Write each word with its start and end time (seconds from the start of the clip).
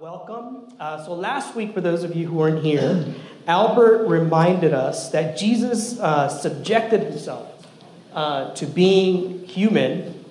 welcome. 0.00 0.66
Uh, 0.80 1.04
so, 1.04 1.14
last 1.14 1.54
week, 1.54 1.72
for 1.72 1.80
those 1.80 2.02
of 2.02 2.16
you 2.16 2.26
who 2.26 2.34
weren't 2.34 2.64
here, 2.64 3.04
Albert 3.46 4.06
reminded 4.08 4.72
us 4.72 5.10
that 5.10 5.36
Jesus 5.36 5.98
uh, 6.00 6.28
subjected 6.28 7.02
himself 7.02 7.66
uh, 8.12 8.52
to 8.54 8.66
being 8.66 9.44
human, 9.44 10.24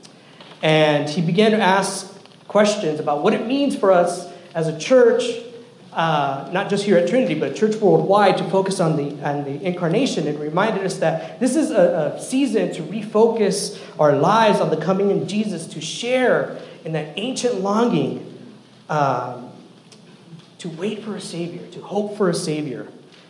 and 0.62 1.07
he 1.07 1.21
began 1.21 1.52
to 1.52 1.60
ask 1.60 2.12
questions 2.47 2.99
about 2.99 3.23
what 3.23 3.34
it 3.34 3.47
means 3.47 3.76
for 3.76 3.91
us 3.91 4.28
as 4.54 4.68
a 4.68 4.78
church, 4.78 5.23
uh, 5.93 6.50
not 6.52 6.70
just 6.70 6.84
here 6.84 6.98
at 6.98 7.07
Trinity, 7.07 7.36
but 7.36 7.55
church 7.55 7.75
worldwide, 7.77 8.38
to 8.38 8.50
focus 8.50 8.80
on 8.80 8.98
the, 8.98 9.23
on 9.23 9.45
the 9.45 9.64
incarnation, 9.64 10.27
and 10.27 10.39
reminded 10.39 10.84
us 10.84 10.98
that 10.98 11.39
this 11.39 11.55
is 11.55 11.71
a, 11.71 12.16
a 12.16 12.21
season 12.21 12.73
to 12.73 12.82
refocus 12.84 13.80
our 14.00 14.14
lives 14.14 14.59
on 14.59 14.70
the 14.71 14.77
coming 14.77 15.11
of 15.11 15.27
Jesus, 15.27 15.68
to 15.68 15.80
share 15.80 16.57
in 16.84 16.91
that 16.93 17.14
ancient 17.18 17.61
longing 17.61 18.30
um, 18.89 19.52
to 20.64 20.70
wait 20.70 21.04
for 21.04 21.18
a 21.18 21.21
Savior, 21.21 21.68
to 21.71 21.82
hope 21.82 22.15
for 22.15 22.29
a 22.29 22.33
Savior. 22.33 22.87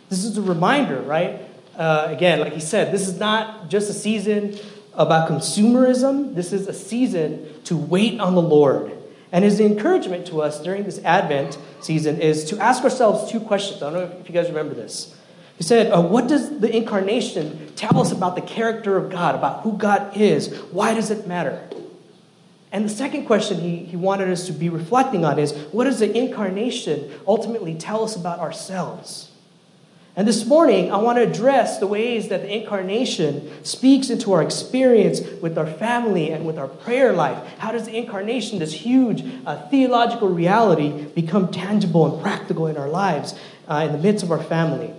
This 0.08 0.24
is 0.24 0.38
a 0.38 0.42
reminder, 0.42 1.00
right? 1.00 1.40
Uh, 1.76 2.06
again, 2.08 2.38
like 2.38 2.52
he 2.52 2.60
said, 2.60 2.94
this 2.94 3.08
is 3.08 3.18
not 3.18 3.68
just 3.68 3.90
a 3.90 3.92
season 3.92 4.56
about 4.92 5.28
consumerism, 5.28 6.36
this 6.36 6.52
is 6.52 6.68
a 6.68 6.72
season 6.72 7.44
to 7.64 7.76
wait 7.76 8.20
on 8.20 8.36
the 8.36 8.40
Lord. 8.40 8.92
And 9.32 9.42
his 9.42 9.58
encouragement 9.58 10.28
to 10.28 10.42
us 10.42 10.62
during 10.62 10.84
this 10.84 11.00
Advent 11.00 11.58
season 11.80 12.20
is 12.20 12.44
to 12.50 12.58
ask 12.60 12.84
ourselves 12.84 13.32
two 13.32 13.40
questions. 13.40 13.82
I 13.82 13.90
don't 13.90 13.94
know 13.94 14.16
if 14.20 14.28
you 14.28 14.32
guys 14.32 14.46
remember 14.46 14.74
this. 14.74 15.12
He 15.56 15.64
said, 15.64 15.90
uh, 15.90 16.00
What 16.02 16.28
does 16.28 16.60
the 16.60 16.72
incarnation 16.72 17.72
tell 17.74 17.98
us 17.98 18.12
about 18.12 18.36
the 18.36 18.42
character 18.42 18.96
of 18.96 19.10
God, 19.10 19.34
about 19.34 19.62
who 19.62 19.76
God 19.76 20.16
is? 20.16 20.56
Why 20.70 20.94
does 20.94 21.10
it 21.10 21.26
matter? 21.26 21.68
And 22.74 22.84
the 22.84 22.88
second 22.88 23.26
question 23.26 23.60
he, 23.60 23.76
he 23.76 23.96
wanted 23.96 24.28
us 24.30 24.46
to 24.48 24.52
be 24.52 24.68
reflecting 24.68 25.24
on 25.24 25.38
is 25.38 25.52
what 25.70 25.84
does 25.84 26.00
the 26.00 26.12
incarnation 26.12 27.08
ultimately 27.24 27.76
tell 27.76 28.02
us 28.02 28.16
about 28.16 28.40
ourselves? 28.40 29.30
And 30.16 30.26
this 30.26 30.44
morning, 30.44 30.90
I 30.90 30.96
want 30.96 31.18
to 31.18 31.22
address 31.22 31.78
the 31.78 31.86
ways 31.86 32.28
that 32.30 32.42
the 32.42 32.52
incarnation 32.52 33.48
speaks 33.64 34.10
into 34.10 34.32
our 34.32 34.42
experience 34.42 35.20
with 35.40 35.56
our 35.56 35.68
family 35.68 36.32
and 36.32 36.44
with 36.44 36.58
our 36.58 36.66
prayer 36.66 37.12
life. 37.12 37.38
How 37.58 37.70
does 37.70 37.86
the 37.86 37.96
incarnation, 37.96 38.58
this 38.58 38.72
huge 38.72 39.24
uh, 39.46 39.68
theological 39.68 40.28
reality, 40.28 41.04
become 41.14 41.52
tangible 41.52 42.12
and 42.12 42.20
practical 42.20 42.66
in 42.66 42.76
our 42.76 42.88
lives 42.88 43.38
uh, 43.68 43.86
in 43.86 43.92
the 43.92 43.98
midst 43.98 44.24
of 44.24 44.32
our 44.32 44.42
family? 44.42 44.92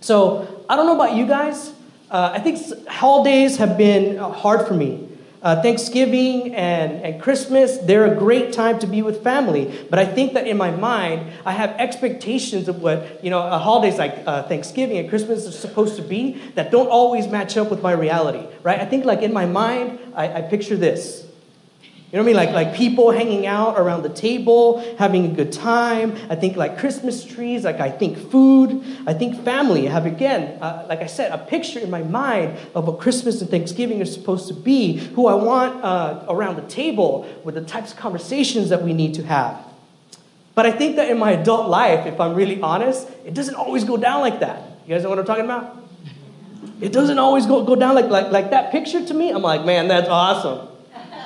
So, 0.00 0.64
I 0.68 0.74
don't 0.74 0.86
know 0.86 0.96
about 0.96 1.14
you 1.14 1.28
guys. 1.28 1.72
Uh, 2.10 2.32
I 2.34 2.40
think 2.40 2.88
holidays 2.88 3.58
have 3.58 3.78
been 3.78 4.18
uh, 4.18 4.30
hard 4.30 4.66
for 4.66 4.74
me. 4.74 5.10
Uh, 5.42 5.60
Thanksgiving 5.60 6.54
and, 6.54 7.02
and 7.02 7.20
Christmas, 7.20 7.78
they're 7.78 8.06
a 8.06 8.14
great 8.14 8.52
time 8.52 8.78
to 8.78 8.86
be 8.86 9.02
with 9.02 9.24
family. 9.24 9.86
But 9.90 9.98
I 9.98 10.06
think 10.06 10.34
that 10.34 10.46
in 10.46 10.56
my 10.56 10.70
mind, 10.70 11.32
I 11.44 11.50
have 11.50 11.70
expectations 11.70 12.68
of 12.68 12.80
what, 12.80 13.24
you 13.24 13.30
know, 13.30 13.40
holidays 13.58 13.98
like 13.98 14.22
uh, 14.24 14.44
Thanksgiving 14.44 14.98
and 14.98 15.08
Christmas 15.08 15.46
are 15.48 15.50
supposed 15.50 15.96
to 15.96 16.02
be 16.02 16.40
that 16.54 16.70
don't 16.70 16.88
always 16.88 17.26
match 17.26 17.56
up 17.56 17.70
with 17.70 17.82
my 17.82 17.90
reality, 17.90 18.46
right? 18.62 18.78
I 18.78 18.84
think, 18.84 19.04
like, 19.04 19.22
in 19.22 19.32
my 19.32 19.46
mind, 19.46 19.98
I, 20.14 20.32
I 20.32 20.40
picture 20.42 20.76
this 20.76 21.26
you 22.12 22.18
know 22.18 22.24
what 22.24 22.36
I 22.36 22.44
mean? 22.44 22.54
Like, 22.54 22.66
like 22.66 22.76
people 22.76 23.10
hanging 23.10 23.46
out 23.46 23.80
around 23.80 24.02
the 24.02 24.10
table, 24.10 24.84
having 24.98 25.24
a 25.24 25.34
good 25.34 25.50
time. 25.50 26.14
I 26.28 26.34
think 26.34 26.58
like 26.58 26.76
Christmas 26.76 27.24
trees, 27.24 27.64
like 27.64 27.80
I 27.80 27.90
think 27.90 28.18
food. 28.30 28.84
I 29.06 29.14
think 29.14 29.42
family. 29.42 29.88
I 29.88 29.92
have, 29.92 30.04
again, 30.04 30.60
uh, 30.60 30.84
like 30.90 31.00
I 31.00 31.06
said, 31.06 31.32
a 31.32 31.38
picture 31.38 31.78
in 31.78 31.88
my 31.88 32.02
mind 32.02 32.58
of 32.74 32.86
what 32.86 33.00
Christmas 33.00 33.40
and 33.40 33.50
Thanksgiving 33.50 34.02
are 34.02 34.04
supposed 34.04 34.46
to 34.48 34.54
be, 34.54 34.98
who 34.98 35.26
I 35.26 35.32
want 35.32 35.82
uh, 35.82 36.26
around 36.28 36.56
the 36.56 36.68
table 36.68 37.26
with 37.44 37.54
the 37.54 37.62
types 37.62 37.92
of 37.92 37.98
conversations 37.98 38.68
that 38.68 38.82
we 38.82 38.92
need 38.92 39.14
to 39.14 39.22
have. 39.24 39.64
But 40.54 40.66
I 40.66 40.72
think 40.72 40.96
that 40.96 41.08
in 41.08 41.18
my 41.18 41.30
adult 41.30 41.70
life, 41.70 42.04
if 42.04 42.20
I'm 42.20 42.34
really 42.34 42.60
honest, 42.60 43.08
it 43.24 43.32
doesn't 43.32 43.54
always 43.54 43.84
go 43.84 43.96
down 43.96 44.20
like 44.20 44.40
that. 44.40 44.62
You 44.86 44.94
guys 44.94 45.02
know 45.02 45.08
what 45.08 45.18
I'm 45.18 45.24
talking 45.24 45.46
about? 45.46 45.78
It 46.78 46.92
doesn't 46.92 47.18
always 47.18 47.46
go, 47.46 47.64
go 47.64 47.74
down 47.74 47.94
like, 47.94 48.10
like, 48.10 48.30
like 48.30 48.50
that 48.50 48.70
picture 48.70 49.02
to 49.02 49.14
me. 49.14 49.30
I'm 49.30 49.40
like, 49.40 49.64
man, 49.64 49.88
that's 49.88 50.10
awesome 50.10 50.68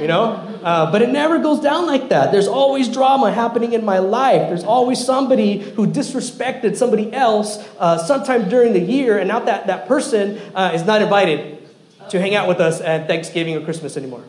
you 0.00 0.06
know? 0.06 0.32
Uh, 0.62 0.90
but 0.90 1.02
it 1.02 1.10
never 1.10 1.38
goes 1.38 1.60
down 1.60 1.86
like 1.86 2.08
that. 2.08 2.32
There's 2.32 2.48
always 2.48 2.88
drama 2.88 3.32
happening 3.32 3.72
in 3.72 3.84
my 3.84 3.98
life. 3.98 4.48
There's 4.48 4.64
always 4.64 5.04
somebody 5.04 5.58
who 5.58 5.86
disrespected 5.86 6.76
somebody 6.76 7.12
else 7.12 7.58
uh, 7.78 7.98
sometime 7.98 8.48
during 8.48 8.72
the 8.72 8.80
year, 8.80 9.18
and 9.18 9.28
now 9.28 9.40
that, 9.40 9.66
that 9.66 9.86
person 9.86 10.38
uh, 10.54 10.72
is 10.74 10.84
not 10.84 11.02
invited 11.02 11.68
to 12.10 12.20
hang 12.20 12.34
out 12.34 12.48
with 12.48 12.60
us 12.60 12.80
at 12.80 13.06
Thanksgiving 13.06 13.56
or 13.56 13.64
Christmas 13.64 13.96
anymore. 13.96 14.24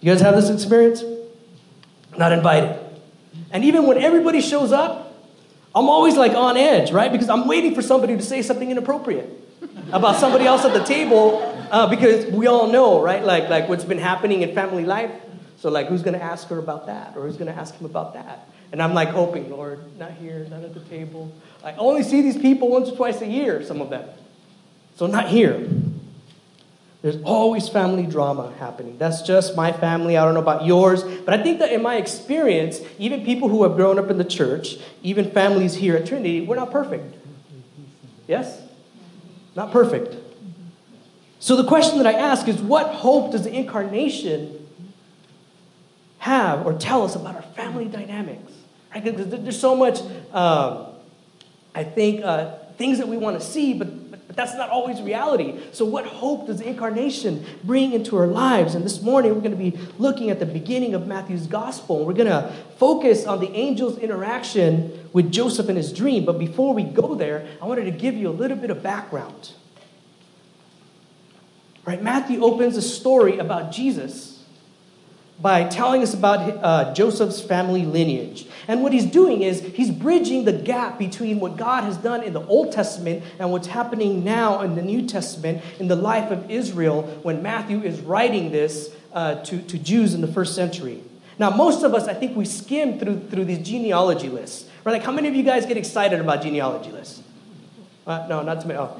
You 0.00 0.12
guys 0.12 0.20
have 0.20 0.36
this 0.36 0.48
experience? 0.48 1.02
Not 2.16 2.32
invited. 2.32 2.78
And 3.50 3.64
even 3.64 3.86
when 3.86 3.98
everybody 3.98 4.40
shows 4.40 4.72
up, 4.72 5.08
I'm 5.74 5.88
always 5.88 6.16
like 6.16 6.32
on 6.32 6.56
edge, 6.56 6.92
right? 6.92 7.10
Because 7.10 7.28
I'm 7.28 7.46
waiting 7.46 7.74
for 7.74 7.82
somebody 7.82 8.16
to 8.16 8.22
say 8.22 8.42
something 8.42 8.70
inappropriate 8.70 9.28
about 9.92 10.16
somebody 10.16 10.44
else 10.44 10.64
at 10.64 10.72
the 10.72 10.84
table 10.84 11.57
uh, 11.70 11.86
because 11.88 12.26
we 12.26 12.46
all 12.46 12.70
know, 12.70 13.02
right? 13.02 13.24
Like, 13.24 13.48
like 13.48 13.68
what's 13.68 13.84
been 13.84 13.98
happening 13.98 14.42
in 14.42 14.54
family 14.54 14.84
life. 14.84 15.12
So, 15.58 15.70
like, 15.70 15.88
who's 15.88 16.02
going 16.02 16.18
to 16.18 16.22
ask 16.22 16.48
her 16.48 16.58
about 16.58 16.86
that? 16.86 17.16
Or 17.16 17.22
who's 17.22 17.36
going 17.36 17.52
to 17.52 17.58
ask 17.58 17.74
him 17.74 17.86
about 17.86 18.14
that? 18.14 18.48
And 18.70 18.82
I'm 18.82 18.94
like 18.94 19.08
hoping, 19.08 19.50
Lord, 19.50 19.80
not 19.98 20.12
here, 20.12 20.46
not 20.50 20.62
at 20.62 20.74
the 20.74 20.80
table. 20.80 21.32
I 21.64 21.72
only 21.72 22.02
see 22.02 22.22
these 22.22 22.36
people 22.36 22.68
once 22.68 22.88
or 22.88 22.96
twice 22.96 23.20
a 23.22 23.26
year, 23.26 23.64
some 23.64 23.80
of 23.80 23.90
them. 23.90 24.08
So, 24.96 25.06
not 25.06 25.28
here. 25.28 25.68
There's 27.00 27.22
always 27.22 27.68
family 27.68 28.06
drama 28.06 28.52
happening. 28.58 28.98
That's 28.98 29.22
just 29.22 29.56
my 29.56 29.72
family. 29.72 30.16
I 30.16 30.24
don't 30.24 30.34
know 30.34 30.40
about 30.40 30.64
yours. 30.64 31.04
But 31.04 31.38
I 31.38 31.42
think 31.42 31.60
that 31.60 31.72
in 31.72 31.80
my 31.80 31.96
experience, 31.96 32.80
even 32.98 33.24
people 33.24 33.48
who 33.48 33.62
have 33.62 33.76
grown 33.76 33.98
up 33.98 34.10
in 34.10 34.18
the 34.18 34.24
church, 34.24 34.78
even 35.02 35.30
families 35.30 35.74
here 35.74 35.96
at 35.96 36.06
Trinity, 36.06 36.40
we're 36.40 36.56
not 36.56 36.72
perfect. 36.72 37.14
Yes? 38.26 38.60
Not 39.54 39.70
perfect. 39.70 40.16
So 41.40 41.56
the 41.56 41.64
question 41.64 41.98
that 41.98 42.06
I 42.06 42.14
ask 42.14 42.48
is 42.48 42.60
what 42.60 42.88
hope 42.88 43.32
does 43.32 43.44
the 43.44 43.52
incarnation 43.54 44.66
have 46.18 46.66
or 46.66 46.74
tell 46.74 47.04
us 47.04 47.14
about 47.14 47.36
our 47.36 47.42
family 47.42 47.86
dynamics? 47.86 48.52
Right? 48.92 49.04
Because 49.04 49.28
there's 49.28 49.60
so 49.60 49.76
much, 49.76 50.00
um, 50.32 50.86
I 51.74 51.84
think, 51.84 52.24
uh, 52.24 52.56
things 52.76 52.98
that 52.98 53.08
we 53.08 53.16
want 53.16 53.38
to 53.38 53.44
see, 53.44 53.74
but, 53.74 54.10
but, 54.10 54.26
but 54.26 54.36
that's 54.36 54.54
not 54.54 54.70
always 54.70 55.00
reality. 55.00 55.60
So, 55.72 55.84
what 55.84 56.06
hope 56.06 56.46
does 56.46 56.58
the 56.58 56.68
incarnation 56.68 57.44
bring 57.62 57.92
into 57.92 58.16
our 58.16 58.26
lives? 58.26 58.74
And 58.74 58.84
this 58.84 59.02
morning, 59.02 59.34
we're 59.34 59.40
going 59.40 59.50
to 59.50 59.56
be 59.56 59.78
looking 59.98 60.30
at 60.30 60.40
the 60.40 60.46
beginning 60.46 60.94
of 60.94 61.06
Matthew's 61.06 61.46
gospel. 61.46 62.04
We're 62.04 62.14
going 62.14 62.28
to 62.28 62.52
focus 62.78 63.26
on 63.26 63.40
the 63.40 63.54
angel's 63.54 63.98
interaction 63.98 65.08
with 65.12 65.30
Joseph 65.30 65.68
and 65.68 65.76
his 65.76 65.92
dream. 65.92 66.24
But 66.24 66.38
before 66.38 66.74
we 66.74 66.82
go 66.82 67.14
there, 67.14 67.46
I 67.60 67.66
wanted 67.66 67.84
to 67.84 67.92
give 67.92 68.14
you 68.14 68.28
a 68.28 68.32
little 68.32 68.56
bit 68.56 68.70
of 68.70 68.82
background. 68.82 69.52
Right? 71.88 72.02
Matthew 72.02 72.42
opens 72.44 72.76
a 72.76 72.82
story 72.82 73.38
about 73.38 73.72
Jesus 73.72 74.44
by 75.40 75.64
telling 75.64 76.02
us 76.02 76.12
about 76.12 76.40
uh, 76.62 76.92
Joseph's 76.92 77.40
family 77.40 77.86
lineage. 77.86 78.46
And 78.66 78.82
what 78.82 78.92
he's 78.92 79.06
doing 79.06 79.40
is 79.40 79.62
he's 79.62 79.90
bridging 79.90 80.44
the 80.44 80.52
gap 80.52 80.98
between 80.98 81.40
what 81.40 81.56
God 81.56 81.84
has 81.84 81.96
done 81.96 82.22
in 82.22 82.34
the 82.34 82.44
Old 82.44 82.72
Testament 82.72 83.24
and 83.38 83.50
what's 83.50 83.68
happening 83.68 84.22
now 84.22 84.60
in 84.60 84.74
the 84.74 84.82
New 84.82 85.06
Testament 85.06 85.62
in 85.78 85.88
the 85.88 85.96
life 85.96 86.30
of 86.30 86.50
Israel 86.50 87.04
when 87.22 87.42
Matthew 87.42 87.80
is 87.80 88.00
writing 88.00 88.52
this 88.52 88.94
uh, 89.14 89.36
to, 89.44 89.62
to 89.62 89.78
Jews 89.78 90.12
in 90.12 90.20
the 90.20 90.28
first 90.28 90.54
century. 90.54 91.02
Now, 91.38 91.48
most 91.48 91.84
of 91.84 91.94
us, 91.94 92.06
I 92.06 92.12
think 92.12 92.36
we 92.36 92.44
skim 92.44 92.98
through, 92.98 93.28
through 93.30 93.46
these 93.46 93.66
genealogy 93.66 94.28
lists. 94.28 94.68
Right? 94.84 94.92
Like, 94.92 95.04
how 95.04 95.12
many 95.12 95.28
of 95.28 95.34
you 95.34 95.42
guys 95.42 95.64
get 95.64 95.78
excited 95.78 96.20
about 96.20 96.42
genealogy 96.42 96.90
lists? 96.90 97.22
Uh, 98.08 98.26
no, 98.26 98.42
not 98.42 98.62
too 98.62 98.68
many. 98.68 98.80
Oh, 98.80 98.98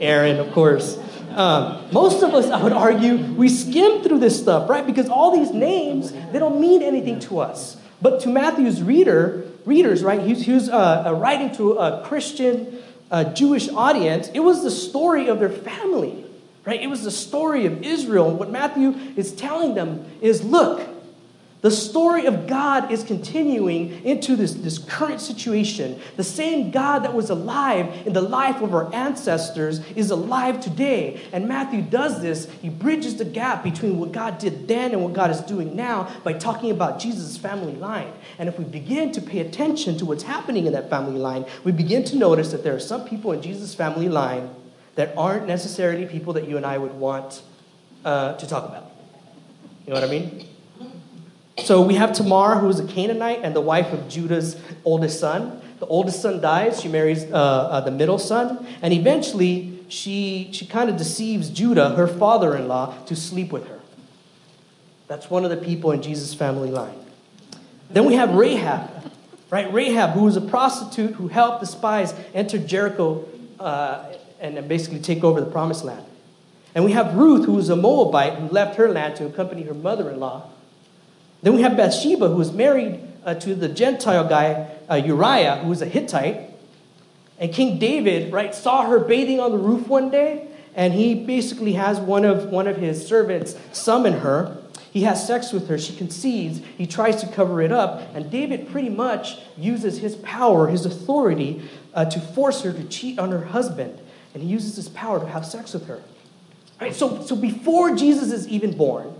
Aaron, 0.00 0.38
of 0.38 0.52
course. 0.52 0.98
Um, 1.30 1.82
most 1.92 2.22
of 2.22 2.34
us, 2.34 2.50
I 2.50 2.62
would 2.62 2.74
argue, 2.74 3.16
we 3.16 3.48
skim 3.48 4.02
through 4.02 4.18
this 4.18 4.38
stuff, 4.38 4.68
right? 4.68 4.86
Because 4.86 5.08
all 5.08 5.34
these 5.34 5.50
names, 5.50 6.12
they 6.12 6.38
don't 6.38 6.60
mean 6.60 6.82
anything 6.82 7.18
to 7.20 7.38
us. 7.38 7.78
But 8.02 8.20
to 8.20 8.28
Matthew's 8.28 8.82
reader, 8.82 9.46
readers, 9.64 10.02
right, 10.02 10.20
he 10.20 10.52
was 10.52 10.68
uh, 10.68 11.04
uh, 11.06 11.14
writing 11.14 11.56
to 11.56 11.72
a 11.78 12.04
Christian 12.04 12.82
uh, 13.10 13.24
Jewish 13.32 13.70
audience. 13.70 14.28
It 14.34 14.40
was 14.40 14.62
the 14.62 14.70
story 14.70 15.28
of 15.28 15.38
their 15.38 15.48
family, 15.48 16.26
right? 16.66 16.82
It 16.82 16.88
was 16.88 17.02
the 17.02 17.10
story 17.10 17.64
of 17.64 17.82
Israel. 17.82 18.30
What 18.30 18.50
Matthew 18.50 18.90
is 19.16 19.32
telling 19.32 19.74
them 19.74 20.04
is 20.20 20.44
look, 20.44 20.86
the 21.64 21.70
story 21.70 22.26
of 22.26 22.46
God 22.46 22.92
is 22.92 23.02
continuing 23.02 24.04
into 24.04 24.36
this, 24.36 24.52
this 24.52 24.76
current 24.76 25.18
situation. 25.18 25.98
The 26.16 26.22
same 26.22 26.70
God 26.70 26.98
that 27.04 27.14
was 27.14 27.30
alive 27.30 28.06
in 28.06 28.12
the 28.12 28.20
life 28.20 28.60
of 28.60 28.74
our 28.74 28.94
ancestors 28.94 29.80
is 29.92 30.10
alive 30.10 30.60
today. 30.60 31.22
And 31.32 31.48
Matthew 31.48 31.80
does 31.80 32.20
this. 32.20 32.50
He 32.60 32.68
bridges 32.68 33.16
the 33.16 33.24
gap 33.24 33.64
between 33.64 33.98
what 33.98 34.12
God 34.12 34.36
did 34.36 34.68
then 34.68 34.92
and 34.92 35.02
what 35.02 35.14
God 35.14 35.30
is 35.30 35.40
doing 35.40 35.74
now 35.74 36.14
by 36.22 36.34
talking 36.34 36.70
about 36.70 36.98
Jesus' 36.98 37.38
family 37.38 37.72
line. 37.72 38.12
And 38.38 38.46
if 38.46 38.58
we 38.58 38.66
begin 38.66 39.10
to 39.12 39.22
pay 39.22 39.38
attention 39.38 39.96
to 39.96 40.04
what's 40.04 40.24
happening 40.24 40.66
in 40.66 40.74
that 40.74 40.90
family 40.90 41.18
line, 41.18 41.46
we 41.64 41.72
begin 41.72 42.04
to 42.04 42.16
notice 42.16 42.52
that 42.52 42.62
there 42.62 42.76
are 42.76 42.78
some 42.78 43.08
people 43.08 43.32
in 43.32 43.40
Jesus' 43.40 43.74
family 43.74 44.10
line 44.10 44.50
that 44.96 45.16
aren't 45.16 45.46
necessarily 45.46 46.04
people 46.04 46.34
that 46.34 46.46
you 46.46 46.58
and 46.58 46.66
I 46.66 46.76
would 46.76 46.92
want 46.92 47.40
uh, 48.04 48.34
to 48.34 48.46
talk 48.46 48.68
about. 48.68 48.90
You 49.86 49.94
know 49.94 50.00
what 50.02 50.06
I 50.06 50.12
mean? 50.12 50.48
So 51.58 51.82
we 51.82 51.94
have 51.94 52.12
Tamar, 52.12 52.58
who 52.58 52.68
is 52.68 52.80
a 52.80 52.86
Canaanite 52.86 53.40
and 53.42 53.54
the 53.54 53.60
wife 53.60 53.92
of 53.92 54.08
Judah's 54.08 54.60
oldest 54.84 55.20
son. 55.20 55.60
The 55.78 55.86
oldest 55.86 56.20
son 56.20 56.40
dies. 56.40 56.80
She 56.80 56.88
marries 56.88 57.24
uh, 57.24 57.36
uh, 57.36 57.80
the 57.80 57.90
middle 57.90 58.18
son. 58.18 58.66
And 58.82 58.92
eventually, 58.92 59.78
she, 59.88 60.50
she 60.52 60.66
kind 60.66 60.90
of 60.90 60.96
deceives 60.96 61.50
Judah, 61.50 61.90
her 61.90 62.08
father 62.08 62.56
in 62.56 62.68
law, 62.68 62.94
to 63.06 63.14
sleep 63.14 63.52
with 63.52 63.68
her. 63.68 63.80
That's 65.06 65.30
one 65.30 65.44
of 65.44 65.50
the 65.50 65.56
people 65.56 65.92
in 65.92 66.02
Jesus' 66.02 66.34
family 66.34 66.70
line. 66.70 66.98
Then 67.90 68.04
we 68.06 68.14
have 68.14 68.34
Rahab, 68.34 69.12
right? 69.50 69.72
Rahab, 69.72 70.10
who 70.10 70.24
was 70.24 70.36
a 70.36 70.40
prostitute 70.40 71.14
who 71.14 71.28
helped 71.28 71.60
the 71.60 71.66
spies 71.66 72.14
enter 72.32 72.58
Jericho 72.58 73.28
uh, 73.60 74.12
and 74.40 74.66
basically 74.66 74.98
take 74.98 75.22
over 75.22 75.40
the 75.40 75.50
promised 75.50 75.84
land. 75.84 76.04
And 76.74 76.84
we 76.84 76.92
have 76.92 77.14
Ruth, 77.14 77.44
who 77.46 77.52
was 77.52 77.68
a 77.68 77.76
Moabite, 77.76 78.34
who 78.34 78.48
left 78.48 78.76
her 78.76 78.88
land 78.90 79.16
to 79.16 79.26
accompany 79.26 79.62
her 79.62 79.74
mother 79.74 80.10
in 80.10 80.18
law. 80.18 80.50
Then 81.44 81.52
we 81.52 81.60
have 81.60 81.76
Bathsheba, 81.76 82.28
who 82.28 82.36
was 82.36 82.52
married 82.52 83.00
uh, 83.22 83.34
to 83.34 83.54
the 83.54 83.68
Gentile 83.68 84.26
guy, 84.26 84.66
uh, 84.90 84.94
Uriah, 84.94 85.56
who 85.56 85.68
was 85.68 85.82
a 85.82 85.86
Hittite. 85.86 86.50
And 87.38 87.52
King 87.52 87.78
David, 87.78 88.32
right, 88.32 88.54
saw 88.54 88.86
her 88.88 88.98
bathing 88.98 89.40
on 89.40 89.52
the 89.52 89.58
roof 89.58 89.86
one 89.86 90.10
day, 90.10 90.48
and 90.74 90.94
he 90.94 91.14
basically 91.14 91.74
has 91.74 92.00
one 92.00 92.24
of, 92.24 92.46
one 92.46 92.66
of 92.66 92.78
his 92.78 93.06
servants 93.06 93.56
summon 93.72 94.20
her. 94.20 94.56
He 94.90 95.02
has 95.02 95.26
sex 95.26 95.52
with 95.52 95.68
her. 95.68 95.76
She 95.76 95.94
conceives. 95.94 96.62
He 96.78 96.86
tries 96.86 97.16
to 97.16 97.26
cover 97.26 97.60
it 97.60 97.70
up. 97.70 98.14
And 98.14 98.30
David 98.30 98.70
pretty 98.70 98.88
much 98.88 99.36
uses 99.58 99.98
his 99.98 100.16
power, 100.16 100.68
his 100.68 100.86
authority, 100.86 101.68
uh, 101.92 102.06
to 102.06 102.20
force 102.20 102.62
her 102.62 102.72
to 102.72 102.84
cheat 102.84 103.18
on 103.18 103.30
her 103.32 103.44
husband. 103.44 104.00
And 104.32 104.42
he 104.42 104.48
uses 104.48 104.76
his 104.76 104.88
power 104.88 105.20
to 105.20 105.26
have 105.26 105.44
sex 105.44 105.74
with 105.74 105.88
her. 105.88 106.00
Right? 106.80 106.94
So, 106.94 107.20
so 107.20 107.36
before 107.36 107.94
Jesus 107.94 108.32
is 108.32 108.48
even 108.48 108.74
born, 108.74 109.13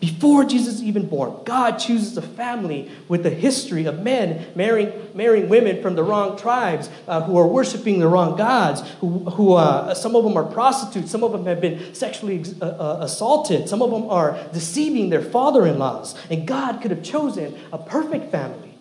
before 0.00 0.44
Jesus 0.46 0.76
is 0.76 0.82
even 0.82 1.06
born, 1.06 1.44
God 1.44 1.72
chooses 1.72 2.16
a 2.16 2.22
family 2.22 2.90
with 3.06 3.26
a 3.26 3.30
history 3.30 3.84
of 3.84 4.00
men 4.00 4.46
marrying, 4.54 4.92
marrying 5.14 5.50
women 5.50 5.82
from 5.82 5.94
the 5.94 6.02
wrong 6.02 6.38
tribes 6.38 6.88
uh, 7.06 7.20
who 7.20 7.36
are 7.36 7.46
worshiping 7.46 7.98
the 7.98 8.08
wrong 8.08 8.34
gods, 8.34 8.80
who, 9.00 9.18
who 9.30 9.52
uh, 9.52 9.94
some 9.94 10.16
of 10.16 10.24
them 10.24 10.38
are 10.38 10.44
prostitutes, 10.44 11.10
some 11.10 11.22
of 11.22 11.32
them 11.32 11.44
have 11.44 11.60
been 11.60 11.94
sexually 11.94 12.42
uh, 12.62 12.64
uh 12.64 12.98
assaulted, 13.02 13.68
some 13.68 13.82
of 13.82 13.90
them 13.90 14.08
are 14.08 14.42
deceiving 14.54 15.10
their 15.10 15.20
father 15.20 15.66
in 15.66 15.78
laws. 15.78 16.14
And 16.30 16.48
God 16.48 16.80
could 16.80 16.90
have 16.92 17.02
chosen 17.02 17.54
a 17.70 17.76
perfect 17.76 18.32
family. 18.32 18.78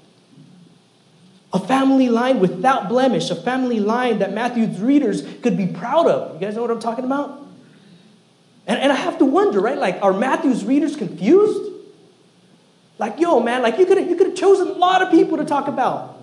A 1.52 1.60
family 1.60 2.08
line 2.08 2.40
without 2.40 2.88
blemish, 2.88 3.30
a 3.30 3.36
family 3.36 3.82
line 3.82 4.20
that 4.20 4.34
Matthew's 4.34 4.80
readers 4.80 5.24
could 5.42 5.58
be 5.58 5.68
proud 5.68 6.08
of. 6.08 6.36
You 6.36 6.40
guys 6.40 6.56
know 6.56 6.62
what 6.62 6.72
I'm 6.72 6.80
talking 6.80 7.04
about? 7.04 7.49
And, 8.70 8.80
and 8.80 8.92
I 8.92 8.96
have 8.96 9.18
to 9.18 9.26
wonder, 9.26 9.60
right? 9.60 9.80
Like, 9.80 9.98
are 10.04 10.14
Matthew's 10.14 10.64
readers 10.64 10.96
confused? 10.96 11.72
Like, 13.00 13.20
yo, 13.20 13.40
man, 13.40 13.64
like 13.64 13.80
you 13.80 13.86
could 13.88 13.98
you 14.08 14.16
could 14.16 14.28
have 14.28 14.36
chosen 14.36 14.68
a 14.68 14.74
lot 14.74 15.02
of 15.02 15.10
people 15.10 15.38
to 15.38 15.46
talk 15.46 15.68
about. 15.68 16.22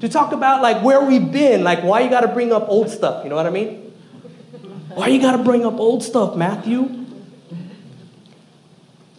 To 0.00 0.08
talk 0.08 0.32
about 0.32 0.62
like 0.62 0.82
where 0.82 1.04
we've 1.04 1.30
been, 1.30 1.62
like 1.62 1.82
why 1.82 2.00
you 2.00 2.08
gotta 2.08 2.28
bring 2.28 2.50
up 2.50 2.66
old 2.68 2.88
stuff, 2.88 3.24
you 3.24 3.28
know 3.28 3.36
what 3.36 3.44
I 3.44 3.50
mean? 3.50 3.92
Why 4.94 5.08
you 5.08 5.20
gotta 5.20 5.42
bring 5.42 5.66
up 5.66 5.74
old 5.74 6.02
stuff, 6.02 6.34
Matthew? 6.34 6.82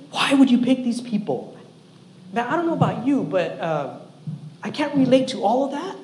Why 0.09 0.33
would 0.33 0.49
you 0.49 0.57
pick 0.57 0.83
these 0.83 0.99
people? 0.99 1.55
Now, 2.33 2.51
I 2.51 2.55
don't 2.55 2.65
know 2.65 2.73
about 2.73 3.05
you, 3.05 3.21
but 3.21 3.59
uh, 3.59 3.99
I 4.63 4.71
can't 4.71 4.95
relate 4.95 5.27
to 5.29 5.43
all 5.43 5.65
of 5.65 5.71
that. 5.71 5.95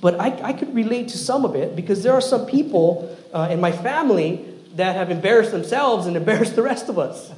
But 0.00 0.18
I, 0.18 0.28
I 0.42 0.52
could 0.54 0.74
relate 0.74 1.08
to 1.08 1.18
some 1.18 1.44
of 1.44 1.54
it 1.54 1.76
because 1.76 2.02
there 2.02 2.14
are 2.14 2.22
some 2.22 2.46
people 2.46 3.14
uh, 3.34 3.48
in 3.50 3.60
my 3.60 3.72
family 3.72 4.53
that 4.74 4.96
have 4.96 5.10
embarrassed 5.10 5.50
themselves 5.50 6.06
and 6.06 6.16
embarrassed 6.22 6.56
the 6.56 6.62
rest 6.62 6.88
of 6.88 6.98
us. 6.98 7.32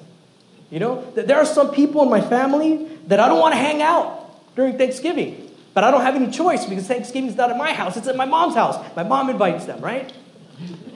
You 0.71 0.81
know, 0.81 1.11
there 1.12 1.38
are 1.38 1.47
some 1.47 1.71
people 1.71 2.03
in 2.03 2.11
my 2.11 2.21
family 2.21 2.88
that 3.06 3.21
I 3.21 3.29
don't 3.29 3.38
want 3.38 3.55
to 3.55 3.59
hang 3.59 3.83
out 3.83 4.55
during 4.56 4.77
Thanksgiving. 4.77 5.50
But 5.75 5.85
I 5.85 5.91
don't 5.91 6.00
have 6.00 6.17
any 6.17 6.31
choice 6.31 6.65
because 6.65 6.88
Thanksgiving 6.88 7.29
is 7.29 7.37
not 7.37 7.50
at 7.50 7.56
my 7.56 7.73
house, 7.73 7.97
it's 7.97 8.09
at 8.09 8.17
my 8.17 8.25
mom's 8.25 8.55
house. 8.55 8.83
My 8.97 9.03
mom 9.03 9.29
invites 9.29 9.67
them, 9.67 9.81
right? 9.81 10.12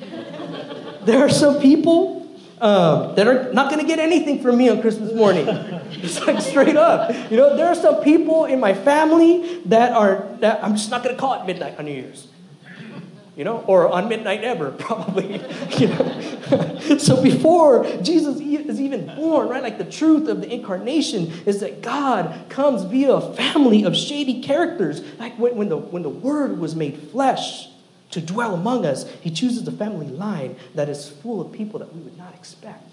there 1.04 1.20
are 1.20 1.28
some 1.28 1.60
people 1.60 2.26
um, 2.60 3.14
that 3.14 3.28
are 3.28 3.52
not 3.52 3.70
going 3.70 3.80
to 3.80 3.86
get 3.86 3.98
anything 3.98 4.42
from 4.42 4.56
me 4.56 4.68
on 4.68 4.80
Christmas 4.80 5.12
morning. 5.14 5.46
It's 6.02 6.18
like 6.26 6.40
straight 6.40 6.76
up. 6.76 7.10
You 7.30 7.36
know, 7.36 7.56
there 7.56 7.66
are 7.66 7.74
some 7.74 7.96
people 7.96 8.46
in 8.46 8.58
my 8.58 8.72
family 8.72 9.60
that 9.66 9.92
are, 9.92 10.26
that 10.38 10.64
I'm 10.64 10.74
just 10.74 10.90
not 10.90 11.02
going 11.02 11.14
to 11.14 11.20
call 11.20 11.42
it 11.42 11.46
midnight 11.46 11.78
on 11.78 11.84
New 11.84 11.92
Year's 11.92 12.26
you 13.36 13.44
know, 13.44 13.64
or 13.66 13.88
on 13.88 14.08
midnight 14.08 14.42
ever, 14.44 14.70
probably, 14.78 15.40
you 15.78 15.88
know. 15.88 16.30
so 16.98 17.22
before 17.22 17.84
Jesus 18.02 18.40
is 18.40 18.80
even 18.80 19.06
born, 19.14 19.48
right, 19.48 19.62
like 19.62 19.78
the 19.78 19.84
truth 19.84 20.28
of 20.28 20.40
the 20.40 20.52
incarnation 20.52 21.32
is 21.46 21.60
that 21.60 21.82
God 21.82 22.48
comes 22.48 22.82
via 22.84 23.12
a 23.12 23.34
family 23.34 23.84
of 23.84 23.96
shady 23.96 24.42
characters. 24.42 25.02
Like 25.18 25.38
when, 25.38 25.56
when, 25.56 25.68
the, 25.68 25.76
when 25.76 26.02
the 26.02 26.08
Word 26.08 26.58
was 26.58 26.74
made 26.74 26.98
flesh 27.10 27.68
to 28.10 28.20
dwell 28.20 28.54
among 28.54 28.84
us, 28.84 29.08
He 29.20 29.30
chooses 29.30 29.66
a 29.66 29.72
family 29.72 30.08
line 30.08 30.56
that 30.74 30.88
is 30.88 31.08
full 31.08 31.40
of 31.40 31.52
people 31.52 31.78
that 31.78 31.94
we 31.94 32.00
would 32.00 32.18
not 32.18 32.34
expect. 32.34 32.90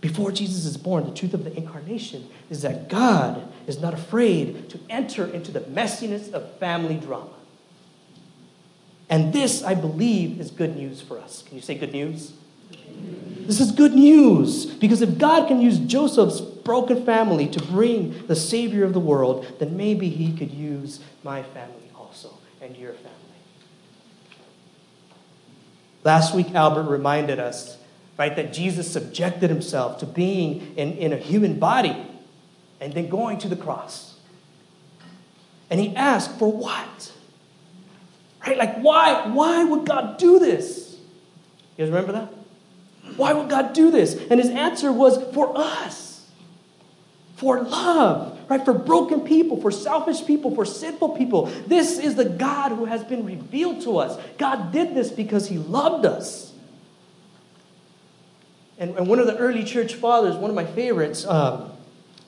Before 0.00 0.30
Jesus 0.30 0.66
is 0.66 0.76
born, 0.76 1.04
the 1.04 1.14
truth 1.14 1.34
of 1.34 1.44
the 1.44 1.56
incarnation 1.56 2.28
is 2.50 2.62
that 2.62 2.88
God 2.88 3.52
is 3.66 3.80
not 3.80 3.94
afraid 3.94 4.68
to 4.70 4.78
enter 4.88 5.26
into 5.26 5.50
the 5.50 5.60
messiness 5.60 6.32
of 6.32 6.58
family 6.58 6.96
drama. 6.96 7.35
And 9.08 9.32
this, 9.32 9.62
I 9.62 9.74
believe, 9.74 10.40
is 10.40 10.50
good 10.50 10.76
news 10.76 11.00
for 11.00 11.18
us. 11.18 11.42
Can 11.42 11.56
you 11.56 11.62
say 11.62 11.76
good 11.76 11.92
news? 11.92 12.32
This 13.46 13.60
is 13.60 13.70
good 13.70 13.94
news 13.94 14.66
because 14.66 15.02
if 15.02 15.18
God 15.18 15.46
can 15.46 15.60
use 15.60 15.78
Joseph's 15.78 16.40
broken 16.40 17.04
family 17.04 17.46
to 17.48 17.62
bring 17.62 18.26
the 18.26 18.34
Savior 18.34 18.84
of 18.84 18.92
the 18.92 19.00
world, 19.00 19.46
then 19.60 19.76
maybe 19.76 20.08
He 20.08 20.36
could 20.36 20.50
use 20.50 21.00
my 21.22 21.44
family 21.44 21.88
also 21.94 22.30
and 22.60 22.76
your 22.76 22.92
family. 22.94 23.12
Last 26.02 26.34
week, 26.34 26.54
Albert 26.54 26.90
reminded 26.90 27.38
us, 27.38 27.78
right, 28.18 28.34
that 28.34 28.52
Jesus 28.52 28.90
subjected 28.90 29.48
Himself 29.50 29.98
to 29.98 30.06
being 30.06 30.74
in, 30.76 30.94
in 30.94 31.12
a 31.12 31.16
human 31.16 31.60
body 31.60 31.96
and 32.80 32.92
then 32.94 33.08
going 33.08 33.38
to 33.38 33.48
the 33.48 33.56
cross. 33.56 34.18
And 35.70 35.78
He 35.78 35.94
asked, 35.94 36.38
for 36.38 36.50
what? 36.50 37.12
Right? 38.56 38.68
Like, 38.68 38.82
why, 38.82 39.28
why 39.28 39.64
would 39.64 39.86
God 39.86 40.18
do 40.18 40.38
this? 40.38 40.96
You 41.76 41.84
guys 41.84 41.88
remember 41.88 42.12
that? 42.12 42.32
Why 43.16 43.32
would 43.32 43.48
God 43.48 43.72
do 43.72 43.90
this? 43.90 44.14
And 44.30 44.40
his 44.40 44.50
answer 44.50 44.92
was 44.92 45.22
for 45.32 45.56
us, 45.56 46.28
for 47.36 47.62
love, 47.62 48.38
right? 48.48 48.64
For 48.64 48.74
broken 48.74 49.20
people, 49.20 49.60
for 49.60 49.70
selfish 49.70 50.24
people, 50.26 50.54
for 50.54 50.64
sinful 50.64 51.10
people. 51.10 51.46
This 51.66 51.98
is 51.98 52.14
the 52.14 52.24
God 52.24 52.72
who 52.72 52.86
has 52.86 53.04
been 53.04 53.24
revealed 53.24 53.82
to 53.82 53.98
us. 53.98 54.20
God 54.38 54.72
did 54.72 54.94
this 54.94 55.10
because 55.10 55.48
he 55.48 55.58
loved 55.58 56.04
us. 56.04 56.52
And, 58.78 58.96
and 58.96 59.06
one 59.06 59.18
of 59.18 59.26
the 59.26 59.36
early 59.36 59.64
church 59.64 59.94
fathers, 59.94 60.36
one 60.36 60.50
of 60.50 60.56
my 60.56 60.66
favorites, 60.66 61.24
um, 61.24 61.72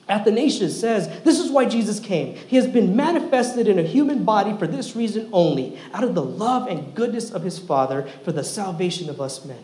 Athanasius 0.09 0.79
says, 0.79 1.21
This 1.21 1.39
is 1.39 1.51
why 1.51 1.65
Jesus 1.65 1.99
came. 1.99 2.35
He 2.35 2.55
has 2.55 2.67
been 2.67 2.95
manifested 2.95 3.67
in 3.67 3.77
a 3.77 3.83
human 3.83 4.23
body 4.23 4.57
for 4.57 4.65
this 4.65 4.95
reason 4.95 5.29
only, 5.31 5.79
out 5.93 6.03
of 6.03 6.15
the 6.15 6.23
love 6.23 6.67
and 6.67 6.95
goodness 6.95 7.31
of 7.31 7.43
his 7.43 7.59
Father 7.59 8.09
for 8.23 8.31
the 8.31 8.43
salvation 8.43 9.09
of 9.09 9.21
us 9.21 9.45
men. 9.45 9.63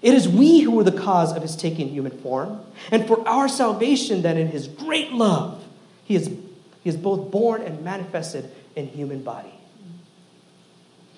It 0.00 0.14
is 0.14 0.28
we 0.28 0.60
who 0.60 0.78
are 0.80 0.84
the 0.84 0.92
cause 0.92 1.34
of 1.36 1.42
his 1.42 1.56
taking 1.56 1.88
human 1.88 2.18
form, 2.20 2.60
and 2.90 3.06
for 3.06 3.26
our 3.28 3.48
salvation 3.48 4.22
that 4.22 4.36
in 4.36 4.48
his 4.48 4.66
great 4.66 5.12
love 5.12 5.62
he 6.04 6.14
is, 6.14 6.26
he 6.26 6.90
is 6.90 6.96
both 6.96 7.30
born 7.30 7.62
and 7.62 7.82
manifested 7.82 8.50
in 8.74 8.88
human 8.88 9.22
body. 9.22 9.52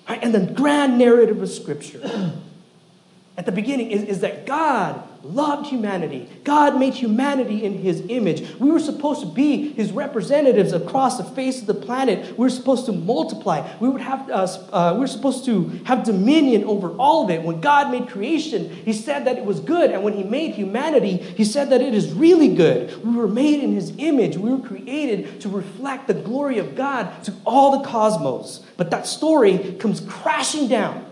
Right? 0.07 0.21
And 0.21 0.33
the 0.33 0.53
grand 0.53 0.97
narrative 0.97 1.41
of 1.41 1.49
Scripture 1.49 2.01
at 3.37 3.45
the 3.45 3.51
beginning 3.51 3.91
is, 3.91 4.03
is 4.03 4.19
that 4.21 4.45
God 4.45 5.06
loved 5.23 5.67
humanity. 5.67 6.29
God 6.43 6.79
made 6.79 6.93
humanity 6.93 7.63
in 7.63 7.73
his 7.73 8.03
image. 8.09 8.49
We 8.59 8.71
were 8.71 8.79
supposed 8.79 9.21
to 9.21 9.27
be 9.27 9.73
his 9.73 9.91
representatives 9.91 10.73
across 10.73 11.17
the 11.17 11.23
face 11.23 11.61
of 11.61 11.67
the 11.67 11.73
planet. 11.73 12.37
We 12.37 12.43
were 12.43 12.49
supposed 12.49 12.85
to 12.85 12.91
multiply. 12.91 13.67
We 13.79 13.89
would 13.89 14.01
have 14.01 14.29
uh, 14.29 14.47
uh, 14.71 14.91
we 14.93 15.01
were 15.01 15.07
supposed 15.07 15.45
to 15.45 15.69
have 15.85 16.03
dominion 16.03 16.63
over 16.63 16.89
all 16.97 17.23
of 17.23 17.29
it. 17.29 17.41
When 17.41 17.61
God 17.61 17.91
made 17.91 18.07
creation, 18.07 18.69
he 18.69 18.93
said 18.93 19.25
that 19.25 19.37
it 19.37 19.45
was 19.45 19.59
good, 19.59 19.91
and 19.91 20.03
when 20.03 20.13
he 20.13 20.23
made 20.23 20.53
humanity, 20.53 21.17
he 21.17 21.43
said 21.43 21.69
that 21.71 21.81
it 21.81 21.93
is 21.93 22.13
really 22.13 22.55
good. 22.55 23.03
We 23.03 23.15
were 23.15 23.27
made 23.27 23.63
in 23.63 23.73
his 23.73 23.93
image. 23.97 24.37
We 24.37 24.51
were 24.51 24.65
created 24.65 25.41
to 25.41 25.49
reflect 25.49 26.07
the 26.07 26.13
glory 26.13 26.57
of 26.57 26.75
God 26.75 27.23
to 27.25 27.33
all 27.45 27.79
the 27.79 27.87
cosmos. 27.87 28.65
But 28.77 28.91
that 28.91 29.07
story 29.07 29.75
comes 29.79 30.01
crashing 30.01 30.67
down. 30.67 31.05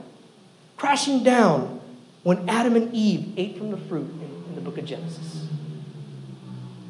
Crashing 0.78 1.24
down 1.24 1.76
when 2.26 2.50
Adam 2.50 2.76
and 2.76 2.92
Eve 2.92 3.36
ate 3.38 3.56
from 3.56 3.70
the 3.70 3.78
fruit 3.78 4.10
in, 4.10 4.44
in 4.50 4.56
the 4.56 4.62
book 4.62 4.80
of 4.80 4.86
Genesis. 4.86 5.46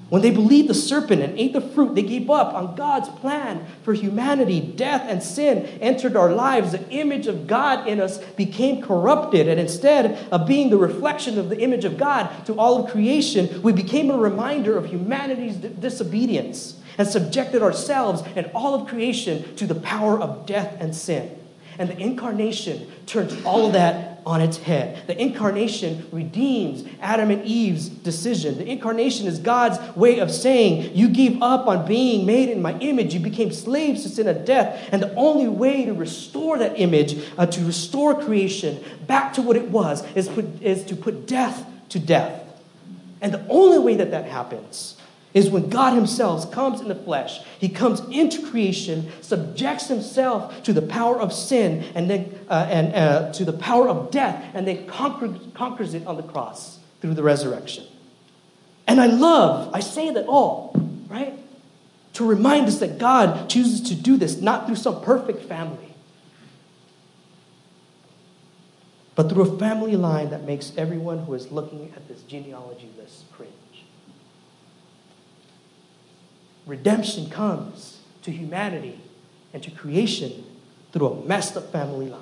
When 0.08 0.22
they 0.22 0.32
believed 0.32 0.70
the 0.70 0.74
serpent 0.74 1.22
and 1.22 1.38
ate 1.38 1.52
the 1.52 1.60
fruit, 1.60 1.94
they 1.94 2.04
gave 2.04 2.30
up 2.30 2.54
on 2.54 2.78
God's 2.78 3.10
plan 3.20 3.66
for 3.84 3.94
humanity. 3.94 4.62
Death 4.62 5.02
and 5.10 5.22
sin 5.22 5.66
entered 5.82 6.16
our 6.16 6.32
lives. 6.32 6.72
The 6.72 6.90
image 6.90 7.28
of 7.28 7.48
God 7.48 7.86
in 7.86 8.00
us 8.00 8.20
became 8.38 8.82
corrupted. 8.82 9.50
And 9.50 9.60
instead 9.60 10.26
of 10.32 10.48
being 10.48 10.70
the 10.70 10.78
reflection 10.78 11.38
of 11.38 11.50
the 11.50 11.60
image 11.60 11.84
of 11.84 11.98
God 11.98 12.46
to 12.46 12.58
all 12.58 12.86
of 12.86 12.92
creation, 12.92 13.62
we 13.62 13.74
became 13.74 14.10
a 14.10 14.18
reminder 14.18 14.78
of 14.78 14.86
humanity's 14.86 15.58
disobedience 15.58 16.80
and 16.98 17.06
subjected 17.06 17.62
ourselves 17.62 18.24
and 18.38 18.50
all 18.56 18.74
of 18.74 18.88
creation 18.88 19.54
to 19.58 19.68
the 19.68 19.76
power 19.76 20.18
of 20.18 20.46
death 20.46 20.78
and 20.80 20.96
sin. 20.96 21.45
And 21.78 21.90
the 21.90 21.98
incarnation 21.98 22.92
turns 23.06 23.44
all 23.44 23.68
of 23.68 23.74
that 23.74 24.22
on 24.26 24.42
its 24.42 24.58
head. 24.58 25.06
The 25.08 25.22
incarnation 25.22 26.08
redeems 26.12 26.88
Adam 27.00 27.30
and 27.30 27.46
Eve's 27.46 27.90
decision. 27.90 28.58
The 28.58 28.68
incarnation 28.68 29.28
is 29.28 29.38
God's 29.40 29.78
way 29.96 30.20
of 30.20 30.32
saying, 30.32 30.96
You 30.96 31.10
gave 31.10 31.42
up 31.42 31.68
on 31.68 31.86
being 31.86 32.26
made 32.26 32.50
in 32.50 32.62
my 32.62 32.78
image. 32.80 33.14
You 33.14 33.20
became 33.20 33.52
slaves 33.52 34.04
to 34.04 34.10
sin 34.10 34.28
and 34.28 34.46
death. 34.46 34.90
And 34.92 35.02
the 35.02 35.14
only 35.16 35.48
way 35.48 35.86
to 35.86 35.94
restore 35.94 36.58
that 36.58 36.80
image, 36.80 37.24
uh, 37.38 37.46
to 37.46 37.66
restore 37.66 38.20
creation 38.20 38.84
back 39.06 39.34
to 39.34 39.42
what 39.42 39.58
it 39.58 39.70
was, 39.70 40.04
is, 40.16 40.28
put, 40.28 40.62
is 40.62 40.84
to 40.86 40.96
put 40.96 41.28
death 41.28 41.66
to 41.90 42.00
death. 42.00 42.42
And 43.22 43.34
the 43.34 43.46
only 43.48 43.80
way 43.80 43.96
that 43.96 44.12
that 44.12 44.26
happens 44.26 44.95
is 45.36 45.50
when 45.50 45.70
God 45.70 45.94
Himself 45.94 46.50
comes 46.50 46.80
in 46.82 46.88
the 46.88 46.96
flesh. 46.96 47.42
He 47.60 47.70
comes 47.70 48.00
into 48.10 48.50
creation, 48.50 49.12
subjects 49.22 49.90
Himself 49.90 50.64
to 50.64 50.74
the 50.74 50.82
power 50.82 51.20
of 51.20 51.32
sin 51.34 51.84
and 51.94 52.10
then 52.10 52.40
uh, 52.50 52.68
and 52.70 52.96
uh, 52.96 53.34
to 53.34 53.46
the 53.46 53.54
power 53.54 53.88
of 53.90 54.10
death, 54.10 54.44
and 54.56 54.66
then 54.66 54.88
conquer, 54.88 55.36
conquers 55.54 55.94
it 55.94 56.08
on 56.08 56.16
the 56.16 56.24
cross 56.24 56.80
through 57.02 57.14
the 57.14 57.22
resurrection. 57.22 57.86
And 58.88 59.02
I 59.02 59.08
love, 59.08 59.72
I 59.74 59.82
say 59.82 60.12
that 60.14 60.26
all, 60.26 60.74
right? 61.10 61.38
To 62.14 62.26
remind 62.26 62.68
us 62.68 62.80
that 62.80 62.98
God 62.98 63.50
chooses 63.50 63.82
to 63.90 63.96
do 63.96 64.16
this 64.16 64.40
not 64.40 64.68
through 64.68 64.78
some 64.78 65.02
perfect 65.02 65.44
family, 65.50 65.94
but 69.16 69.30
through 69.30 69.54
a 69.54 69.60
family 69.60 69.98
line 69.98 70.30
that 70.30 70.44
makes 70.44 70.72
everyone 70.78 71.20
who 71.26 71.34
is 71.34 71.52
looking 71.52 71.92
at 71.96 72.08
this 72.08 72.22
genealogy 72.22 72.90
list 72.98 73.30
cringe. 73.34 73.52
Redemption 76.66 77.30
comes 77.30 78.00
to 78.24 78.32
humanity 78.32 79.00
and 79.54 79.62
to 79.64 79.72
creation 79.72 80.44
through 80.92 81.08
a 81.08 81.26
messed 81.26 81.56
up 81.58 81.72
family 81.72 82.10
line. 82.10 82.22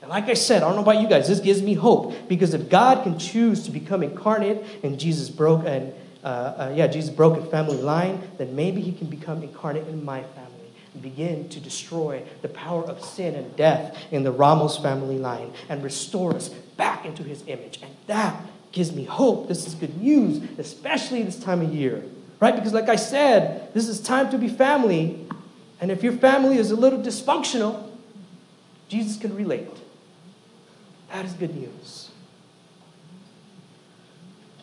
And 0.00 0.10
like 0.10 0.28
I 0.28 0.34
said, 0.34 0.62
I 0.62 0.66
don't 0.66 0.76
know 0.76 0.82
about 0.82 1.00
you 1.00 1.08
guys, 1.08 1.28
this 1.28 1.40
gives 1.40 1.62
me 1.62 1.74
hope 1.74 2.28
because 2.28 2.54
if 2.54 2.68
God 2.68 3.04
can 3.04 3.18
choose 3.18 3.64
to 3.64 3.70
become 3.70 4.02
incarnate 4.02 4.64
in 4.82 4.98
Jesus 4.98 5.28
broke 5.30 5.64
and 5.64 5.92
uh, 6.24 6.26
uh, 6.26 6.72
yeah, 6.74 6.86
Jesus 6.86 7.10
broke 7.10 7.36
a 7.38 7.44
family 7.46 7.78
line, 7.78 8.22
then 8.38 8.54
maybe 8.54 8.80
He 8.80 8.92
can 8.92 9.08
become 9.08 9.42
incarnate 9.42 9.88
in 9.88 10.04
my 10.04 10.22
family 10.22 10.70
and 10.94 11.02
begin 11.02 11.48
to 11.48 11.60
destroy 11.60 12.22
the 12.42 12.48
power 12.48 12.84
of 12.84 13.04
sin 13.04 13.34
and 13.34 13.56
death 13.56 13.96
in 14.12 14.22
the 14.22 14.30
Ramos 14.30 14.76
family 14.76 15.18
line 15.18 15.52
and 15.68 15.82
restore 15.82 16.34
us 16.34 16.48
back 16.76 17.04
into 17.04 17.22
His 17.22 17.42
image. 17.46 17.80
And 17.82 17.92
that 18.06 18.40
gives 18.70 18.92
me 18.92 19.04
hope. 19.04 19.48
This 19.48 19.66
is 19.66 19.74
good 19.74 20.00
news, 20.00 20.42
especially 20.58 21.22
this 21.22 21.38
time 21.38 21.60
of 21.60 21.74
year 21.74 22.04
right? 22.42 22.56
Because, 22.56 22.72
like 22.72 22.88
I 22.88 22.96
said, 22.96 23.72
this 23.72 23.86
is 23.86 24.00
time 24.00 24.28
to 24.30 24.36
be 24.36 24.48
family. 24.48 25.24
And 25.80 25.92
if 25.92 26.02
your 26.02 26.14
family 26.14 26.58
is 26.58 26.72
a 26.72 26.76
little 26.76 26.98
dysfunctional, 26.98 27.88
Jesus 28.88 29.16
can 29.16 29.36
relate. 29.36 29.70
That 31.12 31.24
is 31.24 31.34
good 31.34 31.54
news. 31.54 32.10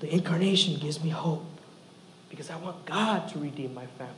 The 0.02 0.14
incarnation 0.14 0.78
gives 0.78 1.02
me 1.02 1.10
hope 1.10 1.46
because 2.30 2.50
I 2.50 2.58
want 2.58 2.86
God 2.86 3.30
to 3.30 3.40
redeem 3.40 3.74
my 3.74 3.86
family. 3.86 4.14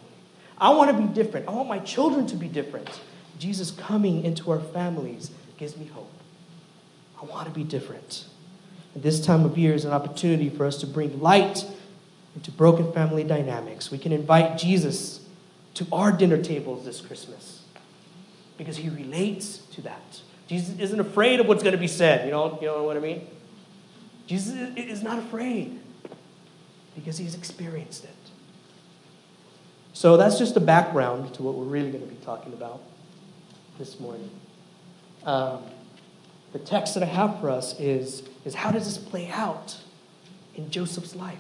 I 0.58 0.72
want 0.72 0.90
to 0.90 0.98
be 0.98 1.14
different. 1.14 1.48
I 1.48 1.52
want 1.52 1.70
my 1.70 1.80
children 1.80 2.26
to 2.28 2.36
be 2.36 2.48
different. 2.48 2.90
Jesus 3.38 3.70
coming 3.70 4.24
into 4.24 4.50
our 4.50 4.60
families 4.60 5.30
gives 5.60 5.78
me 5.78 5.86
hope. 5.86 6.12
I 7.22 7.26
want 7.26 7.48
to 7.48 7.54
be 7.54 7.64
different. 7.64 8.26
And 8.96 9.04
this 9.04 9.24
time 9.24 9.46
of 9.46 9.56
year 9.56 9.76
is 9.76 9.86
an 9.86 9.92
opportunity 9.92 10.50
for 10.50 10.66
us 10.66 10.78
to 10.78 10.88
bring 10.88 11.22
light 11.22 11.64
into 12.36 12.52
broken 12.52 12.92
family 12.94 13.24
dynamics. 13.24 13.92
We 13.92 13.98
can 13.98 14.12
invite 14.12 14.58
Jesus 14.58 15.26
to 15.76 15.88
our 15.92 16.12
dinner 16.12 16.42
tables 16.42 16.86
this 16.86 17.02
Christmas 17.02 17.64
because 18.58 18.78
he 18.78 18.90
relates 18.90 19.58
to 19.74 19.82
that. 19.82 20.22
Jesus 20.48 20.78
isn't 20.80 21.00
afraid 21.00 21.40
of 21.40 21.48
what's 21.48 21.64
going 21.64 21.74
to 21.74 21.80
be 21.80 21.88
said. 21.88 22.26
You 22.26 22.32
know, 22.32 22.58
you 22.62 22.68
know 22.68 22.84
what 22.84 22.98
I 22.98 23.00
mean? 23.00 23.28
Jesus 24.28 24.54
is 24.76 25.02
not 25.02 25.20
afraid 25.20 25.80
because 26.96 27.18
he's 27.18 27.36
experienced 27.36 28.04
it. 28.04 28.10
So 29.94 30.18
that's 30.18 30.38
just 30.38 30.56
a 30.56 30.60
background 30.60 31.34
to 31.36 31.44
what 31.44 31.56
we're 31.56 31.66
really 31.66 31.92
going 31.92 32.04
to 32.04 32.10
be 32.10 32.24
talking 32.24 32.54
about 32.54 32.82
this 33.78 34.00
morning. 34.00 34.30
Um, 35.26 35.64
the 36.54 36.60
text 36.60 36.94
that 36.96 37.04
I 37.04 37.08
have 37.08 37.40
for 37.40 37.50
us 37.50 37.80
is, 37.80 38.24
is 38.46 38.56
how 38.56 38.72
does 38.72 38.86
this 38.86 38.98
play 38.98 39.30
out 39.30 39.78
in 40.56 40.70
Joseph's 40.70 41.16
life? 41.16 41.40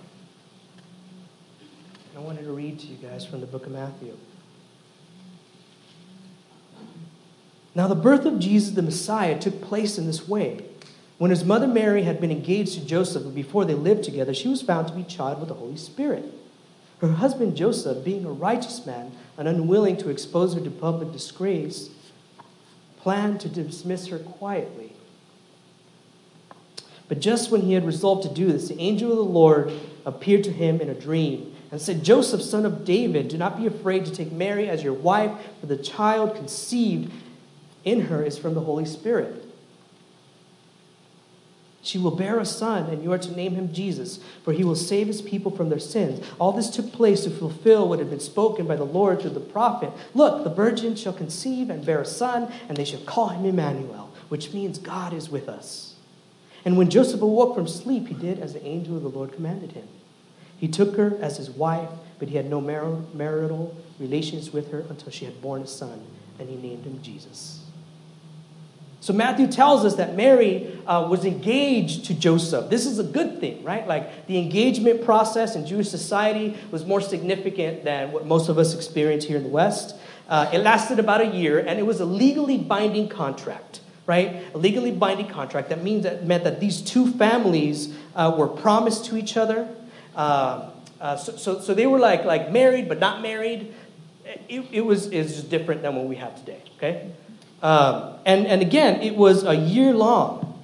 I 2.15 2.19
wanted 2.19 2.43
to 2.43 2.51
read 2.51 2.77
to 2.79 2.87
you 2.87 2.97
guys 2.97 3.25
from 3.25 3.39
the 3.39 3.47
book 3.47 3.65
of 3.65 3.71
Matthew. 3.71 4.17
Now, 7.73 7.87
the 7.87 7.95
birth 7.95 8.25
of 8.25 8.37
Jesus 8.37 8.71
the 8.71 8.81
Messiah 8.81 9.39
took 9.39 9.61
place 9.61 9.97
in 9.97 10.07
this 10.07 10.27
way. 10.27 10.65
When 11.17 11.31
his 11.31 11.45
mother 11.45 11.67
Mary 11.67 12.03
had 12.03 12.19
been 12.19 12.31
engaged 12.31 12.73
to 12.73 12.85
Joseph, 12.85 13.23
but 13.23 13.33
before 13.33 13.63
they 13.63 13.75
lived 13.75 14.03
together, 14.03 14.33
she 14.33 14.49
was 14.49 14.61
found 14.61 14.89
to 14.89 14.93
be 14.93 15.03
child 15.03 15.39
with 15.39 15.47
the 15.47 15.55
Holy 15.55 15.77
Spirit. 15.77 16.25
Her 16.99 17.13
husband 17.13 17.55
Joseph, 17.55 18.03
being 18.03 18.25
a 18.25 18.31
righteous 18.31 18.85
man 18.85 19.13
and 19.37 19.47
unwilling 19.47 19.95
to 19.97 20.09
expose 20.09 20.53
her 20.53 20.59
to 20.59 20.69
public 20.69 21.13
disgrace, 21.13 21.91
planned 22.97 23.39
to 23.39 23.49
dismiss 23.49 24.07
her 24.07 24.19
quietly. 24.19 24.93
But 27.07 27.21
just 27.21 27.51
when 27.51 27.61
he 27.61 27.73
had 27.73 27.85
resolved 27.85 28.23
to 28.23 28.33
do 28.33 28.51
this, 28.51 28.67
the 28.67 28.79
angel 28.79 29.11
of 29.11 29.17
the 29.17 29.23
Lord 29.23 29.71
appeared 30.05 30.43
to 30.43 30.51
him 30.51 30.81
in 30.81 30.89
a 30.89 30.93
dream 30.93 31.50
and 31.71 31.81
said, 31.81 32.03
Joseph, 32.03 32.41
son 32.41 32.65
of 32.65 32.83
David, 32.83 33.29
do 33.29 33.37
not 33.37 33.57
be 33.57 33.65
afraid 33.65 34.05
to 34.05 34.11
take 34.11 34.31
Mary 34.31 34.69
as 34.69 34.83
your 34.83 34.93
wife, 34.93 35.31
for 35.61 35.67
the 35.67 35.77
child 35.77 36.35
conceived 36.35 37.11
in 37.83 38.01
her 38.01 38.23
is 38.23 38.37
from 38.37 38.53
the 38.53 38.61
Holy 38.61 38.85
Spirit. 38.85 39.45
She 41.83 41.97
will 41.97 42.11
bear 42.11 42.39
a 42.39 42.45
son, 42.45 42.91
and 42.91 43.01
you 43.01 43.11
are 43.11 43.17
to 43.17 43.35
name 43.35 43.55
him 43.55 43.73
Jesus, 43.73 44.19
for 44.43 44.53
he 44.53 44.63
will 44.63 44.75
save 44.75 45.07
his 45.07 45.21
people 45.21 45.49
from 45.49 45.69
their 45.69 45.79
sins. 45.79 46.23
All 46.37 46.51
this 46.51 46.69
took 46.69 46.91
place 46.91 47.23
to 47.23 47.31
fulfill 47.31 47.89
what 47.89 47.97
had 47.97 48.09
been 48.09 48.19
spoken 48.19 48.67
by 48.67 48.75
the 48.75 48.83
Lord 48.83 49.21
through 49.21 49.31
the 49.31 49.39
prophet. 49.39 49.91
Look, 50.13 50.43
the 50.43 50.53
virgin 50.53 50.95
shall 50.95 51.13
conceive 51.13 51.71
and 51.71 51.83
bear 51.83 52.01
a 52.01 52.05
son, 52.05 52.51
and 52.69 52.77
they 52.77 52.85
shall 52.85 53.01
call 53.01 53.29
him 53.29 53.45
Emmanuel, 53.45 54.11
which 54.29 54.53
means 54.53 54.77
God 54.77 55.11
is 55.11 55.29
with 55.29 55.49
us. 55.49 55.95
And 56.63 56.77
when 56.77 56.91
Joseph 56.91 57.21
awoke 57.21 57.55
from 57.55 57.67
sleep, 57.67 58.07
he 58.07 58.13
did 58.13 58.39
as 58.39 58.53
the 58.53 58.63
angel 58.63 58.97
of 58.97 59.01
the 59.03 59.09
Lord 59.09 59.33
commanded 59.33 59.71
him. 59.71 59.87
He 60.61 60.67
took 60.67 60.95
her 60.95 61.17
as 61.19 61.37
his 61.37 61.49
wife, 61.49 61.89
but 62.19 62.29
he 62.29 62.37
had 62.37 62.47
no 62.47 62.61
marital 62.61 63.75
relations 63.99 64.53
with 64.53 64.71
her 64.71 64.81
until 64.91 65.11
she 65.11 65.25
had 65.25 65.41
born 65.41 65.63
a 65.63 65.67
son, 65.67 66.05
and 66.37 66.47
he 66.47 66.55
named 66.55 66.85
him 66.85 67.01
Jesus. 67.01 67.63
So 68.99 69.11
Matthew 69.11 69.47
tells 69.47 69.83
us 69.83 69.95
that 69.95 70.15
Mary 70.15 70.79
uh, 70.85 71.07
was 71.09 71.25
engaged 71.25 72.05
to 72.05 72.13
Joseph. 72.13 72.69
This 72.69 72.85
is 72.85 72.99
a 72.99 73.03
good 73.03 73.39
thing, 73.39 73.63
right? 73.63 73.87
Like 73.87 74.27
the 74.27 74.37
engagement 74.37 75.03
process 75.03 75.55
in 75.55 75.65
Jewish 75.65 75.89
society 75.89 76.55
was 76.69 76.85
more 76.85 77.01
significant 77.01 77.83
than 77.83 78.11
what 78.11 78.27
most 78.27 78.47
of 78.47 78.59
us 78.59 78.75
experience 78.75 79.25
here 79.25 79.37
in 79.37 79.43
the 79.43 79.49
West. 79.49 79.95
Uh, 80.29 80.47
it 80.53 80.59
lasted 80.59 80.99
about 80.99 81.21
a 81.21 81.25
year, 81.25 81.57
and 81.57 81.79
it 81.79 81.87
was 81.87 81.99
a 81.99 82.05
legally 82.05 82.59
binding 82.59 83.09
contract 83.09 83.79
right? 84.07 84.43
A 84.53 84.57
legally 84.57 84.91
binding 84.91 85.27
contract. 85.27 85.69
That 85.69 85.83
means 85.83 86.03
that 86.03 86.25
meant 86.25 86.43
that 86.43 86.59
these 86.59 86.81
two 86.81 87.07
families 87.07 87.95
uh, 88.15 88.33
were 88.37 88.47
promised 88.47 89.05
to 89.05 89.15
each 89.15 89.37
other. 89.37 89.69
Um, 90.15 90.63
uh, 90.99 91.15
so, 91.15 91.35
so, 91.35 91.59
so, 91.59 91.73
they 91.73 91.87
were 91.87 91.99
like, 91.99 92.25
like 92.25 92.51
married 92.51 92.87
but 92.87 92.99
not 92.99 93.21
married. 93.21 93.73
It, 94.47 94.65
it 94.71 94.81
was 94.81 95.07
is 95.07 95.35
just 95.35 95.49
different 95.49 95.81
than 95.81 95.95
what 95.95 96.05
we 96.05 96.17
have 96.17 96.35
today, 96.35 96.61
okay? 96.77 97.11
Um, 97.61 98.15
and, 98.25 98.45
and 98.47 98.61
again, 98.61 99.01
it 99.01 99.15
was 99.15 99.43
a 99.43 99.55
year 99.55 99.93
long. 99.93 100.59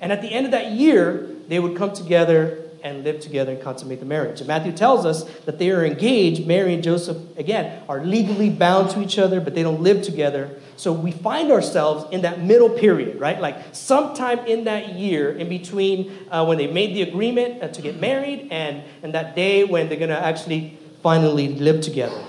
And 0.00 0.12
at 0.12 0.22
the 0.22 0.28
end 0.28 0.46
of 0.46 0.52
that 0.52 0.72
year, 0.72 1.28
they 1.48 1.58
would 1.58 1.76
come 1.76 1.92
together 1.92 2.67
and 2.82 3.04
live 3.04 3.20
together 3.20 3.52
and 3.52 3.62
consummate 3.62 4.00
the 4.00 4.06
marriage. 4.06 4.40
And 4.40 4.48
Matthew 4.48 4.72
tells 4.72 5.04
us 5.04 5.24
that 5.46 5.58
they 5.58 5.70
are 5.70 5.84
engaged. 5.84 6.46
Mary 6.46 6.74
and 6.74 6.82
Joseph, 6.82 7.16
again, 7.36 7.82
are 7.88 8.04
legally 8.04 8.50
bound 8.50 8.90
to 8.90 9.02
each 9.02 9.18
other, 9.18 9.40
but 9.40 9.54
they 9.54 9.62
don't 9.62 9.82
live 9.82 10.02
together. 10.02 10.58
So 10.76 10.92
we 10.92 11.10
find 11.10 11.50
ourselves 11.50 12.06
in 12.12 12.22
that 12.22 12.40
middle 12.40 12.70
period, 12.70 13.18
right? 13.20 13.40
Like 13.40 13.56
sometime 13.72 14.40
in 14.46 14.64
that 14.64 14.94
year, 14.94 15.30
in 15.32 15.48
between 15.48 16.12
uh, 16.30 16.44
when 16.44 16.58
they 16.58 16.68
made 16.68 16.94
the 16.94 17.02
agreement 17.02 17.62
uh, 17.62 17.68
to 17.68 17.82
get 17.82 18.00
married 18.00 18.48
and, 18.50 18.82
and 19.02 19.12
that 19.14 19.34
day 19.34 19.64
when 19.64 19.88
they're 19.88 19.98
going 19.98 20.10
to 20.10 20.18
actually 20.18 20.78
finally 21.02 21.48
live 21.48 21.80
together. 21.80 22.24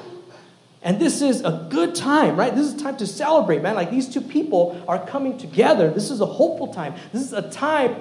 And 0.81 0.99
this 0.99 1.21
is 1.21 1.41
a 1.41 1.67
good 1.69 1.93
time, 1.93 2.37
right? 2.37 2.55
This 2.55 2.67
is 2.67 2.81
time 2.81 2.97
to 2.97 3.07
celebrate, 3.07 3.61
man. 3.61 3.75
Like 3.75 3.91
these 3.91 4.07
two 4.07 4.21
people 4.21 4.81
are 4.87 5.05
coming 5.05 5.37
together. 5.37 5.91
This 5.91 6.09
is 6.09 6.21
a 6.21 6.25
hopeful 6.25 6.73
time. 6.73 6.95
This 7.11 7.21
is 7.21 7.33
a 7.33 7.49
time 7.51 7.95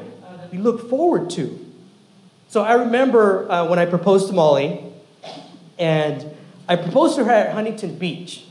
we 0.53 0.59
look 0.59 0.89
forward 0.89 1.31
to. 1.31 1.68
So 2.49 2.63
I 2.63 2.75
remember 2.75 3.51
uh, 3.51 3.69
when 3.69 3.79
I 3.79 3.85
proposed 3.87 4.29
to 4.29 4.33
Molly, 4.33 4.85
And 5.79 6.35
I 6.69 6.77
proposed 6.77 7.17
to 7.17 7.25
her 7.25 7.31
at 7.31 7.53
Huntington 7.53 7.99
Beach. 7.99 8.45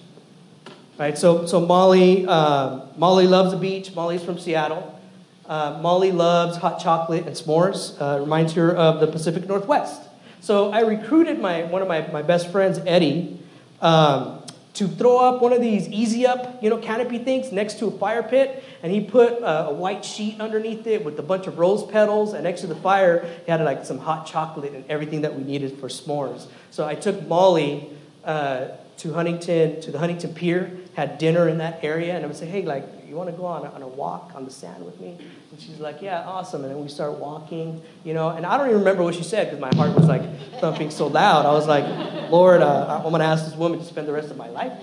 Right, 0.98 1.16
so, 1.16 1.46
so 1.46 1.60
Molly, 1.60 2.26
uh, 2.28 2.82
Molly 2.96 3.28
loves 3.28 3.52
the 3.52 3.58
beach. 3.58 3.94
Molly's 3.94 4.24
from 4.24 4.40
Seattle. 4.40 5.00
Uh, 5.46 5.78
Molly 5.82 6.12
loves 6.12 6.58
hot 6.58 6.80
chocolate 6.80 7.28
and 7.28 7.36
s'mores. 7.36 8.00
Uh, 8.02 8.20
reminds 8.20 8.54
her 8.54 8.76
of 8.76 9.00
the 9.00 9.08
Pacific 9.08 9.48
Northwest. 9.48 10.02
So 10.42 10.72
I 10.72 10.82
recruited 10.82 11.40
my, 11.40 11.64
one 11.66 11.84
of 11.84 11.88
my, 11.88 12.08
my 12.08 12.24
best 12.24 12.52
friends, 12.52 12.80
Eddie, 12.88 13.40
um, 13.82 14.42
to 14.78 14.88
throw 14.88 15.18
up 15.18 15.42
one 15.42 15.54
of 15.54 15.60
these 15.60 15.88
easy 15.90 16.28
up, 16.28 16.62
you 16.64 16.70
know, 16.70 16.78
canopy 16.78 17.18
things 17.18 17.52
next 17.52 17.80
to 17.80 17.88
a 17.88 17.92
fire 17.92 18.22
pit. 18.22 18.64
And 18.84 18.92
he 18.92 19.02
put 19.02 19.34
a, 19.40 19.70
a 19.70 19.74
white 19.74 20.06
sheet 20.06 20.40
underneath 20.40 20.86
it 20.86 21.04
with 21.04 21.18
a 21.18 21.24
bunch 21.24 21.48
of 21.48 21.58
rose 21.58 21.84
petals. 21.84 22.34
And 22.34 22.44
next 22.44 22.62
to 22.62 22.68
the 22.68 22.76
fire, 22.76 23.28
he 23.44 23.52
had 23.52 23.60
like 23.62 23.84
some 23.86 23.98
hot 23.98 24.28
chocolate 24.28 24.74
and 24.74 24.86
everything 24.88 25.22
that 25.22 25.36
we 25.36 25.44
needed 25.44 25.80
for 25.80 25.88
s'mores. 25.88 26.46
So 26.70 26.88
I 26.88 26.94
took 26.94 27.28
Molly 27.28 27.90
uh, 28.24 28.68
to 28.98 29.14
Huntington, 29.14 29.82
to 29.82 29.92
the 29.92 29.98
Huntington 29.98 30.36
Pier, 30.36 30.72
had 30.94 31.18
dinner 31.18 31.50
in 31.50 31.58
that 31.58 31.84
area, 31.84 32.16
and 32.16 32.24
I 32.24 32.28
would 32.28 32.38
say, 32.38 32.46
hey, 32.46 32.64
like, 32.64 32.86
you 33.08 33.16
want 33.16 33.30
to 33.30 33.36
go 33.36 33.46
on 33.46 33.66
a, 33.66 33.70
on 33.72 33.82
a 33.82 33.88
walk 33.88 34.32
on 34.36 34.44
the 34.44 34.52
sand 34.52 34.86
with 34.86 35.00
me? 35.00 35.18
And 35.52 35.62
she's 35.62 35.80
like, 35.80 36.02
yeah, 36.02 36.24
awesome. 36.24 36.64
And 36.64 36.72
then 36.72 36.82
we 36.82 36.90
start 36.90 37.14
walking, 37.14 37.82
you 38.04 38.14
know, 38.14 38.30
and 38.30 38.46
I 38.46 38.58
don't 38.58 38.68
even 38.68 38.80
remember 38.80 39.04
what 39.04 39.16
she 39.16 39.24
said 39.24 39.48
because 39.48 39.62
my 39.62 39.74
heart 39.76 39.96
was 39.96 40.08
like 40.08 40.24
thumping 40.60 40.92
so 40.92 41.08
loud. 41.08 41.46
I 41.46 41.54
was 41.54 41.68
like, 41.68 41.86
Lord, 42.30 42.62
uh, 42.62 43.02
I'm 43.04 43.10
going 43.10 43.22
to 43.22 43.26
ask 43.26 43.46
this 43.46 43.56
woman 43.56 43.80
to 43.80 43.86
spend 43.86 44.08
the 44.08 44.14
rest 44.14 44.30
of 44.30 44.38
my 44.38 44.50
life 44.50 44.74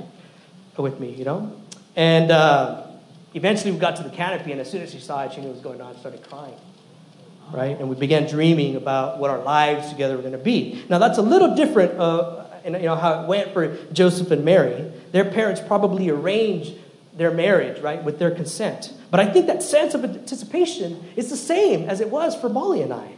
with 0.76 0.99
me, 0.99 1.11
you 1.11 1.25
know? 1.25 1.52
And 1.97 2.31
uh, 2.31 2.87
eventually 3.35 3.73
we 3.73 3.78
got 3.78 3.97
to 3.97 4.02
the 4.02 4.11
canopy, 4.11 4.52
and 4.52 4.61
as 4.61 4.71
soon 4.71 4.83
as 4.83 4.90
she 4.90 5.00
saw 5.00 5.25
it, 5.25 5.33
she 5.33 5.40
knew 5.40 5.49
what 5.49 5.54
was 5.54 5.62
going 5.62 5.81
on 5.81 5.90
and 5.90 5.99
started 5.99 6.23
crying. 6.28 6.57
Right? 7.52 7.78
And 7.78 7.90
we 7.90 7.97
began 7.97 8.26
dreaming 8.26 8.76
about 8.76 9.19
what 9.19 9.31
our 9.31 9.43
lives 9.43 9.90
together 9.90 10.16
were 10.16 10.23
going 10.23 10.33
to 10.33 10.38
be. 10.38 10.83
Now, 10.88 10.99
that's 10.99 11.19
a 11.19 11.23
little 11.23 11.54
different, 11.54 12.00
uh, 12.00 12.47
and 12.64 12.75
you 12.76 12.83
know, 12.83 12.97
how 12.97 13.23
it 13.23 13.28
went 13.28 13.52
for 13.52 13.76
Joseph 13.93 14.31
and 14.31 14.45
Mary. 14.45 14.90
Their 15.12 15.26
parents 15.26 15.61
probably 15.61 16.09
arranged 16.09 16.75
their 17.16 17.30
marriage, 17.30 17.80
right, 17.80 18.02
with 18.02 18.18
their 18.18 18.30
consent. 18.30 18.92
But 19.11 19.21
I 19.21 19.26
think 19.33 19.47
that 19.47 19.62
sense 19.62 19.94
of 19.94 20.04
anticipation 20.04 21.04
is 21.16 21.30
the 21.30 21.37
same 21.37 21.88
as 21.88 22.00
it 22.00 22.11
was 22.11 22.35
for 22.35 22.49
Molly 22.49 22.83
and 22.83 22.92
I. 22.92 23.12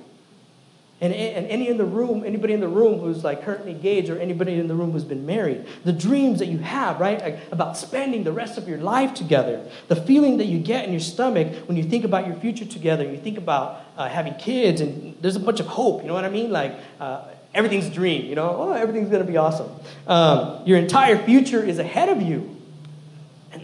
And, 0.99 1.13
and 1.13 1.47
any 1.49 1.69
in 1.69 1.77
the 1.77 1.85
room, 1.85 2.25
anybody 2.25 2.55
in 2.55 2.61
the 2.61 2.69
room 2.69 3.01
who's 3.01 3.23
like 3.23 3.43
currently 3.43 3.73
engaged 3.73 4.09
or 4.09 4.19
anybody 4.19 4.59
in 4.59 4.67
the 4.67 4.75
room 4.75 4.93
who's 4.93 5.05
been 5.05 5.27
married, 5.27 5.67
the 5.85 5.93
dreams 5.93 6.39
that 6.39 6.47
you 6.47 6.57
have, 6.59 6.99
right, 7.01 7.39
about 7.51 7.77
spending 7.77 8.25
the 8.25 8.33
rest 8.33 8.57
of 8.57 8.67
your 8.67 8.79
life 8.79 9.13
together, 9.13 9.63
the 9.89 9.97
feeling 9.97 10.39
that 10.39 10.47
you 10.47 10.59
get 10.59 10.87
in 10.87 10.93
your 10.93 11.01
stomach 11.01 11.69
when 11.69 11.77
you 11.77 11.85
think 11.85 12.05
about 12.05 12.27
your 12.27 12.37
future 12.37 12.65
together, 12.65 13.05
you 13.05 13.19
think 13.19 13.37
about 13.37 13.83
uh, 13.99 14.09
having 14.09 14.35
kids, 14.37 14.81
and 14.81 15.15
there's 15.21 15.37
a 15.37 15.41
bunch 15.41 15.61
of 15.61 15.67
hope, 15.67 16.01
you 16.01 16.09
know 16.09 16.15
what 16.15 16.25
I 16.25 16.31
mean? 16.31 16.51
Like, 16.51 16.75
uh, 16.99 17.25
everything's 17.53 17.87
a 17.87 17.91
dream, 17.91 18.25
you 18.25 18.35
know, 18.35 18.57
oh, 18.59 18.73
everything's 18.73 19.11
to 19.11 19.23
be 19.23 19.37
awesome. 19.37 19.71
Um, 20.07 20.63
your 20.65 20.79
entire 20.79 21.19
future 21.19 21.63
is 21.63 21.79
ahead 21.79 22.09
of 22.09 22.23
you. 22.23 22.56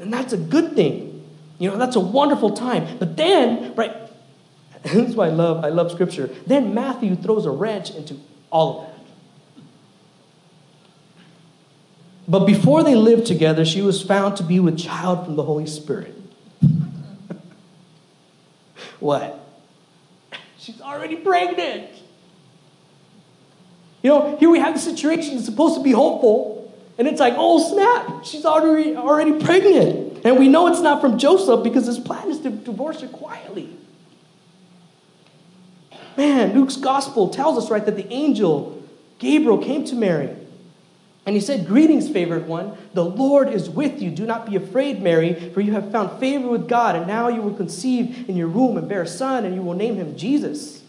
And 0.02 0.12
that's 0.12 0.32
a 0.32 0.36
good 0.36 0.74
thing. 0.74 1.24
You 1.60 1.70
know, 1.70 1.78
that's 1.78 1.94
a 1.94 2.00
wonderful 2.00 2.50
time. 2.50 2.98
But 2.98 3.16
then, 3.16 3.72
right, 3.76 3.96
this 4.82 5.10
is 5.10 5.14
why 5.14 5.26
I 5.26 5.30
love, 5.30 5.64
I 5.64 5.68
love 5.68 5.92
scripture. 5.92 6.28
Then 6.46 6.74
Matthew 6.74 7.14
throws 7.14 7.46
a 7.46 7.50
wrench 7.50 7.92
into 7.92 8.16
all 8.50 8.80
of 8.80 8.86
that. 8.86 8.92
But 12.28 12.46
before 12.46 12.82
they 12.82 12.96
lived 12.96 13.26
together, 13.26 13.64
she 13.64 13.80
was 13.80 14.02
found 14.02 14.36
to 14.36 14.42
be 14.42 14.58
with 14.60 14.78
child 14.78 15.24
from 15.24 15.36
the 15.36 15.44
Holy 15.44 15.66
Spirit. 15.66 16.14
what? 19.00 19.38
She's 20.58 20.80
already 20.80 21.16
pregnant. 21.16 21.90
You 24.02 24.10
know, 24.10 24.36
here 24.38 24.50
we 24.50 24.58
have 24.58 24.74
the 24.74 24.80
situation 24.80 25.34
that's 25.34 25.46
supposed 25.46 25.76
to 25.76 25.82
be 25.82 25.92
hopeful, 25.92 26.61
and 27.02 27.08
it's 27.08 27.18
like, 27.18 27.34
oh 27.36 27.58
snap, 27.58 28.24
she's 28.24 28.44
already 28.44 28.94
already 28.94 29.44
pregnant. 29.44 30.24
And 30.24 30.38
we 30.38 30.46
know 30.46 30.68
it's 30.68 30.78
not 30.78 31.00
from 31.00 31.18
Joseph 31.18 31.64
because 31.64 31.84
his 31.84 31.98
plan 31.98 32.30
is 32.30 32.38
to 32.42 32.50
divorce 32.50 33.00
her 33.00 33.08
quietly. 33.08 33.76
Man, 36.16 36.54
Luke's 36.54 36.76
gospel 36.76 37.30
tells 37.30 37.58
us, 37.58 37.72
right, 37.72 37.84
that 37.84 37.96
the 37.96 38.06
angel 38.12 38.80
Gabriel 39.18 39.58
came 39.58 39.84
to 39.86 39.96
Mary. 39.96 40.30
And 41.26 41.34
he 41.34 41.40
said, 41.40 41.66
Greetings, 41.66 42.08
favored 42.08 42.46
one. 42.46 42.78
The 42.94 43.04
Lord 43.04 43.48
is 43.48 43.68
with 43.68 44.00
you. 44.00 44.12
Do 44.12 44.24
not 44.24 44.46
be 44.48 44.54
afraid, 44.54 45.02
Mary, 45.02 45.50
for 45.50 45.60
you 45.60 45.72
have 45.72 45.90
found 45.90 46.20
favor 46.20 46.46
with 46.46 46.68
God. 46.68 46.94
And 46.94 47.08
now 47.08 47.26
you 47.26 47.42
will 47.42 47.54
conceive 47.54 48.28
in 48.28 48.36
your 48.36 48.46
womb 48.48 48.76
and 48.76 48.88
bear 48.88 49.02
a 49.02 49.08
son, 49.08 49.44
and 49.44 49.56
you 49.56 49.62
will 49.62 49.74
name 49.74 49.96
him 49.96 50.16
Jesus. 50.16 50.84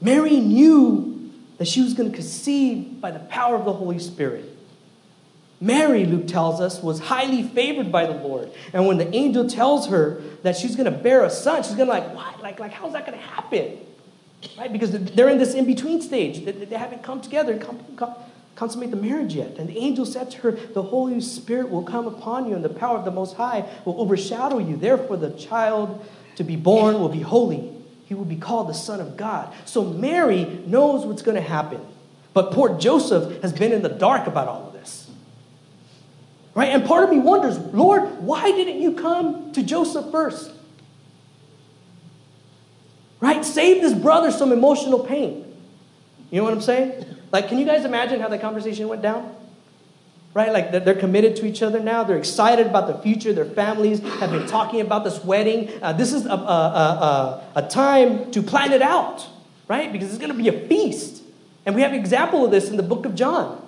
Mary 0.00 0.40
knew 0.40 1.15
that 1.58 1.66
she 1.66 1.82
was 1.82 1.94
going 1.94 2.10
to 2.10 2.14
conceive 2.14 3.00
by 3.00 3.10
the 3.10 3.18
power 3.18 3.56
of 3.56 3.64
the 3.64 3.72
Holy 3.72 3.98
Spirit. 3.98 4.52
Mary, 5.60 6.04
Luke 6.04 6.26
tells 6.26 6.60
us, 6.60 6.82
was 6.82 6.98
highly 6.98 7.42
favored 7.42 7.90
by 7.90 8.04
the 8.06 8.12
Lord. 8.12 8.50
And 8.74 8.86
when 8.86 8.98
the 8.98 9.14
angel 9.14 9.48
tells 9.48 9.88
her 9.88 10.20
that 10.42 10.56
she's 10.56 10.76
going 10.76 10.90
to 10.90 10.98
bear 10.98 11.24
a 11.24 11.30
son, 11.30 11.62
she's 11.62 11.74
going 11.74 11.88
to 11.88 11.92
like, 11.92 12.14
what? 12.14 12.42
Like, 12.42 12.60
like 12.60 12.72
how's 12.72 12.92
that 12.92 13.06
going 13.06 13.18
to 13.18 13.24
happen? 13.24 13.78
Right? 14.58 14.70
Because 14.70 14.92
they're 14.92 15.30
in 15.30 15.38
this 15.38 15.54
in-between 15.54 16.02
stage. 16.02 16.44
They 16.44 16.76
haven't 16.76 17.02
come 17.02 17.22
together 17.22 17.52
and 17.52 17.98
consummate 18.54 18.90
the 18.90 18.98
marriage 18.98 19.34
yet. 19.34 19.56
And 19.56 19.66
the 19.66 19.78
angel 19.78 20.04
said 20.04 20.30
to 20.32 20.38
her, 20.42 20.50
the 20.52 20.82
Holy 20.82 21.22
Spirit 21.22 21.70
will 21.70 21.84
come 21.84 22.06
upon 22.06 22.46
you 22.46 22.54
and 22.54 22.62
the 22.62 22.68
power 22.68 22.98
of 22.98 23.06
the 23.06 23.10
Most 23.10 23.36
High 23.36 23.64
will 23.86 23.98
overshadow 23.98 24.58
you. 24.58 24.76
Therefore, 24.76 25.16
the 25.16 25.30
child 25.30 26.06
to 26.36 26.44
be 26.44 26.56
born 26.56 27.00
will 27.00 27.08
be 27.08 27.20
holy 27.20 27.72
he 28.06 28.14
will 28.14 28.24
be 28.24 28.36
called 28.36 28.68
the 28.68 28.74
Son 28.74 29.00
of 29.00 29.16
God. 29.16 29.52
So 29.64 29.84
Mary 29.84 30.44
knows 30.66 31.04
what's 31.04 31.22
going 31.22 31.34
to 31.34 31.46
happen. 31.46 31.84
But 32.32 32.52
poor 32.52 32.78
Joseph 32.78 33.42
has 33.42 33.52
been 33.52 33.72
in 33.72 33.82
the 33.82 33.88
dark 33.88 34.26
about 34.26 34.48
all 34.48 34.68
of 34.68 34.72
this. 34.72 35.10
Right? 36.54 36.70
And 36.70 36.84
part 36.84 37.04
of 37.04 37.10
me 37.10 37.18
wonders, 37.18 37.58
Lord, 37.58 38.22
why 38.22 38.50
didn't 38.52 38.80
you 38.80 38.92
come 38.92 39.52
to 39.52 39.62
Joseph 39.62 40.10
first? 40.10 40.52
Right? 43.20 43.44
Save 43.44 43.82
this 43.82 43.92
brother 43.92 44.30
some 44.30 44.52
emotional 44.52 45.00
pain. 45.00 45.44
You 46.30 46.38
know 46.38 46.44
what 46.44 46.54
I'm 46.54 46.62
saying? 46.62 47.04
Like, 47.32 47.48
can 47.48 47.58
you 47.58 47.66
guys 47.66 47.84
imagine 47.84 48.20
how 48.20 48.28
that 48.28 48.40
conversation 48.40 48.88
went 48.88 49.02
down? 49.02 49.35
Right? 50.36 50.52
Like 50.52 50.70
they're 50.70 50.94
committed 50.94 51.34
to 51.36 51.46
each 51.46 51.62
other 51.62 51.80
now. 51.80 52.04
They're 52.04 52.18
excited 52.18 52.66
about 52.66 52.88
the 52.88 52.98
future. 52.98 53.32
Their 53.32 53.46
families 53.46 54.00
have 54.00 54.30
been 54.30 54.46
talking 54.46 54.82
about 54.82 55.02
this 55.02 55.24
wedding. 55.24 55.70
Uh, 55.80 55.94
this 55.94 56.12
is 56.12 56.26
a, 56.26 56.28
a, 56.28 56.34
a, 56.34 57.44
a, 57.56 57.68
time 57.68 58.30
to 58.32 58.42
plan 58.42 58.72
it 58.72 58.82
out, 58.82 59.26
right? 59.66 59.90
Because 59.90 60.10
it's 60.10 60.18
going 60.18 60.30
to 60.30 60.36
be 60.36 60.48
a 60.48 60.68
feast. 60.68 61.22
And 61.64 61.74
we 61.74 61.80
have 61.80 61.92
an 61.92 61.98
example 61.98 62.44
of 62.44 62.50
this 62.50 62.68
in 62.68 62.76
the 62.76 62.82
book 62.82 63.06
of 63.06 63.14
John. 63.14 63.66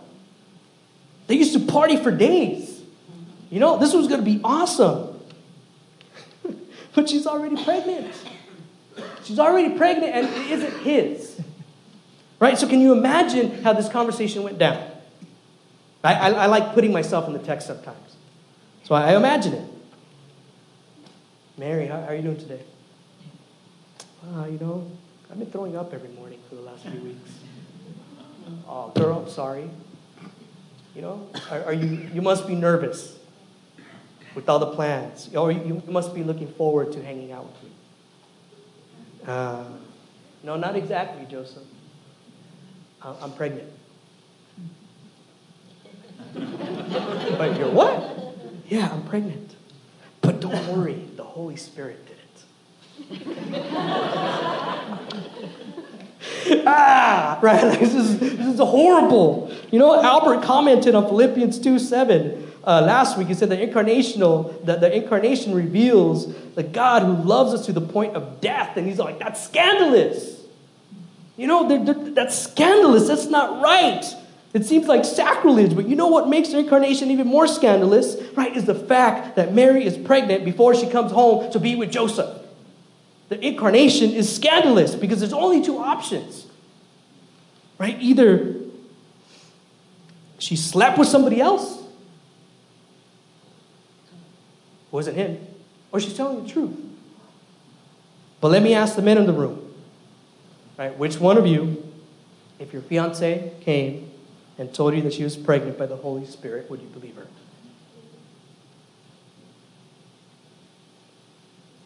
They 1.26 1.37
used 1.37 1.54
to 1.54 1.61
party 1.61 1.96
for 1.96 2.11
days. 2.11 2.83
You 3.48 3.61
know, 3.61 3.78
this 3.78 3.94
was 3.94 4.07
going 4.07 4.20
to 4.20 4.31
be 4.31 4.42
awesome. 4.44 5.18
but 6.94 7.09
she's 7.09 7.26
already 7.26 7.64
pregnant. 7.64 8.14
She's 9.24 9.38
already 9.38 9.74
pregnant 9.78 10.14
and 10.14 10.26
it 10.26 10.50
isn't 10.50 10.83
his. 10.83 11.40
Right? 12.38 12.59
So, 12.59 12.68
can 12.68 12.81
you 12.81 12.92
imagine 12.92 13.62
how 13.62 13.72
this 13.72 13.88
conversation 13.88 14.42
went 14.42 14.59
down? 14.59 14.97
I, 16.02 16.14
I, 16.14 16.30
I 16.30 16.46
like 16.46 16.74
putting 16.74 16.92
myself 16.92 17.26
in 17.26 17.32
the 17.32 17.38
text 17.38 17.66
sometimes. 17.66 18.16
So 18.84 18.94
I, 18.94 19.16
imagine 19.16 19.54
it. 19.54 19.70
Mary, 21.56 21.87
how, 21.87 22.00
how, 22.00 22.08
are 22.08 22.14
you 22.14 22.22
doing 22.22 22.37
today? 22.37 22.62
Uh, 24.24 24.46
you 24.46 24.58
know, 24.58 24.90
I've 25.30 25.38
been 25.38 25.50
throwing 25.50 25.76
up 25.76 25.92
every 25.92 26.11
morning 26.11 26.38
for 26.48 26.54
the 26.54 26.62
last 26.62 26.84
few 26.84 27.00
weeks. 27.00 27.30
Oh, 28.68 28.92
girl, 28.94 29.18
I'm 29.18 29.30
sorry. 29.30 29.68
You 30.94 31.02
know, 31.02 31.28
are, 31.50 31.64
are 31.64 31.72
you, 31.72 32.08
you 32.14 32.22
must 32.22 32.46
be 32.46 32.54
nervous 32.54 33.18
with 34.34 34.48
all 34.48 34.58
the 34.58 34.70
plans. 34.70 35.34
Or 35.34 35.50
you, 35.50 35.61
you 35.64 35.92
must 35.92 36.14
be 36.14 36.22
looking 36.22 36.48
forward 36.54 36.92
to 36.92 37.02
hanging 37.02 37.32
out 37.32 37.46
with 37.46 37.62
me. 37.64 37.70
Uh, 39.26 39.64
no, 40.42 40.56
not 40.56 40.76
exactly, 40.76 41.26
Joseph. 41.26 41.64
I'm 43.02 43.32
pregnant. 43.32 43.68
but 46.35 47.59
you're 47.59 47.70
what? 47.70 48.35
Yeah, 48.68 48.90
I'm 48.92 49.04
pregnant. 49.04 49.54
But 50.20 50.40
don't 50.40 50.68
worry, 50.68 51.07
the 51.16 51.24
Holy 51.24 51.57
Spirit 51.57 52.04
did 52.07 52.16
it. 52.16 53.38
ah, 56.66 57.38
right? 57.42 57.78
This, 57.81 57.94
is, 57.94 58.18
this 58.18 58.46
is 58.46 58.59
horrible. 58.59 59.54
You 59.70 59.78
know, 59.78 60.00
Albert 60.02 60.42
commented 60.42 60.94
on 60.94 61.07
Philippians 61.07 61.59
2 61.59 61.78
7. 61.78 62.44
Uh, 62.64 62.83
last 62.83 63.16
week, 63.16 63.28
he 63.28 63.35
said 63.35 63.48
the 63.48 63.57
incarnational, 63.57 64.62
that 64.66 64.81
the 64.81 64.94
incarnation 64.94 65.54
reveals 65.54 66.35
the 66.54 66.62
God 66.62 67.02
who 67.02 67.14
loves 67.14 67.54
us 67.54 67.64
to 67.66 67.72
the 67.72 67.81
point 67.81 68.14
of 68.14 68.40
death. 68.42 68.76
And 68.76 68.87
he's 68.87 68.98
like, 68.98 69.18
that's 69.18 69.42
scandalous. 69.42 70.42
You 71.37 71.46
know, 71.46 71.68
they're, 71.68 71.83
they're, 71.83 72.11
that's 72.11 72.37
scandalous. 72.37 73.09
That's 73.09 73.26
not 73.26 73.62
right. 73.62 74.04
It 74.59 74.64
seems 74.64 74.88
like 74.88 75.05
sacrilege, 75.05 75.77
but 75.77 75.87
you 75.87 75.94
know 75.94 76.09
what 76.09 76.29
makes 76.29 76.49
the 76.49 76.59
incarnation 76.59 77.12
even 77.12 77.29
more 77.29 77.47
scandalous, 77.47 78.16
right? 78.35 78.57
Is 78.57 78.64
the 78.64 78.75
fact 78.75 79.37
that 79.37 79.55
Mary 79.55 79.87
is 79.87 79.97
pregnant 79.97 80.44
before 80.44 80.75
she 80.75 80.88
comes 80.88 81.12
home 81.12 81.53
to 81.53 81.61
be 81.61 81.77
with 81.77 81.92
Joseph. 81.92 82.44
The 83.29 83.38
incarnation 83.47 84.11
is 84.11 84.35
scandalous 84.35 84.97
because 84.97 85.21
there's 85.21 85.33
only 85.33 85.62
two 85.62 85.79
options. 85.79 86.49
Right? 87.79 87.97
Either 88.01 88.57
she 90.40 90.57
slept 90.57 90.99
with 90.99 91.07
somebody 91.07 91.40
else, 91.40 91.81
wasn't 94.90 95.18
him, 95.18 95.38
or 95.92 96.01
she's 96.01 96.16
telling 96.16 96.42
the 96.42 96.51
truth. 96.51 96.77
But 98.40 98.49
let 98.49 98.64
me 98.64 98.75
ask 98.75 98.97
the 98.97 99.03
men 99.03 99.18
in 99.18 99.27
the 99.27 99.33
room. 99.33 99.73
Right? 100.77 100.99
Which 100.99 101.21
one 101.21 101.38
of 101.38 101.47
you, 101.47 101.88
if 102.59 102.73
your 102.73 102.83
fiance 102.83 103.53
came 103.61 104.09
and 104.59 104.75
told 104.75 104.94
you 104.94 105.03
that 105.03 105.14
she 105.14 105.23
was 105.23 105.37
pregnant 105.37 105.79
by 105.79 105.87
the 105.87 105.97
Holy 105.97 106.27
Spirit, 106.27 106.68
would 106.68 106.83
you 106.83 106.88
believe 106.88 107.14
her? 107.14 107.27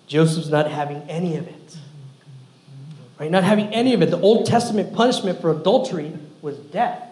Joseph's 0.06 0.48
not 0.48 0.70
having 0.70 1.02
any 1.08 1.36
of 1.36 1.46
it. 1.46 1.78
Right? 3.20 3.30
Not 3.30 3.44
having 3.44 3.68
any 3.68 3.94
of 3.94 4.02
it. 4.02 4.10
The 4.10 4.20
Old 4.20 4.46
Testament 4.46 4.94
punishment 4.94 5.40
for 5.40 5.50
adultery 5.50 6.16
was 6.40 6.56
death. 6.56 7.08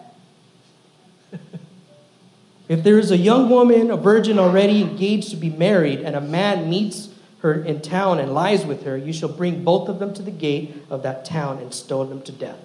if 2.67 2.83
there 2.83 2.99
is 2.99 3.11
a 3.11 3.17
young 3.17 3.49
woman, 3.49 3.91
a 3.91 3.97
virgin 3.97 4.37
already 4.39 4.81
engaged 4.81 5.29
to 5.29 5.35
be 5.35 5.49
married, 5.49 6.01
and 6.01 6.15
a 6.15 6.21
man 6.21 6.69
meets 6.69 7.09
her 7.39 7.63
in 7.63 7.81
town 7.81 8.19
and 8.19 8.33
lies 8.33 8.65
with 8.65 8.83
her, 8.83 8.97
you 8.97 9.13
shall 9.13 9.29
bring 9.29 9.63
both 9.63 9.89
of 9.89 9.99
them 9.99 10.13
to 10.13 10.21
the 10.21 10.31
gate 10.31 10.75
of 10.89 11.01
that 11.03 11.23
town 11.23 11.59
and 11.59 11.73
stone 11.73 12.09
them 12.09 12.21
to 12.23 12.31
death 12.31 12.59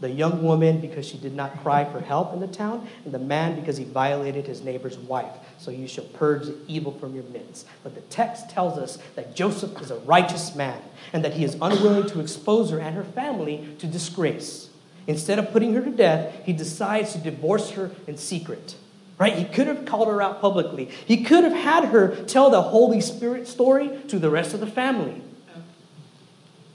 the 0.00 0.10
young 0.10 0.42
woman 0.42 0.80
because 0.80 1.06
she 1.06 1.18
did 1.18 1.34
not 1.34 1.60
cry 1.62 1.84
for 1.84 2.00
help 2.00 2.32
in 2.32 2.40
the 2.40 2.46
town, 2.46 2.86
and 3.04 3.12
the 3.12 3.18
man 3.18 3.58
because 3.58 3.76
he 3.76 3.84
violated 3.84 4.46
his 4.46 4.62
neighbor's 4.62 4.96
wife. 4.96 5.34
So 5.58 5.70
you 5.70 5.88
shall 5.88 6.04
purge 6.04 6.46
the 6.46 6.56
evil 6.68 6.92
from 6.92 7.14
your 7.14 7.24
midst. 7.24 7.66
But 7.82 7.94
the 7.94 8.00
text 8.02 8.50
tells 8.50 8.78
us 8.78 8.98
that 9.16 9.34
Joseph 9.34 9.80
is 9.80 9.90
a 9.90 9.98
righteous 10.00 10.54
man 10.54 10.80
and 11.12 11.24
that 11.24 11.34
he 11.34 11.44
is 11.44 11.56
unwilling 11.60 12.08
to 12.10 12.20
expose 12.20 12.70
her 12.70 12.78
and 12.78 12.94
her 12.94 13.04
family 13.04 13.74
to 13.80 13.86
disgrace. 13.86 14.70
Instead 15.06 15.38
of 15.38 15.50
putting 15.50 15.74
her 15.74 15.80
to 15.80 15.90
death, 15.90 16.34
he 16.44 16.52
decides 16.52 17.12
to 17.12 17.18
divorce 17.18 17.70
her 17.70 17.90
in 18.06 18.16
secret. 18.16 18.76
Right? 19.18 19.34
He 19.34 19.44
could 19.44 19.66
have 19.66 19.84
called 19.84 20.06
her 20.06 20.22
out 20.22 20.40
publicly. 20.40 20.84
He 21.06 21.24
could 21.24 21.42
have 21.42 21.52
had 21.52 21.86
her 21.86 22.14
tell 22.26 22.50
the 22.50 22.62
Holy 22.62 23.00
Spirit 23.00 23.48
story 23.48 23.90
to 24.08 24.20
the 24.20 24.30
rest 24.30 24.54
of 24.54 24.60
the 24.60 24.66
family. 24.66 25.22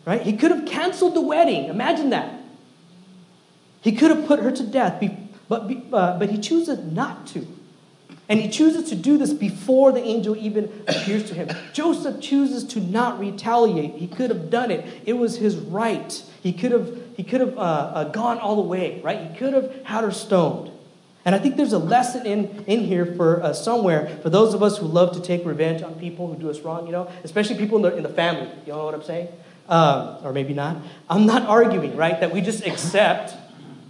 Right? 0.05 0.21
He 0.21 0.35
could 0.35 0.51
have 0.51 0.65
canceled 0.65 1.13
the 1.13 1.21
wedding. 1.21 1.65
Imagine 1.65 2.09
that. 2.09 2.42
He 3.83 3.91
could 3.91 4.11
have 4.11 4.25
put 4.25 4.39
her 4.39 4.51
to 4.51 4.63
death, 4.63 5.03
but, 5.47 5.69
uh, 5.91 6.17
but 6.17 6.29
he 6.29 6.37
chooses 6.37 6.79
not 6.79 7.27
to. 7.27 7.45
And 8.29 8.39
he 8.39 8.49
chooses 8.49 8.89
to 8.89 8.95
do 8.95 9.17
this 9.17 9.33
before 9.33 9.91
the 9.91 10.01
angel 10.01 10.35
even 10.37 10.65
appears 10.87 11.27
to 11.29 11.33
him. 11.33 11.49
Joseph 11.73 12.21
chooses 12.21 12.63
to 12.65 12.79
not 12.79 13.19
retaliate. 13.19 13.95
He 13.95 14.07
could 14.07 14.29
have 14.29 14.49
done 14.49 14.71
it, 14.71 15.01
it 15.05 15.13
was 15.13 15.37
his 15.37 15.57
right. 15.57 16.23
He 16.41 16.53
could 16.53 16.71
have, 16.71 16.97
he 17.15 17.23
could 17.23 17.41
have 17.41 17.57
uh, 17.57 17.61
uh, 17.61 18.03
gone 18.05 18.39
all 18.39 18.55
the 18.55 18.61
way, 18.61 19.01
right? 19.03 19.31
He 19.31 19.37
could 19.37 19.53
have 19.53 19.73
had 19.83 20.03
her 20.03 20.11
stoned. 20.11 20.71
And 21.25 21.35
I 21.35 21.39
think 21.39 21.55
there's 21.55 21.73
a 21.73 21.79
lesson 21.79 22.25
in, 22.25 22.63
in 22.65 22.81
here 22.81 23.05
for 23.05 23.41
uh, 23.41 23.53
somewhere 23.53 24.19
for 24.21 24.29
those 24.29 24.53
of 24.53 24.61
us 24.61 24.77
who 24.77 24.87
love 24.87 25.13
to 25.13 25.21
take 25.21 25.45
revenge 25.45 25.81
on 25.81 25.95
people 25.95 26.27
who 26.27 26.35
do 26.35 26.49
us 26.49 26.59
wrong, 26.61 26.85
you 26.85 26.91
know, 26.91 27.09
especially 27.23 27.57
people 27.57 27.77
in 27.77 27.83
the, 27.83 27.95
in 27.97 28.03
the 28.03 28.09
family. 28.09 28.49
You 28.65 28.73
know 28.73 28.85
what 28.85 28.93
I'm 28.93 29.03
saying? 29.03 29.29
Um, 29.69 30.17
or 30.23 30.33
maybe 30.33 30.53
not. 30.53 30.77
I'm 31.09 31.25
not 31.25 31.43
arguing, 31.43 31.95
right, 31.95 32.19
that 32.19 32.33
we 32.33 32.41
just 32.41 32.65
accept 32.65 33.35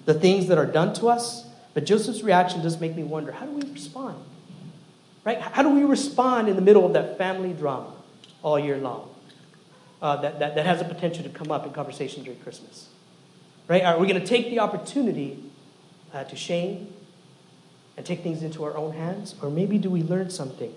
the 0.05 0.13
things 0.13 0.47
that 0.47 0.57
are 0.57 0.65
done 0.65 0.93
to 0.95 1.07
us. 1.07 1.45
But 1.73 1.85
Joseph's 1.85 2.21
reaction 2.21 2.61
does 2.61 2.79
make 2.79 2.95
me 2.95 3.03
wonder 3.03 3.31
how 3.31 3.45
do 3.45 3.51
we 3.51 3.71
respond? 3.71 4.23
Right? 5.23 5.39
How 5.39 5.63
do 5.63 5.69
we 5.69 5.83
respond 5.83 6.49
in 6.49 6.55
the 6.55 6.61
middle 6.61 6.85
of 6.85 6.93
that 6.93 7.17
family 7.17 7.53
drama 7.53 7.93
all 8.41 8.59
year 8.59 8.77
long 8.77 9.09
uh, 10.01 10.17
that, 10.17 10.39
that, 10.39 10.55
that 10.55 10.65
has 10.65 10.81
a 10.81 10.85
potential 10.85 11.23
to 11.23 11.29
come 11.29 11.51
up 11.51 11.65
in 11.65 11.71
conversation 11.71 12.23
during 12.23 12.39
Christmas? 12.39 12.89
Right? 13.67 13.83
Are 13.83 13.97
we 13.97 14.07
going 14.07 14.19
to 14.19 14.27
take 14.27 14.49
the 14.49 14.59
opportunity 14.59 15.41
uh, 16.13 16.25
to 16.25 16.35
shame 16.35 16.93
and 17.95 18.05
take 18.05 18.21
things 18.21 18.43
into 18.43 18.63
our 18.65 18.75
own 18.75 18.93
hands? 18.93 19.35
Or 19.41 19.49
maybe 19.49 19.77
do 19.77 19.89
we 19.89 20.03
learn 20.03 20.29
something? 20.29 20.73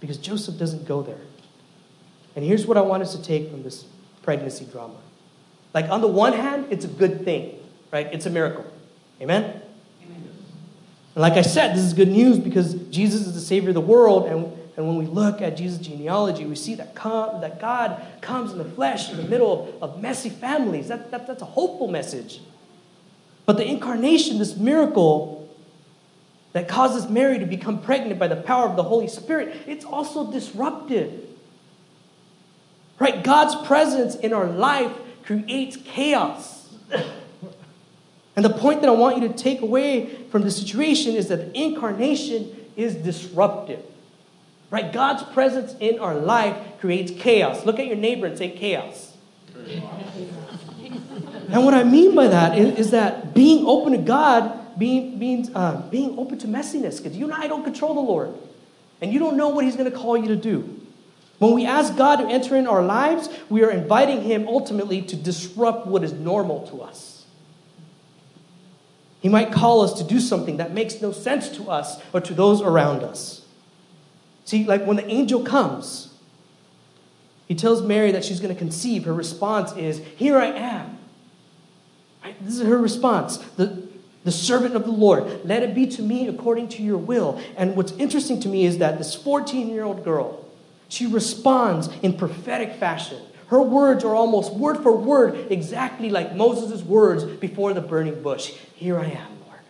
Because 0.00 0.18
Joseph 0.18 0.58
doesn't 0.58 0.86
go 0.86 1.02
there. 1.02 1.20
And 2.34 2.44
here's 2.44 2.66
what 2.66 2.76
I 2.76 2.80
want 2.80 3.02
us 3.02 3.14
to 3.14 3.22
take 3.22 3.50
from 3.50 3.62
this 3.62 3.84
pregnancy 4.22 4.64
drama. 4.64 4.96
Like, 5.72 5.88
on 5.90 6.00
the 6.00 6.08
one 6.08 6.32
hand, 6.32 6.66
it's 6.70 6.84
a 6.84 6.88
good 6.88 7.24
thing 7.24 7.61
right? 7.92 8.08
It's 8.12 8.26
a 8.26 8.30
miracle. 8.30 8.64
Amen? 9.20 9.62
Amen? 10.04 10.28
And 11.14 11.22
like 11.22 11.34
I 11.34 11.42
said, 11.42 11.76
this 11.76 11.84
is 11.84 11.92
good 11.92 12.08
news 12.08 12.38
because 12.38 12.74
Jesus 12.88 13.26
is 13.26 13.34
the 13.34 13.40
Savior 13.40 13.68
of 13.68 13.74
the 13.74 13.80
world. 13.80 14.26
And, 14.26 14.46
and 14.76 14.88
when 14.88 14.96
we 14.96 15.06
look 15.06 15.40
at 15.40 15.56
Jesus' 15.56 15.86
genealogy, 15.86 16.46
we 16.46 16.56
see 16.56 16.74
that, 16.76 16.94
come, 16.94 17.40
that 17.42 17.60
God 17.60 18.02
comes 18.20 18.50
in 18.52 18.58
the 18.58 18.64
flesh 18.64 19.10
in 19.10 19.18
the 19.18 19.24
middle 19.24 19.76
of, 19.80 19.90
of 19.94 20.02
messy 20.02 20.30
families. 20.30 20.88
That, 20.88 21.10
that, 21.10 21.26
that's 21.26 21.42
a 21.42 21.46
hopeful 21.46 21.86
message. 21.86 22.40
But 23.44 23.58
the 23.58 23.66
incarnation, 23.66 24.38
this 24.38 24.56
miracle 24.56 25.38
that 26.52 26.68
causes 26.68 27.08
Mary 27.08 27.38
to 27.38 27.46
become 27.46 27.80
pregnant 27.82 28.18
by 28.18 28.28
the 28.28 28.36
power 28.36 28.68
of 28.68 28.76
the 28.76 28.82
Holy 28.82 29.08
Spirit, 29.08 29.54
it's 29.66 29.84
also 29.84 30.30
disruptive. 30.30 31.28
Right? 32.98 33.22
God's 33.22 33.66
presence 33.66 34.14
in 34.14 34.32
our 34.32 34.46
life 34.46 34.92
creates 35.24 35.76
chaos. 35.76 36.72
And 38.34 38.44
the 38.44 38.50
point 38.50 38.80
that 38.80 38.88
I 38.88 38.92
want 38.92 39.20
you 39.20 39.28
to 39.28 39.34
take 39.34 39.60
away 39.60 40.06
from 40.30 40.42
the 40.42 40.50
situation 40.50 41.14
is 41.14 41.28
that 41.28 41.54
incarnation 41.54 42.56
is 42.76 42.94
disruptive. 42.94 43.84
Right? 44.70 44.90
God's 44.90 45.22
presence 45.34 45.74
in 45.80 45.98
our 45.98 46.14
life 46.14 46.56
creates 46.80 47.12
chaos. 47.20 47.66
Look 47.66 47.78
at 47.78 47.86
your 47.86 47.96
neighbor 47.96 48.26
and 48.26 48.38
say 48.38 48.50
chaos. 48.50 49.14
and 49.54 51.64
what 51.64 51.74
I 51.74 51.84
mean 51.84 52.14
by 52.14 52.28
that 52.28 52.56
is, 52.56 52.78
is 52.78 52.90
that 52.92 53.34
being 53.34 53.66
open 53.66 53.92
to 53.92 53.98
God 53.98 54.78
being, 54.78 55.18
means 55.18 55.50
uh, 55.54 55.82
being 55.90 56.18
open 56.18 56.38
to 56.38 56.46
messiness. 56.46 56.96
Because 56.96 57.14
you 57.14 57.26
and 57.26 57.34
I 57.34 57.48
don't 57.48 57.64
control 57.64 57.94
the 57.94 58.00
Lord. 58.00 58.32
And 59.02 59.12
you 59.12 59.18
don't 59.18 59.36
know 59.36 59.50
what 59.50 59.64
He's 59.64 59.76
going 59.76 59.90
to 59.90 59.96
call 59.96 60.16
you 60.16 60.28
to 60.28 60.36
do. 60.36 60.80
When 61.38 61.52
we 61.52 61.66
ask 61.66 61.94
God 61.96 62.16
to 62.16 62.26
enter 62.26 62.56
in 62.56 62.66
our 62.66 62.82
lives, 62.82 63.28
we 63.50 63.62
are 63.64 63.70
inviting 63.70 64.22
Him 64.22 64.48
ultimately 64.48 65.02
to 65.02 65.16
disrupt 65.16 65.86
what 65.86 66.02
is 66.02 66.14
normal 66.14 66.66
to 66.68 66.80
us. 66.80 67.11
He 69.22 69.28
might 69.28 69.52
call 69.52 69.82
us 69.82 69.94
to 69.94 70.04
do 70.04 70.18
something 70.18 70.56
that 70.56 70.74
makes 70.74 71.00
no 71.00 71.12
sense 71.12 71.48
to 71.50 71.70
us 71.70 72.02
or 72.12 72.20
to 72.20 72.34
those 72.34 72.60
around 72.60 73.04
us. 73.04 73.46
See, 74.44 74.64
like 74.64 74.84
when 74.84 74.96
the 74.96 75.06
angel 75.06 75.44
comes, 75.44 76.12
he 77.46 77.54
tells 77.54 77.82
Mary 77.82 78.10
that 78.10 78.24
she's 78.24 78.40
going 78.40 78.52
to 78.52 78.58
conceive. 78.58 79.04
Her 79.04 79.14
response 79.14 79.72
is, 79.76 80.02
Here 80.16 80.36
I 80.36 80.46
am. 80.46 80.98
This 82.40 82.58
is 82.58 82.66
her 82.66 82.78
response. 82.78 83.36
The, 83.56 83.86
the 84.24 84.32
servant 84.32 84.74
of 84.74 84.84
the 84.84 84.90
Lord, 84.90 85.44
let 85.44 85.62
it 85.62 85.72
be 85.72 85.86
to 85.86 86.02
me 86.02 86.26
according 86.26 86.68
to 86.70 86.82
your 86.82 86.98
will. 86.98 87.40
And 87.56 87.76
what's 87.76 87.92
interesting 87.92 88.40
to 88.40 88.48
me 88.48 88.64
is 88.64 88.78
that 88.78 88.98
this 88.98 89.14
14 89.14 89.68
year 89.68 89.84
old 89.84 90.02
girl, 90.04 90.44
she 90.88 91.06
responds 91.06 91.88
in 92.02 92.16
prophetic 92.16 92.74
fashion. 92.74 93.20
Her 93.52 93.60
words 93.60 94.02
are 94.02 94.14
almost 94.14 94.54
word 94.54 94.82
for 94.82 94.96
word 94.96 95.52
exactly 95.52 96.08
like 96.08 96.34
Moses' 96.34 96.80
words 96.82 97.22
before 97.22 97.74
the 97.74 97.82
burning 97.82 98.22
bush. 98.22 98.54
Here 98.74 98.98
I 98.98 99.04
am, 99.04 99.28
Lord. 99.46 99.60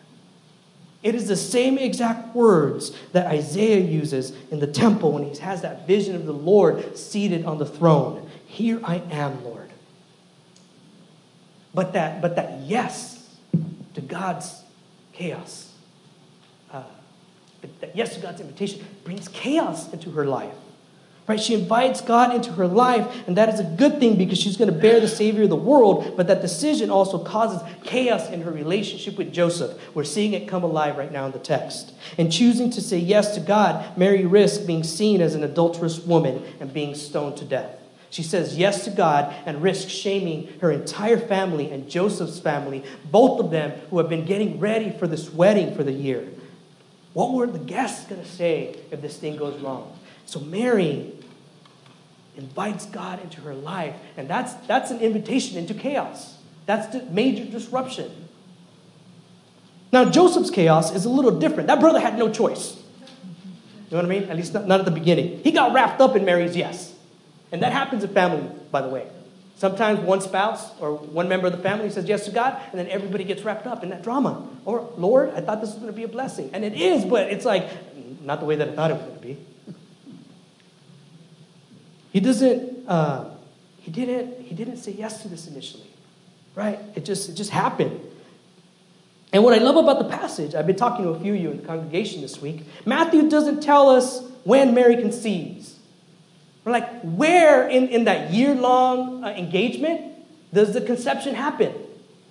It 1.02 1.16
is 1.16 1.26
the 1.26 1.34
same 1.34 1.78
exact 1.78 2.32
words 2.32 2.96
that 3.10 3.26
Isaiah 3.26 3.80
uses 3.80 4.34
in 4.52 4.60
the 4.60 4.68
temple 4.68 5.10
when 5.10 5.24
he 5.24 5.36
has 5.40 5.62
that 5.62 5.88
vision 5.88 6.14
of 6.14 6.26
the 6.26 6.32
Lord 6.32 6.96
seated 6.96 7.44
on 7.44 7.58
the 7.58 7.66
throne. 7.66 8.30
Here 8.46 8.78
I 8.84 9.02
am, 9.10 9.42
Lord. 9.42 9.72
But 11.74 11.94
that, 11.94 12.22
but 12.22 12.36
that 12.36 12.60
yes 12.60 13.36
to 13.94 14.00
God's 14.00 14.62
chaos, 15.12 15.72
uh, 16.70 16.84
that 17.80 17.96
yes 17.96 18.14
to 18.14 18.20
God's 18.20 18.40
invitation 18.40 18.86
brings 19.02 19.26
chaos 19.26 19.92
into 19.92 20.12
her 20.12 20.24
life. 20.24 20.54
Right? 21.32 21.40
She 21.40 21.54
invites 21.54 22.02
God 22.02 22.34
into 22.34 22.52
her 22.52 22.66
life, 22.66 23.26
and 23.26 23.38
that 23.38 23.48
is 23.48 23.58
a 23.58 23.64
good 23.64 23.98
thing 23.98 24.16
because 24.16 24.36
she's 24.36 24.58
going 24.58 24.70
to 24.70 24.78
bear 24.78 25.00
the 25.00 25.08
Savior 25.08 25.44
of 25.44 25.48
the 25.48 25.56
world. 25.56 26.14
But 26.14 26.26
that 26.26 26.42
decision 26.42 26.90
also 26.90 27.18
causes 27.18 27.66
chaos 27.84 28.28
in 28.28 28.42
her 28.42 28.50
relationship 28.50 29.16
with 29.16 29.32
Joseph. 29.32 29.80
We're 29.94 30.04
seeing 30.04 30.34
it 30.34 30.46
come 30.46 30.62
alive 30.62 30.98
right 30.98 31.10
now 31.10 31.24
in 31.24 31.32
the 31.32 31.38
text. 31.38 31.94
And 32.18 32.30
choosing 32.30 32.68
to 32.72 32.82
say 32.82 32.98
yes 32.98 33.32
to 33.36 33.40
God, 33.40 33.96
Mary 33.96 34.26
risks 34.26 34.62
being 34.62 34.84
seen 34.84 35.22
as 35.22 35.34
an 35.34 35.42
adulterous 35.42 36.00
woman 36.00 36.44
and 36.60 36.70
being 36.70 36.94
stoned 36.94 37.38
to 37.38 37.46
death. 37.46 37.78
She 38.10 38.22
says 38.22 38.58
yes 38.58 38.84
to 38.84 38.90
God 38.90 39.34
and 39.46 39.62
risks 39.62 39.90
shaming 39.90 40.52
her 40.60 40.70
entire 40.70 41.16
family 41.16 41.70
and 41.70 41.88
Joseph's 41.88 42.40
family, 42.40 42.84
both 43.10 43.40
of 43.40 43.50
them 43.50 43.70
who 43.88 43.96
have 43.96 44.10
been 44.10 44.26
getting 44.26 44.60
ready 44.60 44.90
for 44.90 45.06
this 45.06 45.32
wedding 45.32 45.74
for 45.74 45.82
the 45.82 45.92
year. 45.92 46.28
What 47.14 47.32
were 47.32 47.46
the 47.46 47.58
guests 47.58 48.06
going 48.06 48.20
to 48.20 48.28
say 48.28 48.76
if 48.90 49.00
this 49.00 49.16
thing 49.16 49.38
goes 49.38 49.58
wrong? 49.62 49.98
So 50.24 50.40
Mary 50.40 51.12
invites 52.36 52.86
God 52.86 53.22
into 53.22 53.40
her 53.42 53.54
life, 53.54 53.94
and 54.16 54.28
that's, 54.28 54.54
that's 54.66 54.90
an 54.90 55.00
invitation 55.00 55.58
into 55.58 55.74
chaos. 55.74 56.38
That's 56.66 56.86
the 56.88 57.02
major 57.04 57.44
disruption. 57.44 58.10
Now, 59.92 60.06
Joseph's 60.06 60.50
chaos 60.50 60.94
is 60.94 61.04
a 61.04 61.10
little 61.10 61.38
different. 61.38 61.66
That 61.66 61.80
brother 61.80 62.00
had 62.00 62.18
no 62.18 62.30
choice. 62.30 62.76
You 63.90 63.98
know 63.98 64.04
what 64.04 64.06
I 64.06 64.08
mean? 64.20 64.30
At 64.30 64.36
least 64.36 64.54
not, 64.54 64.66
not 64.66 64.80
at 64.80 64.86
the 64.86 64.92
beginning. 64.92 65.42
He 65.44 65.52
got 65.52 65.74
wrapped 65.74 66.00
up 66.00 66.16
in 66.16 66.24
Mary's 66.24 66.56
yes. 66.56 66.94
And 67.50 67.62
that 67.62 67.72
happens 67.72 68.02
in 68.02 68.14
family, 68.14 68.48
by 68.70 68.80
the 68.80 68.88
way. 68.88 69.06
Sometimes 69.56 70.00
one 70.00 70.22
spouse 70.22 70.72
or 70.80 70.94
one 70.94 71.28
member 71.28 71.46
of 71.46 71.52
the 71.52 71.62
family 71.62 71.90
says 71.90 72.06
yes 72.06 72.24
to 72.24 72.30
God, 72.30 72.58
and 72.70 72.80
then 72.80 72.88
everybody 72.88 73.24
gets 73.24 73.42
wrapped 73.42 73.66
up 73.66 73.82
in 73.82 73.90
that 73.90 74.02
drama. 74.02 74.48
Or, 74.64 74.90
Lord, 74.96 75.34
I 75.34 75.42
thought 75.42 75.60
this 75.60 75.70
was 75.70 75.78
going 75.78 75.92
to 75.92 75.96
be 75.96 76.04
a 76.04 76.08
blessing. 76.08 76.48
And 76.54 76.64
it 76.64 76.72
is, 76.72 77.04
but 77.04 77.30
it's 77.30 77.44
like, 77.44 77.68
not 78.22 78.40
the 78.40 78.46
way 78.46 78.56
that 78.56 78.70
I 78.70 78.72
thought 78.72 78.90
it 78.90 78.94
was 78.94 79.02
going 79.02 79.16
to 79.16 79.26
be. 79.26 79.38
He 82.12 82.20
doesn't, 82.20 82.88
uh, 82.88 83.30
he 83.80 83.90
didn't, 83.90 84.42
he 84.42 84.54
didn't 84.54 84.76
say 84.76 84.92
yes 84.92 85.22
to 85.22 85.28
this 85.28 85.46
initially, 85.48 85.88
right? 86.54 86.78
It 86.94 87.04
just, 87.04 87.30
it 87.30 87.34
just 87.34 87.50
happened. 87.50 88.00
And 89.32 89.42
what 89.42 89.58
I 89.58 89.62
love 89.62 89.76
about 89.76 89.98
the 89.98 90.16
passage, 90.16 90.54
I've 90.54 90.66
been 90.66 90.76
talking 90.76 91.06
to 91.06 91.12
a 91.12 91.18
few 91.18 91.34
of 91.34 91.40
you 91.40 91.50
in 91.50 91.56
the 91.56 91.66
congregation 91.66 92.20
this 92.20 92.40
week, 92.40 92.66
Matthew 92.84 93.30
doesn't 93.30 93.62
tell 93.62 93.88
us 93.88 94.22
when 94.44 94.74
Mary 94.74 94.96
conceives. 94.96 95.78
We're 96.64 96.72
like, 96.72 97.00
where 97.00 97.66
in, 97.66 97.88
in 97.88 98.04
that 98.04 98.30
year 98.30 98.54
long 98.54 99.24
uh, 99.24 99.28
engagement 99.28 100.12
does 100.52 100.74
the 100.74 100.82
conception 100.82 101.34
happen? 101.34 101.72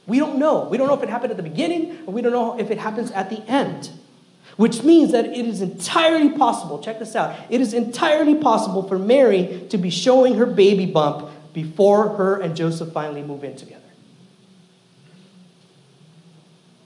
We 0.06 0.20
don't 0.20 0.38
know. 0.38 0.66
We 0.66 0.78
don't 0.78 0.88
know 0.88 0.94
if 0.94 1.04
it 1.04 1.10
happened 1.10 1.32
at 1.32 1.38
the 1.38 1.44
beginning, 1.44 1.98
or 2.06 2.14
we 2.14 2.22
don't 2.22 2.32
know 2.32 2.60
if 2.60 2.70
it 2.70 2.78
happens 2.78 3.12
at 3.12 3.30
the 3.30 3.42
end. 3.50 3.90
Which 4.62 4.84
means 4.84 5.12
that 5.14 5.26
it 5.26 5.48
is 5.48 5.64
entirely 5.64 6.38
possible, 6.38 6.78
check 6.78 7.00
this 7.00 7.16
out, 7.16 7.36
it 7.50 7.62
is 7.62 7.74
entirely 7.74 8.36
possible 8.36 8.88
for 8.88 9.00
Mary 9.00 9.66
to 9.72 9.78
be 9.80 9.90
showing 9.90 10.36
her 10.36 10.46
baby 10.46 10.86
bump 10.86 11.32
before 11.52 12.10
her 12.10 12.40
and 12.40 12.56
Joseph 12.56 12.94
finally 12.94 13.24
move 13.24 13.44
in 13.44 13.56
together. 13.56 13.82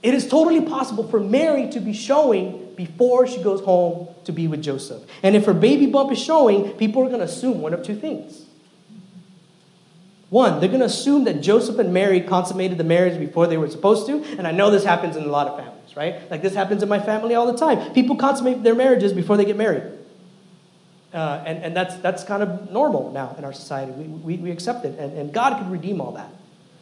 It 0.01 0.13
is 0.13 0.25
totally 0.25 0.61
possible 0.61 1.05
for 1.05 1.19
Mary 1.19 1.69
to 1.71 1.81
be 1.81 1.91
showing 1.91 2.73
before 2.77 3.27
she 3.27 3.43
goes 3.43 3.59
home 3.59 4.07
to 4.23 4.31
be 4.31 4.47
with 4.47 4.63
Joseph. 4.63 5.03
And 5.21 5.35
if 5.35 5.43
her 5.43 5.53
baby 5.53 5.87
bump 5.87 6.13
is 6.13 6.17
showing, 6.17 6.71
people 6.77 7.03
are 7.03 7.07
going 7.07 7.19
to 7.19 7.25
assume 7.25 7.59
one 7.59 7.73
of 7.73 7.83
two 7.83 7.97
things. 7.97 8.45
One, 10.29 10.61
they're 10.61 10.69
going 10.69 10.79
to 10.79 10.85
assume 10.85 11.25
that 11.25 11.41
Joseph 11.41 11.77
and 11.77 11.93
Mary 11.93 12.21
consummated 12.21 12.77
the 12.77 12.85
marriage 12.85 13.19
before 13.19 13.47
they 13.47 13.57
were 13.57 13.69
supposed 13.69 14.07
to. 14.07 14.23
And 14.37 14.47
I 14.47 14.51
know 14.51 14.71
this 14.71 14.85
happens 14.85 15.17
in 15.17 15.23
a 15.23 15.27
lot 15.27 15.49
of 15.49 15.57
families, 15.57 15.74
right? 15.95 16.29
Like 16.29 16.41
this 16.41 16.53
happens 16.53 16.83
in 16.83 16.89
my 16.89 16.99
family 16.99 17.35
all 17.35 17.51
the 17.51 17.57
time. 17.57 17.93
People 17.93 18.15
consummate 18.15 18.63
their 18.63 18.75
marriages 18.75 19.13
before 19.13 19.37
they 19.37 19.45
get 19.45 19.57
married. 19.57 19.83
Uh, 21.13 21.41
and, 21.45 21.63
and 21.63 21.75
that's, 21.75 21.95
that's 21.97 22.23
kind 22.25 22.43
of 22.43 22.71
normal 22.71 23.11
now 23.11 23.33
in 23.37 23.45
our 23.45 23.53
society. 23.53 23.91
We, 23.93 24.05
we, 24.05 24.37
we 24.43 24.51
accept 24.51 24.83
it. 24.83 24.99
And, 24.99 25.17
and 25.17 25.33
God 25.33 25.57
could 25.57 25.71
redeem 25.71 26.01
all 26.01 26.11
that. 26.13 26.29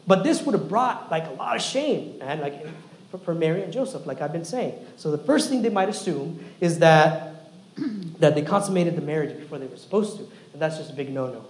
But 0.06 0.24
this 0.24 0.42
would 0.42 0.54
have 0.54 0.68
brought 0.68 1.10
like 1.10 1.26
a 1.26 1.30
lot 1.30 1.56
of 1.56 1.62
shame, 1.62 2.18
and 2.20 2.40
like 2.40 2.66
for, 3.10 3.18
for 3.18 3.34
Mary 3.34 3.62
and 3.62 3.72
Joseph, 3.72 4.06
like 4.06 4.20
I've 4.20 4.32
been 4.32 4.44
saying. 4.44 4.74
So 4.96 5.10
the 5.10 5.18
first 5.18 5.48
thing 5.48 5.62
they 5.62 5.70
might 5.70 5.88
assume 5.88 6.44
is 6.60 6.80
that, 6.80 7.52
that 8.18 8.34
they 8.34 8.42
consummated 8.42 8.96
the 8.96 9.02
marriage 9.02 9.38
before 9.38 9.58
they 9.58 9.66
were 9.66 9.76
supposed 9.76 10.18
to. 10.18 10.24
And 10.52 10.60
that's 10.60 10.76
just 10.76 10.90
a 10.90 10.94
big 10.94 11.10
no 11.10 11.28
no. 11.28 11.46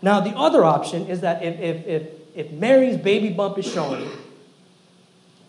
Now, 0.00 0.20
the 0.20 0.36
other 0.36 0.64
option 0.64 1.06
is 1.08 1.22
that 1.22 1.42
if, 1.42 1.58
if, 1.58 1.86
if, 1.86 2.08
if 2.34 2.52
Mary's 2.52 2.96
baby 2.96 3.30
bump 3.30 3.58
is 3.58 3.66
showing 3.66 4.08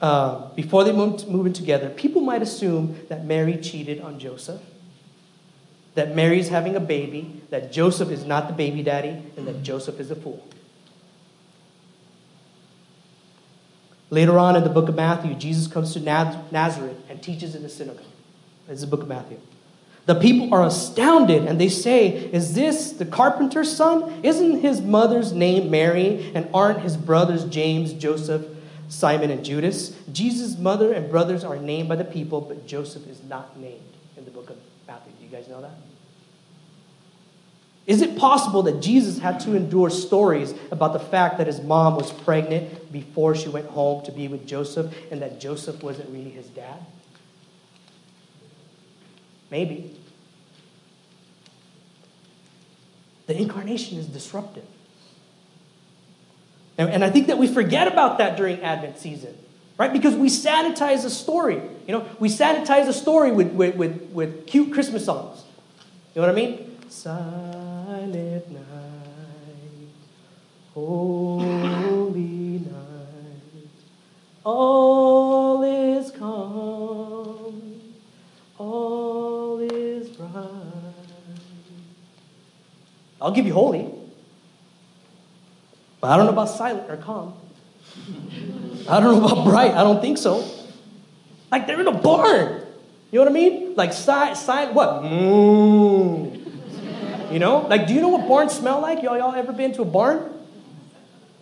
uh, 0.01 0.49
before 0.55 0.83
they 0.83 0.91
moved, 0.91 1.27
move 1.27 1.45
in 1.45 1.53
together, 1.53 1.89
people 1.89 2.21
might 2.21 2.41
assume 2.41 2.99
that 3.09 3.25
Mary 3.25 3.57
cheated 3.57 3.99
on 4.01 4.19
Joseph, 4.19 4.61
that 5.95 6.15
Mary's 6.15 6.49
having 6.49 6.75
a 6.75 6.79
baby, 6.79 7.41
that 7.49 7.71
Joseph 7.71 8.09
is 8.09 8.23
not 8.23 8.47
the 8.47 8.53
baby 8.53 8.81
daddy, 8.81 9.21
and 9.35 9.47
that 9.47 9.61
Joseph 9.61 9.99
is 9.99 10.11
a 10.11 10.15
fool. 10.15 10.45
Later 14.09 14.39
on 14.39 14.55
in 14.55 14.63
the 14.63 14.69
book 14.69 14.89
of 14.89 14.95
Matthew, 14.95 15.35
Jesus 15.35 15.67
comes 15.67 15.93
to 15.93 15.99
Nazareth 15.99 16.97
and 17.09 17.21
teaches 17.21 17.53
in 17.53 17.61
the 17.61 17.69
synagogue. 17.69 18.03
This 18.67 18.75
is 18.75 18.81
the 18.81 18.87
book 18.87 19.03
of 19.03 19.07
Matthew. 19.07 19.39
The 20.05 20.15
people 20.15 20.51
are 20.53 20.65
astounded 20.65 21.45
and 21.45 21.61
they 21.61 21.69
say, 21.69 22.07
Is 22.07 22.55
this 22.55 22.93
the 22.93 23.05
carpenter's 23.05 23.75
son? 23.75 24.21
Isn't 24.23 24.61
his 24.61 24.81
mother's 24.81 25.33
name 25.33 25.69
Mary? 25.69 26.31
And 26.33 26.49
aren't 26.51 26.79
his 26.79 26.97
brothers 26.97 27.45
James, 27.45 27.93
Joseph, 27.93 28.43
Simon, 28.89 29.29
and 29.29 29.45
Judas? 29.45 29.95
Jesus' 30.11 30.57
mother 30.57 30.91
and 30.91 31.09
brothers 31.09 31.43
are 31.43 31.57
named 31.57 31.87
by 31.87 31.95
the 31.95 32.03
people, 32.03 32.41
but 32.41 32.67
Joseph 32.67 33.07
is 33.07 33.23
not 33.23 33.57
named 33.57 33.79
in 34.17 34.25
the 34.25 34.31
book 34.31 34.49
of 34.49 34.57
Matthew. 34.87 35.13
Do 35.17 35.23
you 35.23 35.29
guys 35.29 35.47
know 35.47 35.61
that? 35.61 35.77
Is 37.85 38.01
it 38.01 38.17
possible 38.17 38.61
that 38.63 38.81
Jesus 38.81 39.19
had 39.19 39.39
to 39.41 39.55
endure 39.55 39.89
stories 39.89 40.53
about 40.69 40.93
the 40.93 40.99
fact 40.99 41.37
that 41.37 41.47
his 41.47 41.61
mom 41.61 41.95
was 41.95 42.11
pregnant 42.11 42.91
before 42.91 43.35
she 43.35 43.49
went 43.49 43.67
home 43.67 44.03
to 44.05 44.11
be 44.11 44.27
with 44.27 44.45
Joseph 44.45 44.93
and 45.09 45.21
that 45.21 45.39
Joseph 45.39 45.81
wasn't 45.81 46.09
really 46.09 46.29
his 46.29 46.47
dad? 46.47 46.79
Maybe. 49.49 49.95
The 53.25 53.37
incarnation 53.37 53.97
is 53.97 54.05
disruptive. 54.07 54.65
And, 56.79 56.89
and 56.89 57.03
I 57.03 57.09
think 57.09 57.27
that 57.27 57.37
we 57.37 57.45
forget 57.47 57.87
about 57.89 58.17
that 58.19 58.37
during 58.37 58.61
Advent 58.61 58.97
season, 58.97 59.37
right? 59.77 59.91
Because 59.91 60.15
we 60.15 60.29
sanitize 60.29 61.03
a 61.03 61.09
story. 61.09 61.61
You 61.85 61.93
know, 61.93 62.05
we 62.19 62.29
sanitize 62.29 62.87
a 62.87 62.93
story 62.93 63.33
with, 63.33 63.51
with, 63.51 63.75
with, 63.75 64.01
with 64.13 64.47
cute 64.47 64.71
Christmas 64.73 65.03
songs. 65.03 65.43
You 66.15 66.21
know 66.21 66.27
what 66.29 66.37
I 66.37 66.41
mean? 66.41 66.77
Silent 66.87 68.49
night, 68.49 68.61
holy 70.73 72.21
night, 72.59 73.69
all 74.43 75.61
is 75.63 76.11
calm, 76.11 77.81
all 78.57 79.59
is 79.59 80.09
bright. 80.09 80.45
I'll 83.21 83.31
give 83.31 83.45
you 83.45 83.53
holy, 83.53 83.88
but 86.01 86.11
I 86.11 86.17
don't 86.17 86.25
know 86.25 86.31
about 86.31 86.49
silent 86.49 86.89
or 86.89 86.97
calm. 86.97 87.33
I 88.87 88.99
don't 88.99 89.19
know 89.19 89.25
about 89.25 89.45
bright. 89.45 89.71
I 89.71 89.83
don't 89.83 90.01
think 90.01 90.17
so. 90.17 90.43
Like 91.51 91.67
they're 91.67 91.79
in 91.79 91.87
a 91.87 91.91
barn. 91.91 92.61
You 93.11 93.19
know 93.19 93.25
what 93.25 93.31
I 93.31 93.33
mean? 93.33 93.75
Like 93.75 93.93
silent, 93.93 94.37
si- 94.37 94.73
what? 94.73 95.03
Mm. 95.03 96.39
You 97.31 97.39
know? 97.39 97.67
Like, 97.67 97.87
do 97.87 97.93
you 97.93 98.01
know 98.01 98.09
what 98.09 98.27
barns 98.27 98.53
smell 98.53 98.81
like? 98.81 99.03
Y'all, 99.03 99.17
y'all 99.17 99.35
ever 99.35 99.51
been 99.51 99.73
to 99.73 99.81
a 99.81 99.85
barn? 99.85 100.31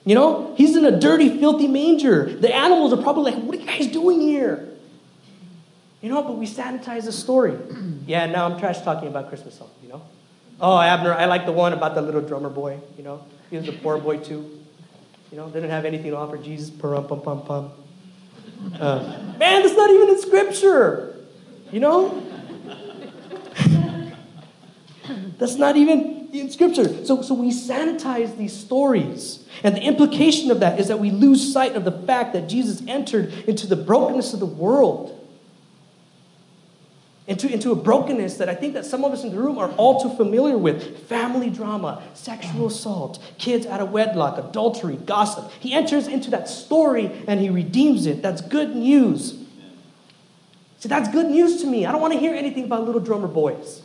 You 0.06 0.15
know? 0.15 0.54
He's 0.58 0.76
in 0.76 0.86
a 0.86 0.98
dirty, 0.98 1.38
filthy 1.39 1.67
manger. 1.67 2.34
The 2.34 2.54
animals 2.54 2.93
are 2.93 3.02
probably 3.02 3.32
like, 3.32 3.43
what 3.43 3.56
are 3.56 3.60
you 3.60 3.65
guys 3.65 3.88
doing 3.88 4.22
here? 4.22 4.70
You 6.02 6.10
know, 6.10 6.24
but 6.24 6.38
we 6.38 6.46
sanitize 6.46 7.06
the 7.06 7.12
story. 7.12 7.58
yeah, 8.06 8.26
now 8.28 8.46
I'm 8.46 8.60
trash 8.60 8.82
talking 8.82 9.08
about 9.08 9.30
Christmas 9.30 9.56
songs, 9.56 9.72
you 9.82 9.89
know? 9.89 10.02
Oh, 10.60 10.80
Abner, 10.80 11.13
I 11.13 11.26
like 11.26 11.46
the 11.46 11.52
one 11.52 11.74
about 11.74 11.96
the 11.96 12.02
little 12.02 12.22
drummer 12.22 12.50
boy, 12.50 12.80
you 12.98 13.04
know? 13.04 13.26
He 13.50 13.58
was 13.58 13.68
a 13.68 13.74
poor 13.74 13.98
boy 13.98 14.18
too. 14.18 14.60
You 15.32 15.38
know, 15.38 15.50
didn't 15.50 15.70
have 15.70 15.86
anything 15.86 16.12
to 16.12 16.18
offer 16.18 16.38
Jesus, 16.38 16.70
pum 16.70 17.08
pum 17.08 17.22
pum 17.22 17.42
pum. 17.44 17.72
Uh, 18.80 19.34
man, 19.38 19.62
that's 19.62 19.76
not 19.76 19.90
even 19.90 20.10
in 20.10 20.22
scripture. 20.22 21.16
You 21.72 21.80
know? 21.80 22.24
That's 25.38 25.56
not 25.56 25.76
even 25.78 26.30
in 26.34 26.50
Scripture. 26.50 27.06
So, 27.06 27.22
so 27.22 27.34
we 27.34 27.52
sanitize 27.52 28.38
these 28.38 28.54
stories. 28.54 29.48
And 29.64 29.76
the 29.76 29.82
implication 29.82 30.52
of 30.52 30.60
that 30.60 30.80
is 30.80 30.88
that 30.88 31.00
we 31.00 31.12
lose 31.12 31.54
sight 31.54 31.76
of 31.76 31.86
the 31.86 31.92
fact 31.92 32.34
that 32.34 32.50
Jesus 32.50 32.82
entered 32.88 33.32
into 33.48 33.68
the 33.68 33.76
brokenness 33.76 34.34
of 34.34 34.40
the 34.40 34.46
world. 34.46 35.14
Into, 37.28 37.52
into 37.52 37.74
a 37.74 37.76
brokenness 37.76 38.38
that 38.38 38.48
I 38.48 38.56
think 38.56 38.74
that 38.76 38.86
some 38.86 39.04
of 39.04 39.12
us 39.12 39.26
in 39.26 39.32
the 39.32 39.38
room 39.38 39.58
are 39.58 39.70
all 39.72 40.02
too 40.02 40.16
familiar 40.16 40.58
with 40.58 41.08
family 41.10 41.50
drama, 41.50 42.02
sexual 42.13 42.68
assault, 42.68 43.22
kids 43.38 43.66
out 43.66 43.82
of 43.82 43.92
wedlock, 43.92 44.38
adultery, 44.38 44.96
gossip. 44.96 45.52
He 45.60 45.74
enters 45.74 46.08
into 46.08 46.32
that 46.32 46.48
story 46.48 47.12
and 47.28 47.42
he 47.42 47.50
redeems 47.50 48.06
it. 48.06 48.22
That's 48.22 48.40
good 48.40 48.78
news. 48.78 49.44
See, 50.80 50.88
that's 50.88 51.10
good 51.10 51.26
news 51.26 51.62
to 51.63 51.68
me. 51.68 51.86
I 51.86 51.92
don't 51.92 52.00
want 52.00 52.13
to 52.13 52.20
hear 52.20 52.34
anything 52.34 52.63
about 52.63 52.86
little 52.86 53.02
drummer 53.02 53.28
boys. 53.28 53.82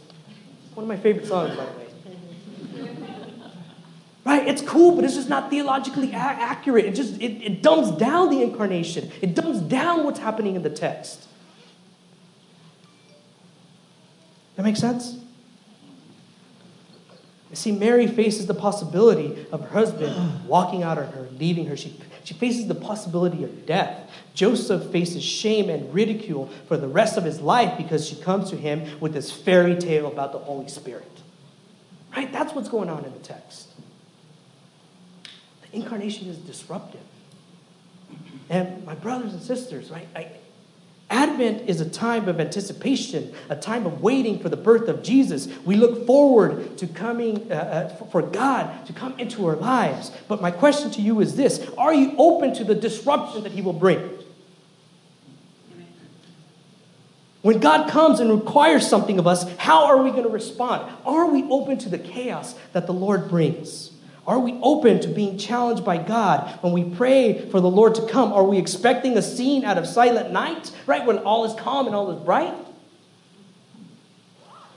One 0.75 0.85
of 0.85 0.89
my 0.89 0.97
favorite 0.97 1.27
songs, 1.27 1.57
by 1.57 1.65
the 1.65 1.73
way. 1.73 1.83
Right? 4.25 4.47
It's 4.47 4.63
cool, 4.63 4.95
but 4.95 5.05
it's 5.05 5.15
just 5.15 5.29
not 5.29 5.51
theologically 5.51 6.13
a- 6.13 6.15
accurate. 6.15 6.85
It 6.85 6.95
just 6.95 7.21
it, 7.21 7.43
it 7.43 7.63
dumbs 7.63 7.91
down 7.91 8.31
the 8.31 8.41
incarnation. 8.41 9.11
It 9.21 9.35
dumbs 9.35 9.61
down 9.61 10.05
what's 10.05 10.21
happening 10.21 10.55
in 10.55 10.63
the 10.63 10.71
text. 10.71 11.27
That 14.57 14.65
makes 14.65 14.81
sense? 14.81 15.19
You 17.51 17.57
see, 17.57 17.73
Mary 17.73 18.07
faces 18.07 18.47
the 18.47 18.55
possibility 18.55 19.47
of 19.53 19.61
her 19.61 19.69
husband 19.69 20.47
walking 20.47 20.83
out 20.83 20.97
on 20.97 21.07
her, 21.13 21.29
leaving 21.39 21.67
her. 21.67 21.77
She, 21.77 22.01
she 22.25 22.33
faces 22.33 22.67
the 22.67 22.75
possibility 22.75 23.45
of 23.45 23.67
death. 23.67 24.11
Joseph 24.33 24.91
faces 24.91 25.23
shame 25.23 25.69
and 25.69 25.93
ridicule 25.93 26.49
for 26.67 26.79
the 26.79 26.89
rest 26.89 27.19
of 27.19 27.25
his 27.25 27.41
life 27.41 27.77
because 27.77 28.09
she 28.09 28.17
comes 28.17 28.49
to 28.51 28.57
him 28.57 28.99
with 29.01 29.13
this 29.13 29.31
fairy 29.31 29.77
tale 29.77 30.07
about 30.07 30.33
the 30.33 30.39
Holy 30.39 30.69
Spirit. 30.69 31.07
Right? 32.17 32.33
That's 32.33 32.55
what's 32.55 32.71
going 32.71 32.89
on 32.89 33.05
in 33.05 33.13
the 33.13 33.19
text. 33.19 33.69
The 35.63 35.77
incarnation 35.77 36.29
is 36.29 36.39
disruptive. 36.39 37.01
And 38.49 38.85
my 38.87 38.95
brothers 38.95 39.35
and 39.35 39.43
sisters, 39.43 39.91
right? 39.91 40.09
I, 40.17 40.31
Advent 41.13 41.69
is 41.69 41.81
a 41.83 41.89
time 41.89 42.27
of 42.27 42.41
anticipation, 42.41 43.35
a 43.51 43.55
time 43.55 43.85
of 43.85 44.01
waiting 44.01 44.39
for 44.39 44.49
the 44.49 44.57
birth 44.57 44.89
of 44.89 45.03
Jesus. 45.03 45.47
We 45.65 45.77
look 45.77 46.07
forward 46.07 46.79
to 46.79 46.87
coming, 46.87 47.53
uh, 47.53 47.55
uh, 47.55 48.05
for 48.07 48.23
God 48.23 48.87
to 48.87 48.95
come 48.95 49.17
into 49.19 49.47
our 49.47 49.55
lives. 49.55 50.11
But 50.27 50.41
my 50.41 50.51
question 50.51 50.91
to 50.93 51.03
you 51.03 51.21
is 51.21 51.37
this 51.37 51.69
Are 51.77 51.93
you 51.93 52.15
open 52.17 52.55
to 52.55 52.65
the 52.65 52.75
disruption 52.75 53.43
that 53.43 53.53
He 53.53 53.61
will 53.61 53.75
bring? 53.75 54.11
When 57.43 57.59
God 57.59 57.91
comes 57.91 58.19
and 58.19 58.31
requires 58.31 58.89
something 58.89 59.19
of 59.19 59.27
us, 59.27 59.47
how 59.59 59.87
are 59.87 60.03
we 60.03 60.11
going 60.13 60.23
to 60.23 60.31
respond? 60.31 60.91
Are 61.05 61.31
we 61.31 61.43
open 61.45 61.77
to 61.79 61.89
the 61.89 61.99
chaos 61.99 62.55
that 62.73 62.87
the 62.87 62.95
Lord 62.95 63.29
brings? 63.29 63.92
Are 64.27 64.39
we 64.39 64.59
open 64.63 65.01
to 65.01 65.09
being 65.09 65.37
challenged 65.37 65.85
by 65.85 65.99
God 65.99 66.59
when 66.61 66.73
we 66.73 66.85
pray 66.85 67.51
for 67.51 67.61
the 67.61 67.71
Lord 67.71 67.97
to 67.97 68.07
come? 68.07 68.33
Are 68.33 68.45
we 68.45 68.57
expecting 68.57 69.17
a 69.19 69.23
scene 69.23 69.65
out 69.65 69.79
of 69.79 69.87
Silent 69.87 70.31
Night, 70.31 70.71
right, 70.87 71.05
when 71.05 71.19
all 71.19 71.45
is 71.45 71.55
calm 71.61 71.87
and 71.87 71.97
all 71.97 72.11
is 72.13 72.25
bright? 72.25 72.55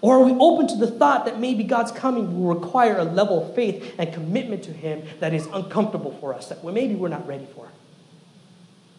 Or 0.01 0.17
are 0.17 0.23
we 0.23 0.33
open 0.33 0.67
to 0.67 0.75
the 0.75 0.89
thought 0.89 1.25
that 1.25 1.39
maybe 1.39 1.63
God's 1.63 1.91
coming 1.91 2.39
will 2.39 2.53
require 2.55 2.97
a 2.97 3.03
level 3.03 3.43
of 3.43 3.55
faith 3.55 3.95
and 3.97 4.11
commitment 4.13 4.63
to 4.63 4.73
Him 4.73 5.03
that 5.19 5.33
is 5.33 5.47
uncomfortable 5.47 6.17
for 6.19 6.33
us, 6.33 6.49
that 6.49 6.63
maybe 6.63 6.95
we're 6.95 7.07
not 7.07 7.27
ready 7.27 7.47
for? 7.55 7.67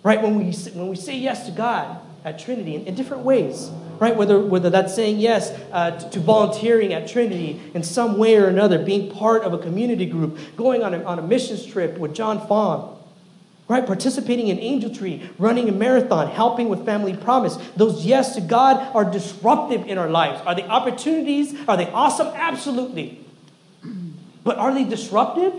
Right? 0.04 0.22
When 0.22 0.36
we, 0.36 0.52
when 0.52 0.88
we 0.88 0.96
say 0.96 1.16
yes 1.16 1.46
to 1.46 1.52
God 1.52 2.00
at 2.26 2.40
Trinity 2.40 2.74
in, 2.74 2.84
in 2.86 2.94
different 2.96 3.22
ways, 3.22 3.70
right? 4.00 4.16
Whether, 4.16 4.40
whether 4.40 4.68
that's 4.68 4.92
saying 4.92 5.20
yes 5.20 5.52
uh, 5.70 5.92
to, 5.92 6.10
to, 6.10 6.18
volunteering 6.18 6.92
at 6.92 7.06
Trinity 7.06 7.62
in 7.72 7.84
some 7.84 8.18
way 8.18 8.36
or 8.36 8.48
another, 8.48 8.84
being 8.84 9.12
part 9.12 9.44
of 9.44 9.54
a 9.54 9.58
community 9.58 10.06
group, 10.06 10.36
going 10.56 10.82
on 10.82 10.92
a, 10.92 11.04
on 11.04 11.20
a 11.20 11.22
missions 11.22 11.64
trip 11.64 11.98
with 11.98 12.16
John 12.16 12.44
Fawn, 12.48 13.00
right? 13.68 13.86
Participating 13.86 14.48
in 14.48 14.58
Angel 14.58 14.92
Tree, 14.92 15.30
running 15.38 15.68
a 15.68 15.72
marathon, 15.72 16.28
helping 16.28 16.68
with 16.68 16.84
Family 16.84 17.16
Promise. 17.16 17.58
Those 17.76 18.04
yes 18.04 18.34
to 18.34 18.40
God 18.40 18.76
are 18.92 19.04
disruptive 19.04 19.86
in 19.86 19.96
our 19.96 20.10
lives. 20.10 20.42
Are 20.44 20.56
they 20.56 20.64
opportunities? 20.64 21.54
Are 21.68 21.76
they 21.76 21.88
awesome? 21.92 22.26
Absolutely. 22.34 23.24
But 24.42 24.58
are 24.58 24.74
they 24.74 24.82
disruptive? 24.82 25.54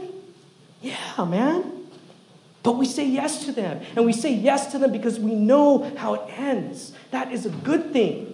Yeah, 0.82 1.23
man. 1.23 1.77
But 2.63 2.74
we 2.74 2.86
say 2.86 3.08
yes 3.08 3.46
to 3.46 3.52
them. 3.52 3.82
And 3.96 4.06
we 4.06 4.13
say 4.13 4.34
yes 4.34 4.72
to 4.72 4.80
them 4.80 4.91
because 4.91 5.20
we 5.20 5.36
know 5.36 5.96
how 5.96 6.15
it 6.15 6.22
ends. 6.38 6.91
That 7.12 7.32
is 7.32 7.46
a 7.46 7.50
good 7.50 7.93
thing. 7.93 8.34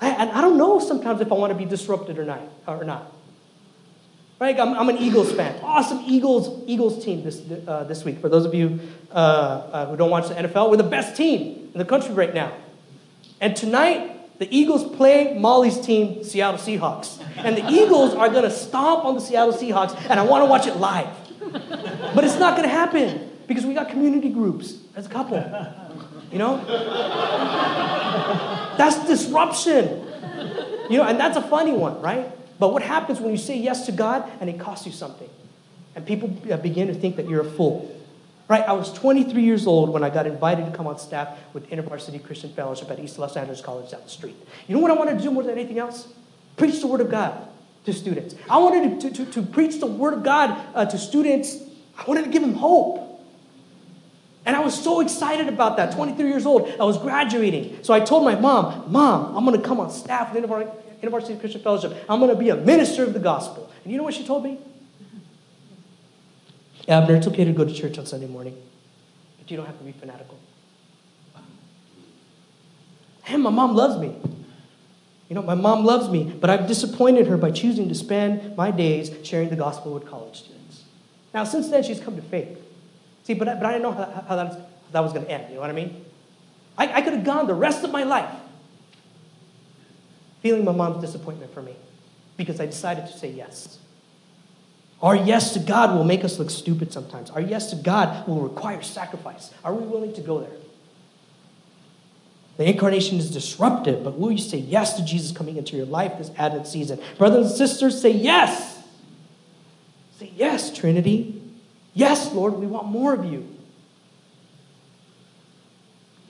And 0.00 0.30
I 0.30 0.40
don't 0.40 0.58
know 0.58 0.78
sometimes 0.78 1.20
if 1.20 1.32
I 1.32 1.34
want 1.34 1.52
to 1.52 1.58
be 1.58 1.64
disrupted 1.64 2.18
or 2.18 2.24
not. 2.24 2.40
Or 2.66 2.84
not. 2.84 3.12
Right? 4.38 4.58
I'm, 4.60 4.74
I'm 4.74 4.88
an 4.90 4.98
Eagles 4.98 5.32
fan. 5.32 5.58
Awesome 5.62 6.02
Eagles 6.04 6.62
Eagles 6.66 7.02
team 7.02 7.24
this, 7.24 7.42
uh, 7.66 7.84
this 7.84 8.04
week. 8.04 8.18
For 8.18 8.28
those 8.28 8.44
of 8.44 8.54
you 8.54 8.80
uh, 9.10 9.14
uh, 9.14 9.86
who 9.86 9.96
don't 9.96 10.10
watch 10.10 10.28
the 10.28 10.34
NFL, 10.34 10.70
we're 10.70 10.76
the 10.76 10.82
best 10.82 11.16
team 11.16 11.70
in 11.72 11.78
the 11.78 11.86
country 11.86 12.12
right 12.12 12.34
now. 12.34 12.52
And 13.40 13.56
tonight, 13.56 14.38
the 14.38 14.54
Eagles 14.54 14.84
play 14.96 15.38
Molly's 15.38 15.80
team, 15.80 16.22
Seattle 16.22 16.60
Seahawks. 16.60 17.22
And 17.38 17.56
the 17.56 17.66
Eagles 17.70 18.14
are 18.14 18.28
going 18.28 18.44
to 18.44 18.50
stomp 18.50 19.04
on 19.06 19.14
the 19.14 19.20
Seattle 19.20 19.54
Seahawks, 19.54 19.98
and 20.10 20.20
I 20.20 20.24
want 20.24 20.42
to 20.42 20.46
watch 20.46 20.66
it 20.66 20.76
live. 20.76 21.08
But 21.52 22.24
it's 22.24 22.38
not 22.38 22.56
going 22.56 22.68
to 22.68 22.74
happen 22.74 23.30
because 23.46 23.64
we 23.64 23.74
got 23.74 23.88
community 23.88 24.30
groups 24.30 24.78
as 24.94 25.06
a 25.06 25.08
couple. 25.08 25.38
You 26.32 26.38
know? 26.38 26.56
That's 28.76 29.06
disruption. 29.06 30.04
You 30.90 30.98
know, 30.98 31.04
and 31.04 31.18
that's 31.18 31.36
a 31.36 31.42
funny 31.42 31.72
one, 31.72 32.00
right? 32.00 32.30
But 32.58 32.72
what 32.72 32.82
happens 32.82 33.20
when 33.20 33.30
you 33.30 33.36
say 33.36 33.58
yes 33.58 33.86
to 33.86 33.92
God 33.92 34.30
and 34.40 34.48
it 34.48 34.58
costs 34.58 34.86
you 34.86 34.92
something? 34.92 35.28
And 35.94 36.06
people 36.06 36.34
uh, 36.50 36.56
begin 36.58 36.88
to 36.88 36.94
think 36.94 37.16
that 37.16 37.28
you're 37.28 37.40
a 37.40 37.50
fool. 37.50 37.92
Right? 38.48 38.62
I 38.62 38.72
was 38.72 38.92
23 38.92 39.42
years 39.42 39.66
old 39.66 39.88
when 39.90 40.04
I 40.04 40.10
got 40.10 40.26
invited 40.26 40.66
to 40.66 40.72
come 40.72 40.86
on 40.86 40.98
staff 40.98 41.36
with 41.52 41.68
InterVarsity 41.68 42.22
Christian 42.22 42.50
Fellowship 42.50 42.90
at 42.90 43.00
East 43.00 43.18
Los 43.18 43.36
Angeles 43.36 43.60
College 43.60 43.90
down 43.90 44.02
the 44.04 44.08
street. 44.08 44.36
You 44.68 44.76
know 44.76 44.80
what 44.80 44.92
I 44.92 44.94
want 44.94 45.10
to 45.10 45.20
do 45.20 45.32
more 45.32 45.42
than 45.42 45.52
anything 45.52 45.80
else? 45.80 46.06
Preach 46.56 46.80
the 46.80 46.86
Word 46.86 47.00
of 47.00 47.10
God 47.10 47.48
to 47.86 47.92
students. 47.92 48.34
I 48.50 48.58
wanted 48.58 49.00
to, 49.00 49.10
to, 49.10 49.24
to, 49.24 49.32
to 49.32 49.42
preach 49.42 49.80
the 49.80 49.86
Word 49.86 50.14
of 50.14 50.22
God 50.22 50.60
uh, 50.74 50.84
to 50.84 50.98
students. 50.98 51.56
I 51.96 52.04
wanted 52.04 52.24
to 52.24 52.30
give 52.30 52.42
them 52.42 52.54
hope. 52.54 53.02
And 54.44 54.54
I 54.54 54.60
was 54.60 54.80
so 54.80 55.00
excited 55.00 55.48
about 55.48 55.76
that. 55.78 55.92
23 55.94 56.28
years 56.28 56.46
old, 56.46 56.68
I 56.78 56.84
was 56.84 56.98
graduating. 56.98 57.82
So 57.82 57.94
I 57.94 58.00
told 58.00 58.24
my 58.24 58.34
mom, 58.34 58.92
Mom, 58.92 59.36
I'm 59.36 59.44
going 59.44 59.60
to 59.60 59.66
come 59.66 59.80
on 59.80 59.90
staff 59.90 60.34
with 60.34 60.44
InterVarsity 60.44 61.40
Christian 61.40 61.60
Fellowship. 61.62 61.96
I'm 62.08 62.20
going 62.20 62.30
to 62.30 62.36
be 62.36 62.50
a 62.50 62.56
minister 62.56 63.02
of 63.02 63.12
the 63.12 63.18
gospel. 63.18 63.72
And 63.82 63.92
you 63.92 63.98
know 63.98 64.04
what 64.04 64.14
she 64.14 64.24
told 64.24 64.44
me? 64.44 64.58
Abner, 66.88 67.16
it's 67.16 67.26
okay 67.26 67.44
to 67.44 67.52
go 67.52 67.64
to 67.64 67.72
church 67.72 67.98
on 67.98 68.06
Sunday 68.06 68.28
morning, 68.28 68.56
but 69.38 69.50
you 69.50 69.56
don't 69.56 69.66
have 69.66 69.78
to 69.78 69.84
be 69.84 69.92
fanatical. 69.92 70.38
And 73.28 73.42
my 73.42 73.50
mom 73.50 73.74
loves 73.74 73.98
me. 74.00 74.14
You 75.28 75.34
know, 75.34 75.42
my 75.42 75.54
mom 75.54 75.84
loves 75.84 76.08
me, 76.08 76.24
but 76.24 76.50
I've 76.50 76.68
disappointed 76.68 77.26
her 77.26 77.36
by 77.36 77.50
choosing 77.50 77.88
to 77.88 77.94
spend 77.94 78.56
my 78.56 78.70
days 78.70 79.10
sharing 79.24 79.48
the 79.48 79.56
gospel 79.56 79.92
with 79.92 80.06
college 80.06 80.38
students. 80.38 80.84
Now, 81.34 81.44
since 81.44 81.68
then, 81.68 81.82
she's 81.82 82.00
come 82.00 82.16
to 82.16 82.22
faith. 82.22 82.58
See, 83.24 83.34
but, 83.34 83.46
but 83.46 83.66
I 83.66 83.72
didn't 83.72 83.82
know 83.82 83.92
how, 83.92 84.24
how, 84.28 84.36
that, 84.36 84.52
how 84.52 84.66
that 84.92 85.00
was 85.00 85.12
going 85.12 85.26
to 85.26 85.30
end. 85.30 85.48
You 85.48 85.56
know 85.56 85.62
what 85.62 85.70
I 85.70 85.72
mean? 85.72 86.04
I, 86.78 86.92
I 86.92 87.02
could 87.02 87.12
have 87.12 87.24
gone 87.24 87.46
the 87.46 87.54
rest 87.54 87.82
of 87.82 87.90
my 87.90 88.04
life 88.04 88.32
feeling 90.42 90.64
my 90.64 90.72
mom's 90.72 91.00
disappointment 91.00 91.52
for 91.52 91.62
me 91.62 91.74
because 92.36 92.60
I 92.60 92.66
decided 92.66 93.06
to 93.06 93.18
say 93.18 93.30
yes. 93.30 93.78
Our 95.02 95.16
yes 95.16 95.52
to 95.54 95.58
God 95.58 95.96
will 95.96 96.04
make 96.04 96.24
us 96.24 96.38
look 96.38 96.50
stupid 96.50 96.92
sometimes. 96.92 97.30
Our 97.30 97.40
yes 97.40 97.70
to 97.70 97.76
God 97.76 98.28
will 98.28 98.40
require 98.40 98.80
sacrifice. 98.82 99.52
Are 99.64 99.74
we 99.74 99.84
willing 99.86 100.12
to 100.14 100.20
go 100.20 100.38
there? 100.38 100.52
The 102.56 102.68
incarnation 102.68 103.18
is 103.18 103.30
disruptive, 103.30 104.02
but 104.02 104.18
will 104.18 104.32
you 104.32 104.38
say 104.38 104.58
yes 104.58 104.96
to 104.96 105.04
Jesus 105.04 105.36
coming 105.36 105.56
into 105.56 105.76
your 105.76 105.86
life 105.86 106.16
this 106.16 106.30
Advent 106.38 106.66
season? 106.66 106.98
Brothers 107.18 107.48
and 107.48 107.56
sisters, 107.56 108.00
say 108.00 108.10
yes. 108.10 108.82
Say 110.18 110.32
yes, 110.34 110.74
Trinity. 110.74 111.42
Yes, 111.92 112.32
Lord, 112.32 112.54
we 112.54 112.66
want 112.66 112.86
more 112.86 113.12
of 113.12 113.24
you. 113.26 113.46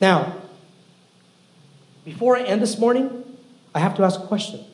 Now, 0.01 0.37
before 2.05 2.37
I 2.37 2.43
end 2.43 2.61
this 2.61 2.79
morning, 2.79 3.25
I 3.75 3.79
have 3.79 3.97
to 3.97 4.03
ask 4.03 4.21
a 4.21 4.27
question. 4.27 4.65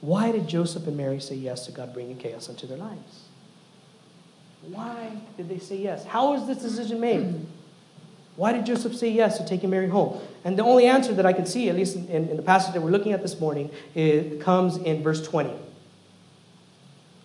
Why 0.00 0.32
did 0.32 0.48
Joseph 0.48 0.86
and 0.86 0.96
Mary 0.96 1.20
say 1.20 1.34
yes 1.34 1.66
to 1.66 1.72
God 1.72 1.92
bringing 1.92 2.16
chaos 2.16 2.48
into 2.48 2.66
their 2.66 2.78
lives? 2.78 3.24
Why 4.62 5.10
did 5.36 5.48
they 5.48 5.58
say 5.58 5.76
yes? 5.76 6.04
How 6.04 6.32
was 6.32 6.46
this 6.46 6.58
decision 6.58 7.00
made? 7.00 7.46
Why 8.36 8.52
did 8.52 8.66
Joseph 8.66 8.94
say 8.94 9.10
yes 9.10 9.38
to 9.38 9.46
taking 9.46 9.70
Mary 9.70 9.88
home? 9.88 10.20
And 10.44 10.58
the 10.58 10.64
only 10.64 10.86
answer 10.86 11.12
that 11.14 11.26
I 11.26 11.32
can 11.32 11.46
see, 11.46 11.68
at 11.68 11.76
least 11.76 11.96
in, 11.96 12.08
in, 12.08 12.28
in 12.28 12.36
the 12.36 12.42
passage 12.42 12.74
that 12.74 12.80
we're 12.80 12.90
looking 12.90 13.12
at 13.12 13.22
this 13.22 13.40
morning, 13.40 13.70
it 13.94 14.40
comes 14.40 14.76
in 14.76 15.02
verse 15.02 15.26
20. 15.26 15.52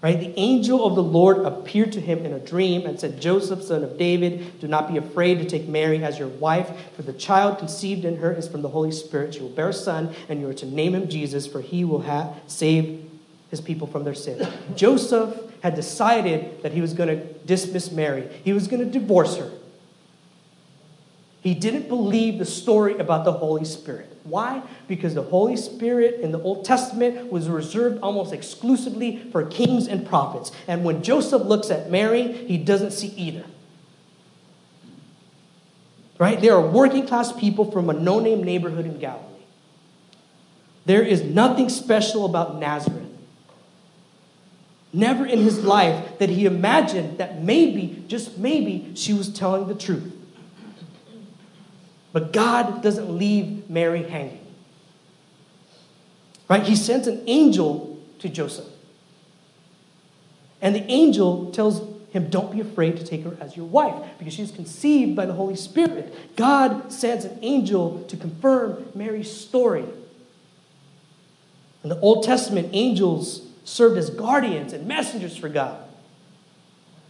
Right? 0.03 0.19
The 0.19 0.37
angel 0.37 0.85
of 0.85 0.95
the 0.95 1.03
Lord 1.03 1.45
appeared 1.45 1.93
to 1.93 2.01
him 2.01 2.25
in 2.25 2.33
a 2.33 2.39
dream 2.39 2.85
and 2.85 2.99
said, 2.99 3.21
Joseph, 3.21 3.63
son 3.63 3.85
of 3.85 3.97
David, 3.97 4.59
do 4.59 4.67
not 4.67 4.91
be 4.91 4.97
afraid 4.97 5.35
to 5.35 5.45
take 5.45 5.65
Mary 5.69 6.03
as 6.03 6.19
your 6.19 6.27
wife, 6.27 6.69
for 6.93 7.03
the 7.03 7.13
child 7.13 7.57
conceived 7.57 8.03
in 8.03 8.17
her 8.17 8.33
is 8.33 8.49
from 8.49 8.61
the 8.61 8.67
Holy 8.67 8.91
Spirit. 8.91 9.35
She 9.35 9.39
will 9.39 9.47
bear 9.47 9.69
a 9.69 9.73
son, 9.73 10.13
and 10.27 10.41
you 10.41 10.49
are 10.49 10.53
to 10.55 10.65
name 10.65 10.93
him 10.93 11.07
Jesus, 11.07 11.47
for 11.47 11.61
he 11.61 11.85
will 11.85 12.01
have, 12.01 12.35
save 12.47 13.09
his 13.49 13.61
people 13.61 13.87
from 13.87 14.03
their 14.03 14.13
sins. 14.13 14.45
Joseph 14.75 15.39
had 15.61 15.73
decided 15.73 16.61
that 16.63 16.73
he 16.73 16.81
was 16.81 16.93
going 16.93 17.07
to 17.07 17.33
dismiss 17.45 17.89
Mary, 17.89 18.27
he 18.43 18.51
was 18.51 18.67
going 18.67 18.83
to 18.83 18.99
divorce 18.99 19.37
her. 19.37 19.49
He 21.43 21.53
didn't 21.53 21.89
believe 21.89 22.39
the 22.39 22.45
story 22.45 22.97
about 22.97 23.25
the 23.25 23.33
Holy 23.33 23.65
Spirit. 23.65 24.17
Why? 24.23 24.63
Because 24.87 25.13
the 25.13 25.23
Holy 25.23 25.57
Spirit 25.57 26.21
in 26.21 26.31
the 26.31 26.41
Old 26.41 26.63
Testament 26.63 27.29
was 27.29 27.49
reserved 27.49 27.99
almost 28.01 28.31
exclusively 28.31 29.17
for 29.29 29.45
kings 29.45 29.85
and 29.85 30.07
prophets. 30.07 30.53
And 30.69 30.85
when 30.85 31.03
Joseph 31.03 31.41
looks 31.41 31.69
at 31.69 31.91
Mary, 31.91 32.31
he 32.31 32.57
doesn't 32.57 32.91
see 32.91 33.09
either. 33.09 33.43
Right? 36.17 36.39
They 36.39 36.47
are 36.47 36.65
working 36.65 37.05
class 37.05 37.33
people 37.33 37.69
from 37.69 37.89
a 37.89 37.93
no 37.93 38.21
name 38.21 38.41
neighborhood 38.41 38.85
in 38.85 38.97
Galilee. 38.97 39.27
There 40.85 41.03
is 41.03 41.23
nothing 41.23 41.67
special 41.67 42.23
about 42.25 42.57
Nazareth. 42.57 43.09
Never 44.93 45.25
in 45.25 45.39
his 45.39 45.65
life 45.65 46.19
did 46.19 46.29
he 46.29 46.45
imagine 46.45 47.17
that 47.17 47.43
maybe, 47.43 48.05
just 48.07 48.37
maybe, 48.37 48.91
she 48.95 49.11
was 49.11 49.27
telling 49.27 49.67
the 49.67 49.75
truth. 49.75 50.13
But 52.13 52.31
God 52.31 52.81
doesn't 52.83 53.17
leave 53.17 53.69
Mary 53.69 54.03
hanging. 54.03 54.39
Right? 56.47 56.63
He 56.63 56.75
sends 56.75 57.07
an 57.07 57.23
angel 57.25 57.99
to 58.19 58.29
Joseph. 58.29 58.67
And 60.61 60.75
the 60.75 60.89
angel 60.89 61.51
tells 61.51 61.81
him, 62.11 62.29
Don't 62.29 62.51
be 62.51 62.61
afraid 62.61 62.97
to 62.97 63.03
take 63.03 63.23
her 63.23 63.35
as 63.41 63.57
your 63.57 63.65
wife 63.65 63.95
because 64.19 64.33
she's 64.33 64.51
conceived 64.51 65.15
by 65.15 65.25
the 65.25 65.33
Holy 65.33 65.55
Spirit. 65.55 66.35
God 66.35 66.93
sends 66.93 67.25
an 67.25 67.39
angel 67.41 68.03
to 68.03 68.15
confirm 68.15 68.85
Mary's 68.93 69.31
story. 69.31 69.85
In 71.83 71.89
the 71.89 71.99
Old 71.99 72.23
Testament, 72.23 72.69
angels 72.71 73.45
served 73.65 73.97
as 73.97 74.09
guardians 74.09 74.71
and 74.71 74.87
messengers 74.87 75.35
for 75.35 75.49
God. 75.49 75.79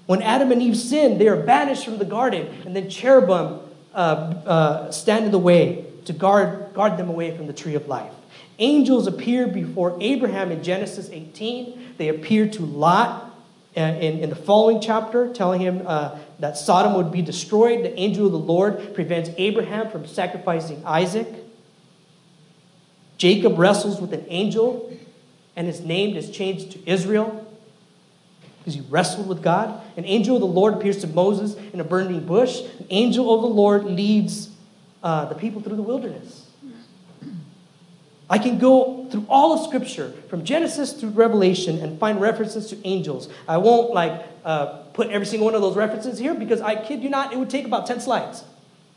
When 0.05 0.21
Adam 0.21 0.51
and 0.51 0.61
Eve 0.61 0.77
sinned, 0.77 1.19
they 1.19 1.27
are 1.27 1.37
banished 1.37 1.85
from 1.85 1.97
the 1.97 2.05
garden, 2.05 2.47
and 2.65 2.75
then 2.75 2.89
cherubim 2.89 3.59
uh, 3.93 3.97
uh, 3.97 4.91
stand 4.91 5.25
in 5.25 5.31
the 5.31 5.39
way 5.39 5.85
to 6.05 6.13
guard, 6.13 6.73
guard 6.73 6.97
them 6.97 7.09
away 7.09 7.35
from 7.35 7.47
the 7.47 7.53
tree 7.53 7.75
of 7.75 7.87
life. 7.87 8.13
Angels 8.59 9.07
appear 9.07 9.47
before 9.47 9.97
Abraham 9.99 10.51
in 10.51 10.63
Genesis 10.63 11.09
18. 11.09 11.95
They 11.97 12.09
appear 12.09 12.47
to 12.49 12.65
Lot 12.65 13.33
uh, 13.75 13.81
in, 13.81 14.19
in 14.19 14.29
the 14.29 14.35
following 14.35 14.79
chapter, 14.79 15.33
telling 15.33 15.61
him 15.61 15.83
uh, 15.85 16.17
that 16.39 16.57
Sodom 16.57 16.93
would 16.95 17.11
be 17.11 17.21
destroyed. 17.21 17.83
The 17.83 17.97
angel 17.99 18.27
of 18.27 18.31
the 18.31 18.39
Lord 18.39 18.93
prevents 18.93 19.29
Abraham 19.37 19.89
from 19.89 20.05
sacrificing 20.05 20.83
Isaac. 20.85 21.27
Jacob 23.17 23.57
wrestles 23.57 24.01
with 24.01 24.13
an 24.13 24.25
angel, 24.27 24.95
and 25.55 25.65
his 25.65 25.81
name 25.81 26.15
is 26.15 26.29
changed 26.29 26.71
to 26.73 26.89
Israel 26.89 27.42
because 28.63 28.75
he 28.75 28.81
wrestled 28.89 29.27
with 29.27 29.43
God. 29.43 29.81
An 29.97 30.05
angel 30.05 30.37
of 30.37 30.41
the 30.41 30.47
Lord 30.47 30.73
appears 30.73 31.01
to 31.01 31.07
Moses 31.07 31.55
in 31.73 31.81
a 31.81 31.83
burning 31.83 32.25
bush. 32.25 32.61
An 32.79 32.87
angel 32.89 33.35
of 33.35 33.41
the 33.41 33.47
Lord 33.47 33.83
leads 33.83 34.49
uh, 35.03 35.25
the 35.25 35.35
people 35.35 35.61
through 35.61 35.75
the 35.75 35.81
wilderness. 35.81 36.49
I 38.29 38.37
can 38.37 38.57
go 38.57 39.05
through 39.11 39.25
all 39.27 39.51
of 39.53 39.65
Scripture, 39.67 40.11
from 40.29 40.45
Genesis 40.45 40.93
through 40.93 41.09
Revelation, 41.09 41.79
and 41.79 41.99
find 41.99 42.21
references 42.21 42.67
to 42.69 42.87
angels. 42.87 43.27
I 43.49 43.57
won't 43.57 43.93
like 43.93 44.25
uh, 44.45 44.77
put 44.93 45.09
every 45.09 45.27
single 45.27 45.45
one 45.45 45.55
of 45.55 45.61
those 45.61 45.75
references 45.75 46.19
here 46.19 46.33
because 46.33 46.61
I 46.61 46.81
kid 46.81 47.03
you 47.03 47.09
not, 47.09 47.33
it 47.33 47.37
would 47.37 47.49
take 47.49 47.65
about 47.65 47.85
10 47.85 47.99
slides. 47.99 48.45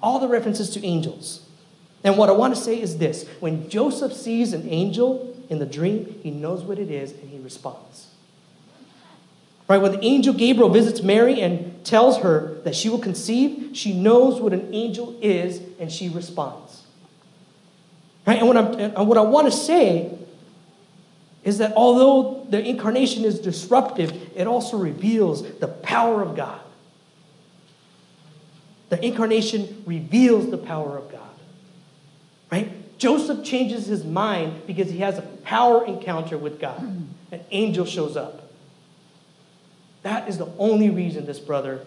All 0.00 0.20
the 0.20 0.28
references 0.28 0.70
to 0.70 0.86
angels. 0.86 1.44
And 2.04 2.16
what 2.16 2.28
I 2.28 2.32
want 2.32 2.54
to 2.54 2.60
say 2.60 2.80
is 2.80 2.98
this 2.98 3.28
when 3.40 3.68
Joseph 3.68 4.12
sees 4.12 4.52
an 4.52 4.68
angel 4.68 5.36
in 5.48 5.58
the 5.58 5.66
dream, 5.66 6.20
he 6.22 6.30
knows 6.30 6.62
what 6.62 6.78
it 6.78 6.90
is 6.90 7.10
and 7.10 7.28
he 7.28 7.38
responds. 7.38 8.06
Right? 9.68 9.78
When 9.78 9.92
the 9.92 10.04
angel 10.04 10.32
Gabriel 10.32 10.68
visits 10.68 11.02
Mary 11.02 11.40
and 11.40 11.84
tells 11.84 12.18
her 12.18 12.54
that 12.64 12.76
she 12.76 12.88
will 12.88 13.00
conceive, 13.00 13.70
she 13.76 13.92
knows 13.92 14.40
what 14.40 14.52
an 14.52 14.72
angel 14.72 15.16
is 15.20 15.60
and 15.80 15.90
she 15.90 16.08
responds. 16.08 16.82
Right? 18.26 18.38
And 18.38 18.46
what, 18.46 18.56
I'm, 18.56 18.74
and 18.74 19.08
what 19.08 19.18
I 19.18 19.22
want 19.22 19.46
to 19.46 19.56
say 19.56 20.16
is 21.42 21.58
that 21.58 21.72
although 21.76 22.44
the 22.48 22.64
incarnation 22.64 23.24
is 23.24 23.38
disruptive, 23.38 24.12
it 24.36 24.46
also 24.46 24.76
reveals 24.76 25.42
the 25.58 25.68
power 25.68 26.22
of 26.22 26.36
God. 26.36 26.60
The 28.88 29.04
incarnation 29.04 29.82
reveals 29.86 30.50
the 30.50 30.58
power 30.58 30.96
of 30.96 31.10
God. 31.10 31.22
Right? 32.50 32.98
Joseph 32.98 33.44
changes 33.44 33.86
his 33.86 34.04
mind 34.04 34.62
because 34.66 34.90
he 34.90 34.98
has 34.98 35.18
a 35.18 35.22
power 35.22 35.84
encounter 35.84 36.38
with 36.38 36.60
God. 36.60 36.80
An 37.32 37.44
angel 37.50 37.84
shows 37.84 38.16
up. 38.16 38.45
That 40.06 40.28
is 40.28 40.38
the 40.38 40.46
only 40.56 40.88
reason 40.88 41.26
this 41.26 41.40
brother 41.40 41.84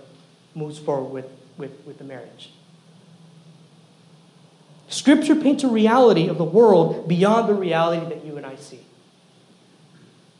moves 0.54 0.78
forward 0.78 1.10
with, 1.10 1.26
with, 1.58 1.72
with 1.86 2.00
the 2.00 2.04
marriage. 2.04 2.52
Scripture 4.90 5.36
paints 5.36 5.64
a 5.64 5.70
reality 5.70 6.28
of 6.28 6.38
the 6.38 6.44
world 6.44 7.08
beyond 7.08 7.48
the 7.48 7.54
reality 7.54 8.06
that 8.14 8.26
you 8.26 8.36
and 8.36 8.46
I 8.46 8.58
see. 8.58 8.82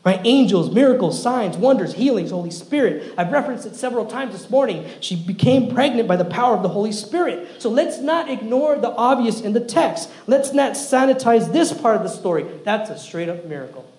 Right? 0.04 0.20
Angels, 0.24 0.70
miracles, 0.70 1.22
signs, 1.22 1.56
wonders, 1.56 1.94
healings, 1.94 2.32
Holy 2.32 2.50
Spirit. 2.50 3.14
I've 3.16 3.32
referenced 3.32 3.64
it 3.64 3.74
several 3.76 4.04
times 4.04 4.32
this 4.32 4.50
morning. 4.50 4.86
She 5.00 5.16
became 5.16 5.72
pregnant 5.72 6.06
by 6.06 6.16
the 6.16 6.26
power 6.26 6.54
of 6.54 6.62
the 6.62 6.68
Holy 6.68 6.92
Spirit. 6.92 7.62
So 7.62 7.70
let's 7.70 7.96
not 7.96 8.28
ignore 8.28 8.76
the 8.76 8.90
obvious 8.90 9.40
in 9.40 9.54
the 9.54 9.64
text. 9.64 10.10
Let's 10.26 10.52
not 10.52 10.72
sanitize 10.72 11.50
this 11.50 11.72
part 11.72 11.96
of 11.96 12.02
the 12.02 12.10
story. 12.10 12.44
That's 12.62 12.90
a 12.90 12.98
straight 12.98 13.30
up 13.30 13.46
miracle. 13.46 13.90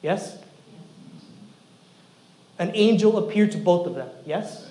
Yes? 0.00 0.41
An 2.58 2.70
angel 2.74 3.18
appeared 3.18 3.52
to 3.52 3.58
both 3.58 3.86
of 3.86 3.94
them. 3.94 4.08
Yes? 4.24 4.70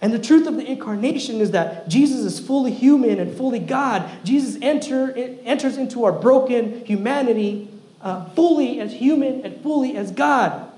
And 0.00 0.12
the 0.12 0.18
truth 0.18 0.46
of 0.46 0.56
the 0.56 0.70
incarnation 0.70 1.40
is 1.40 1.52
that 1.52 1.88
Jesus 1.88 2.20
is 2.20 2.38
fully 2.38 2.72
human 2.72 3.18
and 3.18 3.34
fully 3.34 3.58
God. 3.58 4.10
Jesus 4.22 4.58
enter, 4.60 5.12
enters 5.16 5.78
into 5.78 6.04
our 6.04 6.12
broken 6.12 6.84
humanity 6.84 7.70
uh, 8.02 8.26
fully 8.30 8.80
as 8.80 8.92
human 8.92 9.40
and 9.46 9.62
fully 9.62 9.96
as 9.96 10.10
God. 10.10 10.70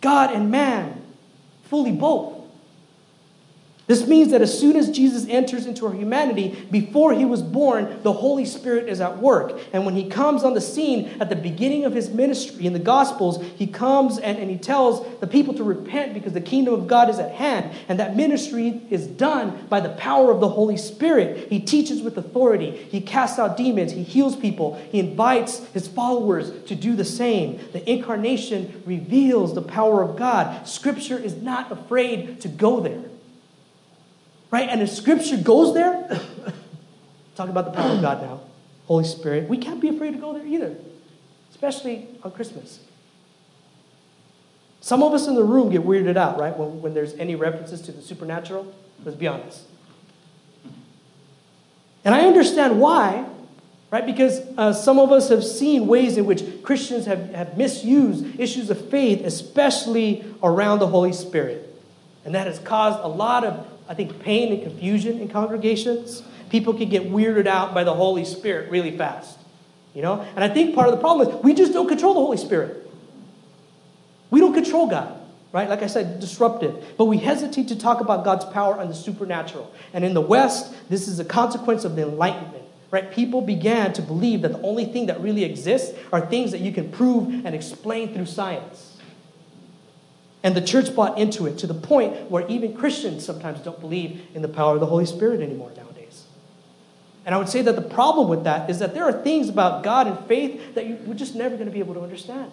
God 0.00 0.34
and 0.34 0.50
man, 0.50 1.00
fully 1.62 1.92
both. 1.92 2.31
This 3.92 4.06
means 4.06 4.30
that 4.30 4.40
as 4.40 4.58
soon 4.58 4.76
as 4.76 4.88
Jesus 4.88 5.26
enters 5.28 5.66
into 5.66 5.86
our 5.86 5.92
humanity, 5.92 6.66
before 6.70 7.12
he 7.12 7.26
was 7.26 7.42
born, 7.42 8.00
the 8.02 8.14
Holy 8.14 8.46
Spirit 8.46 8.88
is 8.88 9.02
at 9.02 9.18
work. 9.18 9.60
And 9.74 9.84
when 9.84 9.94
he 9.94 10.08
comes 10.08 10.44
on 10.44 10.54
the 10.54 10.62
scene 10.62 11.14
at 11.20 11.28
the 11.28 11.36
beginning 11.36 11.84
of 11.84 11.92
his 11.92 12.08
ministry 12.08 12.64
in 12.64 12.72
the 12.72 12.78
Gospels, 12.78 13.44
he 13.58 13.66
comes 13.66 14.18
and, 14.18 14.38
and 14.38 14.50
he 14.50 14.56
tells 14.56 15.06
the 15.18 15.26
people 15.26 15.52
to 15.52 15.62
repent 15.62 16.14
because 16.14 16.32
the 16.32 16.40
kingdom 16.40 16.72
of 16.72 16.86
God 16.86 17.10
is 17.10 17.18
at 17.18 17.32
hand. 17.32 17.70
And 17.86 18.00
that 18.00 18.16
ministry 18.16 18.80
is 18.88 19.06
done 19.06 19.66
by 19.68 19.80
the 19.80 19.90
power 19.90 20.30
of 20.30 20.40
the 20.40 20.48
Holy 20.48 20.78
Spirit. 20.78 21.50
He 21.50 21.60
teaches 21.60 22.00
with 22.00 22.16
authority, 22.16 22.70
he 22.70 23.02
casts 23.02 23.38
out 23.38 23.58
demons, 23.58 23.92
he 23.92 24.04
heals 24.04 24.36
people, 24.36 24.80
he 24.90 25.00
invites 25.00 25.58
his 25.74 25.86
followers 25.86 26.50
to 26.64 26.74
do 26.74 26.96
the 26.96 27.04
same. 27.04 27.60
The 27.72 27.90
incarnation 27.90 28.82
reveals 28.86 29.54
the 29.54 29.60
power 29.60 30.02
of 30.02 30.16
God. 30.16 30.66
Scripture 30.66 31.18
is 31.18 31.36
not 31.36 31.70
afraid 31.70 32.40
to 32.40 32.48
go 32.48 32.80
there. 32.80 33.11
Right? 34.52 34.68
And 34.68 34.82
if 34.82 34.90
scripture 34.90 35.38
goes 35.38 35.72
there, 35.72 36.20
talk 37.34 37.48
about 37.48 37.64
the 37.64 37.70
power 37.72 37.92
of 37.92 38.02
God 38.02 38.22
now, 38.22 38.40
Holy 38.86 39.04
Spirit, 39.04 39.48
we 39.48 39.56
can't 39.56 39.80
be 39.80 39.88
afraid 39.88 40.12
to 40.12 40.18
go 40.18 40.34
there 40.34 40.46
either, 40.46 40.76
especially 41.50 42.06
on 42.22 42.32
Christmas. 42.32 42.78
Some 44.82 45.02
of 45.02 45.14
us 45.14 45.26
in 45.26 45.36
the 45.36 45.44
room 45.44 45.70
get 45.70 45.82
weirded 45.82 46.18
out, 46.18 46.38
right, 46.38 46.56
when, 46.56 46.82
when 46.82 46.92
there's 46.92 47.14
any 47.14 47.34
references 47.34 47.80
to 47.82 47.92
the 47.92 48.02
supernatural. 48.02 48.72
Let's 49.04 49.16
be 49.16 49.26
honest. 49.26 49.62
And 52.04 52.14
I 52.14 52.26
understand 52.26 52.78
why, 52.78 53.24
right? 53.90 54.04
Because 54.04 54.40
uh, 54.58 54.74
some 54.74 54.98
of 54.98 55.12
us 55.12 55.30
have 55.30 55.44
seen 55.44 55.86
ways 55.86 56.18
in 56.18 56.26
which 56.26 56.42
Christians 56.62 57.06
have, 57.06 57.32
have 57.32 57.56
misused 57.56 58.38
issues 58.38 58.68
of 58.68 58.90
faith, 58.90 59.24
especially 59.24 60.24
around 60.42 60.80
the 60.80 60.88
Holy 60.88 61.12
Spirit. 61.12 61.74
And 62.26 62.34
that 62.34 62.46
has 62.48 62.58
caused 62.58 62.98
a 63.00 63.08
lot 63.08 63.44
of 63.44 63.66
I 63.92 63.94
think, 63.94 64.20
pain 64.20 64.54
and 64.54 64.62
confusion 64.62 65.20
in 65.20 65.28
congregations. 65.28 66.22
People 66.48 66.72
can 66.72 66.88
get 66.88 67.12
weirded 67.12 67.46
out 67.46 67.74
by 67.74 67.84
the 67.84 67.92
Holy 67.92 68.24
Spirit 68.24 68.70
really 68.70 68.96
fast. 68.96 69.38
You 69.92 70.00
know? 70.00 70.26
And 70.34 70.42
I 70.42 70.48
think 70.48 70.74
part 70.74 70.88
of 70.88 70.94
the 70.94 71.00
problem 71.00 71.28
is 71.28 71.44
we 71.44 71.52
just 71.52 71.74
don't 71.74 71.88
control 71.88 72.14
the 72.14 72.20
Holy 72.20 72.38
Spirit. 72.38 72.90
We 74.30 74.40
don't 74.40 74.54
control 74.54 74.86
God, 74.88 75.20
right? 75.52 75.68
Like 75.68 75.82
I 75.82 75.88
said, 75.88 76.20
disruptive. 76.20 76.94
But 76.96 77.04
we 77.04 77.18
hesitate 77.18 77.68
to 77.68 77.76
talk 77.76 78.00
about 78.00 78.24
God's 78.24 78.46
power 78.46 78.80
and 78.80 78.88
the 78.88 78.94
supernatural. 78.94 79.70
And 79.92 80.06
in 80.06 80.14
the 80.14 80.22
West, 80.22 80.72
this 80.88 81.06
is 81.06 81.20
a 81.20 81.24
consequence 81.26 81.84
of 81.84 81.94
the 81.94 82.04
Enlightenment, 82.04 82.64
right? 82.90 83.12
People 83.12 83.42
began 83.42 83.92
to 83.92 84.00
believe 84.00 84.40
that 84.40 84.52
the 84.52 84.62
only 84.62 84.86
thing 84.86 85.04
that 85.04 85.20
really 85.20 85.44
exists 85.44 85.94
are 86.10 86.22
things 86.22 86.50
that 86.52 86.62
you 86.62 86.72
can 86.72 86.90
prove 86.90 87.44
and 87.44 87.54
explain 87.54 88.14
through 88.14 88.24
science. 88.24 88.91
And 90.42 90.56
the 90.56 90.60
church 90.60 90.94
bought 90.94 91.18
into 91.18 91.46
it 91.46 91.58
to 91.58 91.66
the 91.66 91.74
point 91.74 92.30
where 92.30 92.46
even 92.48 92.74
Christians 92.74 93.24
sometimes 93.24 93.60
don't 93.60 93.80
believe 93.80 94.26
in 94.34 94.42
the 94.42 94.48
power 94.48 94.74
of 94.74 94.80
the 94.80 94.86
Holy 94.86 95.06
Spirit 95.06 95.40
anymore 95.40 95.70
nowadays. 95.76 96.24
And 97.24 97.34
I 97.34 97.38
would 97.38 97.48
say 97.48 97.62
that 97.62 97.76
the 97.76 97.82
problem 97.82 98.28
with 98.28 98.44
that 98.44 98.68
is 98.68 98.80
that 98.80 98.94
there 98.94 99.04
are 99.04 99.12
things 99.12 99.48
about 99.48 99.84
God 99.84 100.08
and 100.08 100.18
faith 100.26 100.74
that 100.74 100.86
you, 100.86 100.98
we're 101.06 101.14
just 101.14 101.36
never 101.36 101.54
going 101.54 101.68
to 101.68 101.72
be 101.72 101.78
able 101.78 101.94
to 101.94 102.00
understand. 102.00 102.50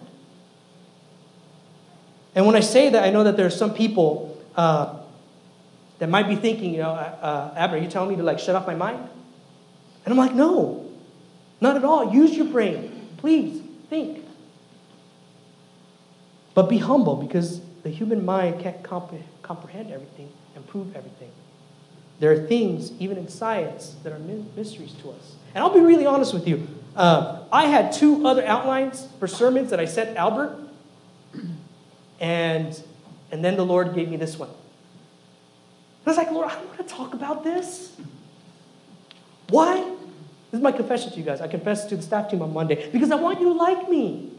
And 2.36 2.46
when 2.46 2.54
I 2.54 2.60
say 2.60 2.90
that, 2.90 3.02
I 3.02 3.10
know 3.10 3.24
that 3.24 3.36
there 3.36 3.46
are 3.46 3.50
some 3.50 3.74
people 3.74 4.40
uh, 4.54 5.00
that 5.98 6.08
might 6.08 6.28
be 6.28 6.36
thinking, 6.36 6.72
you 6.72 6.82
know, 6.82 6.90
uh, 6.90 7.50
uh 7.52 7.54
Abner, 7.56 7.78
are 7.78 7.80
you 7.80 7.88
telling 7.88 8.10
me 8.10 8.16
to 8.16 8.22
like 8.22 8.38
shut 8.38 8.54
off 8.54 8.68
my 8.68 8.76
mind? 8.76 9.08
And 10.04 10.12
I'm 10.12 10.18
like, 10.18 10.34
no, 10.34 10.88
not 11.60 11.76
at 11.76 11.84
all. 11.84 12.14
Use 12.14 12.36
your 12.36 12.46
brain. 12.46 13.08
Please, 13.16 13.60
think. 13.88 14.24
But 16.54 16.68
be 16.68 16.78
humble 16.78 17.16
because 17.16 17.60
the 17.82 17.90
human 17.90 18.24
mind 18.24 18.60
can't 18.60 18.82
comp- 18.82 19.14
comprehend 19.42 19.90
everything 19.90 20.30
and 20.54 20.66
prove 20.66 20.94
everything. 20.94 21.30
There 22.18 22.30
are 22.32 22.46
things, 22.46 22.92
even 23.00 23.16
in 23.16 23.28
science, 23.28 23.96
that 24.02 24.12
are 24.12 24.18
mysteries 24.18 24.92
to 25.02 25.10
us. 25.10 25.34
And 25.54 25.64
I'll 25.64 25.72
be 25.72 25.80
really 25.80 26.06
honest 26.06 26.34
with 26.34 26.46
you. 26.46 26.66
Uh, 26.94 27.40
I 27.50 27.66
had 27.66 27.92
two 27.92 28.26
other 28.26 28.44
outlines 28.44 29.08
for 29.18 29.26
sermons 29.26 29.70
that 29.70 29.80
I 29.80 29.86
sent 29.86 30.16
Albert, 30.16 30.58
and, 32.20 32.82
and 33.32 33.44
then 33.44 33.56
the 33.56 33.64
Lord 33.64 33.94
gave 33.94 34.08
me 34.08 34.16
this 34.16 34.38
one. 34.38 34.50
I 36.04 36.10
was 36.10 36.16
like, 36.16 36.30
Lord, 36.30 36.50
I 36.50 36.54
don't 36.54 36.66
want 36.66 36.78
to 36.78 36.94
talk 36.94 37.14
about 37.14 37.44
this. 37.44 37.96
Why? 39.48 39.76
This 40.50 40.58
is 40.58 40.62
my 40.62 40.72
confession 40.72 41.12
to 41.12 41.18
you 41.18 41.24
guys. 41.24 41.40
I 41.40 41.48
confessed 41.48 41.88
to 41.90 41.96
the 41.96 42.02
staff 42.02 42.30
team 42.30 42.42
on 42.42 42.52
Monday 42.52 42.90
because 42.90 43.10
I 43.10 43.16
want 43.16 43.40
you 43.40 43.46
to 43.46 43.54
like 43.54 43.88
me. 43.88 44.30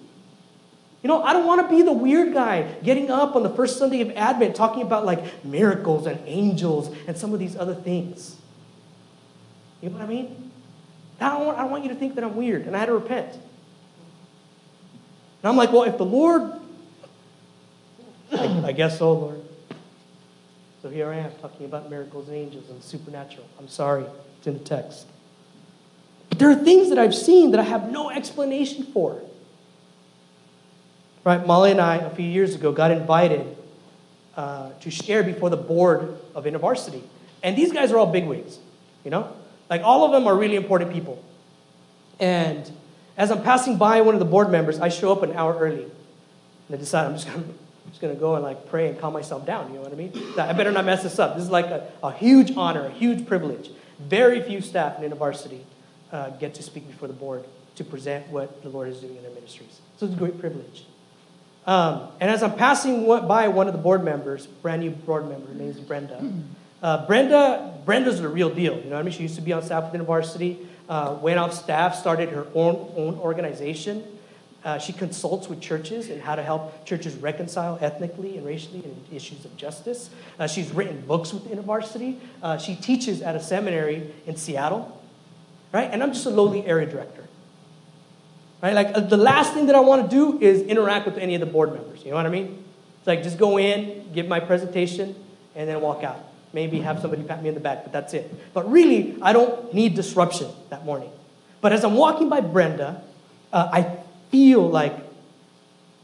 You 1.04 1.08
know, 1.08 1.24
I 1.24 1.34
don't 1.34 1.48
want 1.48 1.68
to 1.68 1.76
be 1.76 1.82
the 1.82 1.94
weird 1.94 2.34
guy 2.34 2.62
getting 2.84 3.10
up 3.10 3.36
on 3.36 3.42
the 3.42 3.50
first 3.50 3.80
Sunday 3.80 4.02
of 4.02 4.12
Advent 4.12 4.56
talking 4.56 4.84
about 4.84 5.04
like 5.04 5.44
miracles 5.44 6.06
and 6.06 6.20
angels 6.28 6.96
and 7.08 7.18
some 7.18 7.34
of 7.34 7.40
these 7.40 7.56
other 7.56 7.74
things. 7.74 8.36
You 9.82 9.90
know 9.90 9.98
what 9.98 10.04
I 10.04 10.08
mean? 10.08 10.52
I 11.20 11.30
don't 11.30 11.46
want, 11.46 11.58
I 11.58 11.62
don't 11.62 11.72
want 11.72 11.84
you 11.84 11.90
to 11.90 11.96
think 11.96 12.16
that 12.16 12.24
I'm 12.24 12.36
weird, 12.36 12.66
and 12.66 12.76
I 12.76 12.80
had 12.80 12.88
to 12.88 12.94
repent. 12.94 13.34
And 13.34 13.42
I'm 15.44 15.56
like, 15.56 15.72
well, 15.72 15.84
if 15.84 15.98
the 15.98 16.06
Lord, 16.06 16.52
I, 18.32 18.64
I 18.66 18.72
guess 18.72 19.00
so, 19.00 19.14
Lord. 19.14 19.42
So 20.82 20.90
here 20.90 21.10
I 21.10 21.18
am 21.18 21.32
talking 21.42 21.66
about 21.68 21.90
miracles 21.90 22.28
and 22.28 22.38
angels 22.38 22.70
and 22.70 22.82
supernatural. 22.84 23.46
I'm 23.60 23.68
sorry, 23.68 24.06
it's 24.38 24.48
in 24.48 24.54
the 24.54 24.64
text. 24.64 25.08
But 26.30 26.40
there 26.40 26.50
are 26.50 26.56
things 26.56 26.90
that 26.90 26.98
I've 26.98 27.14
seen 27.14 27.52
that 27.52 27.60
I 27.60 27.64
have 27.64 27.92
no 27.92 28.10
explanation 28.10 28.84
for. 28.86 29.22
Right, 31.24 31.46
Molly 31.46 31.72
and 31.72 31.80
I, 31.80 31.98
a 31.98 32.10
few 32.10 32.26
years 32.26 32.56
ago, 32.56 32.72
got 32.72 32.92
invited 32.92 33.56
uh, 34.36 34.72
to 34.82 34.90
share 34.90 35.24
before 35.24 35.50
the 35.50 35.58
board 35.58 36.18
of 36.34 36.46
InterVarsity. 36.46 37.04
And 37.44 37.56
these 37.56 37.72
guys 37.72 37.92
are 37.92 37.98
all 37.98 38.12
bigwigs, 38.12 38.58
you 39.04 39.12
know? 39.12 39.32
Like, 39.70 39.82
all 39.84 40.04
of 40.04 40.12
them 40.12 40.28
are 40.28 40.36
really 40.36 40.56
important 40.56 40.92
people. 40.92 41.24
And 42.20 42.70
as 43.18 43.32
I'm 43.32 43.44
passing 43.44 43.78
by 43.78 44.02
one 44.02 44.16
of 44.16 44.20
the 44.20 44.26
board 44.26 44.50
members, 44.52 44.80
I 44.80 44.90
show 44.90 45.12
up 45.12 45.22
an 45.22 45.34
hour 45.34 45.58
early. 45.58 45.84
And 45.84 46.74
I 46.74 46.78
decide 46.78 47.06
I'm 47.06 47.14
just 47.14 47.28
to 47.28 47.44
just 47.90 48.02
to 48.02 48.14
go 48.14 48.36
and 48.36 48.44
like 48.44 48.70
pray 48.70 48.88
and 48.90 49.00
calm 49.00 49.14
myself 49.14 49.46
down. 49.46 49.70
You 49.70 49.78
know 49.78 49.82
what 49.82 49.92
I 49.92 49.96
mean? 49.96 50.14
I 50.38 50.54
better 50.54 50.72
not 50.72 50.86
mess 50.86 51.04
this 51.04 51.20
up. 51.20 51.36
This 51.36 51.44
is 51.44 51.50
like 51.50 51.66
a, 51.66 51.92
a 52.04 52.12
huge 52.12 52.56
honor, 52.56 52.86
a 52.86 52.92
huge 52.92 53.28
privilege. 53.28 53.70
Very 54.00 54.42
few 54.42 54.62
staff 54.62 55.02
in 55.02 55.12
InterVarsity 55.12 55.62
uh, 56.12 56.30
get 56.32 56.54
to 56.56 56.64
speak 56.64 56.88
before 56.88 57.08
the 57.08 57.14
board 57.14 57.44
to 57.76 57.84
present 57.84 58.28
what 58.30 58.62
the 58.64 58.70
Lord 58.70 58.88
is 58.90 59.00
doing 59.00 59.16
in 59.16 59.24
their 59.24 59.34
ministries. 59.34 59.82
So 59.98 60.06
it's 60.06 60.16
a 60.16 60.18
great 60.18 60.40
privilege. 60.40 60.86
Um, 61.68 62.08
and 62.20 62.30
as 62.30 62.42
I'm 62.42 62.56
passing 62.56 63.06
by 63.06 63.48
one 63.48 63.68
of 63.68 63.74
the 63.74 63.80
board 63.80 64.04
members, 64.04 64.48
brand 64.48 64.82
new 64.82 64.92
board 64.92 65.30
member, 65.30 65.48
her 65.48 65.54
name 65.54 65.70
is 65.70 65.80
Brenda. 65.80 66.34
Uh, 66.82 67.06
Brenda, 67.06 67.78
Brenda's 67.86 68.20
the 68.20 68.28
real 68.28 68.50
deal. 68.50 68.78
You 68.78 68.86
know 68.86 68.96
what 68.96 69.00
I 69.00 69.04
mean? 69.04 69.14
She 69.14 69.24
used 69.24 69.36
to 69.36 69.42
be 69.42 69.54
on 69.54 69.62
staff 69.62 69.92
with 69.92 70.02
InterVarsity, 70.02 70.66
uh, 70.90 71.18
went 71.22 71.38
off 71.38 71.54
staff, 71.54 71.96
started 71.96 72.30
her 72.30 72.48
own, 72.56 72.92
own 72.98 73.16
organization. 73.20 74.04
Uh, 74.64 74.78
she 74.78 74.94
consults 74.94 75.48
with 75.48 75.60
churches 75.60 76.10
and 76.10 76.22
how 76.22 76.36
to 76.36 76.44
help 76.44 76.86
churches 76.86 77.16
reconcile 77.16 77.78
ethnically 77.82 78.38
and 78.38 78.46
racially 78.46 78.84
and 78.84 79.06
issues 79.12 79.44
of 79.46 79.56
justice. 79.58 80.12
Uh, 80.40 80.48
she's 80.48 80.72
written 80.72 81.02
books 81.02 81.34
with 81.34 81.46
InterVarsity. 81.46 82.20
Uh, 82.44 82.58
she 82.58 82.76
teaches 82.76 83.22
at 83.22 83.36
a 83.36 83.40
seminary 83.40 84.12
in 84.28 84.36
Seattle, 84.36 85.02
right? 85.72 85.90
And 85.92 86.04
I'm 86.04 86.14
just 86.14 86.26
a 86.28 86.30
lowly 86.30 86.66
area 86.66 86.86
director, 86.88 87.28
right? 88.62 88.74
Like 88.74 88.96
uh, 88.96 89.00
the 89.02 89.18
last 89.18 89.54
thing 89.54 89.68
that 89.68 89.76
I 89.76 89.80
want 89.80 90.10
to 90.10 90.16
do 90.16 90.40
is 90.42 90.62
interact 90.62 91.06
with 91.06 91.18
any 91.18 91.36
of 91.36 91.42
the 91.42 91.48
board 91.48 91.74
members. 91.74 92.04
You 92.04 92.12
know 92.12 92.18
what 92.18 92.26
I 92.26 92.30
mean? 92.30 92.64
It's 93.00 93.08
like 93.08 93.24
just 93.24 93.38
go 93.38 93.58
in, 93.58 94.12
give 94.14 94.28
my 94.28 94.40
presentation, 94.40 95.16
and 95.56 95.68
then 95.68 95.82
walk 95.82 96.04
out. 96.04 96.24
Maybe 96.54 96.80
have 96.82 97.00
somebody 97.00 97.24
pat 97.24 97.42
me 97.42 97.50
in 97.50 97.56
the 97.56 97.62
back, 97.62 97.84
but 97.84 97.94
that's 97.94 98.14
it. 98.14 98.54
But 98.54 98.70
really, 98.70 99.18
I 99.22 99.34
don't 99.34 99.74
need 99.74 99.96
disruption 99.96 100.50
that 100.70 100.86
morning. 100.86 101.10
But 101.62 101.72
as 101.74 101.86
I'm 101.86 101.96
walking 101.96 102.28
by 102.30 102.42
Brenda, 102.42 103.02
uh, 103.54 103.70
I 103.72 103.98
feel 104.32 104.70
like, 104.70 104.94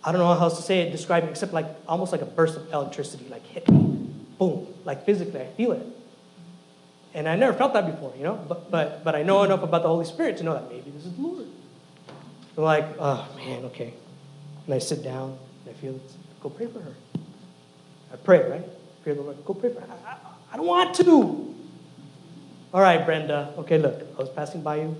I 0.03 0.11
don't 0.11 0.19
know 0.19 0.33
how 0.33 0.45
else 0.45 0.55
to 0.57 0.63
say 0.63 0.79
it, 0.79 0.91
describe 0.91 1.25
it, 1.25 1.29
except 1.29 1.53
like 1.53 1.65
almost 1.87 2.11
like 2.11 2.21
a 2.21 2.25
burst 2.25 2.55
of 2.55 2.71
electricity, 2.71 3.25
like 3.29 3.45
hit 3.45 3.69
me. 3.69 4.09
Boom. 4.37 4.67
Like 4.85 5.05
physically, 5.05 5.41
I 5.41 5.47
feel 5.47 5.73
it. 5.73 5.85
And 7.13 7.27
I 7.27 7.35
never 7.35 7.53
felt 7.53 7.73
that 7.73 7.85
before, 7.85 8.13
you 8.15 8.23
know? 8.23 8.35
But, 8.35 8.71
but, 8.71 9.03
but 9.03 9.15
I 9.15 9.23
know 9.23 9.43
enough 9.43 9.63
about 9.63 9.81
the 9.81 9.89
Holy 9.89 10.05
Spirit 10.05 10.37
to 10.37 10.43
know 10.43 10.53
that 10.53 10.69
maybe 10.69 10.91
this 10.91 11.05
is 11.05 11.13
the 11.13 11.21
Lord. 11.21 11.47
Like, 12.57 12.95
oh 12.99 13.27
man, 13.37 13.65
okay. 13.65 13.93
And 14.65 14.73
I 14.73 14.79
sit 14.79 15.03
down 15.03 15.37
and 15.65 15.75
I 15.75 15.79
feel. 15.79 15.99
Go 16.41 16.49
pray 16.49 16.65
for 16.67 16.79
her. 16.79 16.93
I 18.11 18.15
pray, 18.15 18.49
right? 18.49 18.63
Pray 19.03 19.13
the 19.13 19.21
Lord. 19.21 19.43
Go 19.45 19.53
pray 19.53 19.71
for 19.71 19.81
her. 19.81 19.87
I, 20.05 20.11
I, 20.11 20.17
I 20.53 20.57
don't 20.57 20.65
want 20.65 20.95
to. 20.95 21.55
All 22.73 22.81
right, 22.81 23.05
Brenda. 23.05 23.53
Okay, 23.59 23.77
look, 23.77 24.01
I 24.15 24.19
was 24.19 24.29
passing 24.29 24.61
by 24.61 24.77
you. 24.77 24.99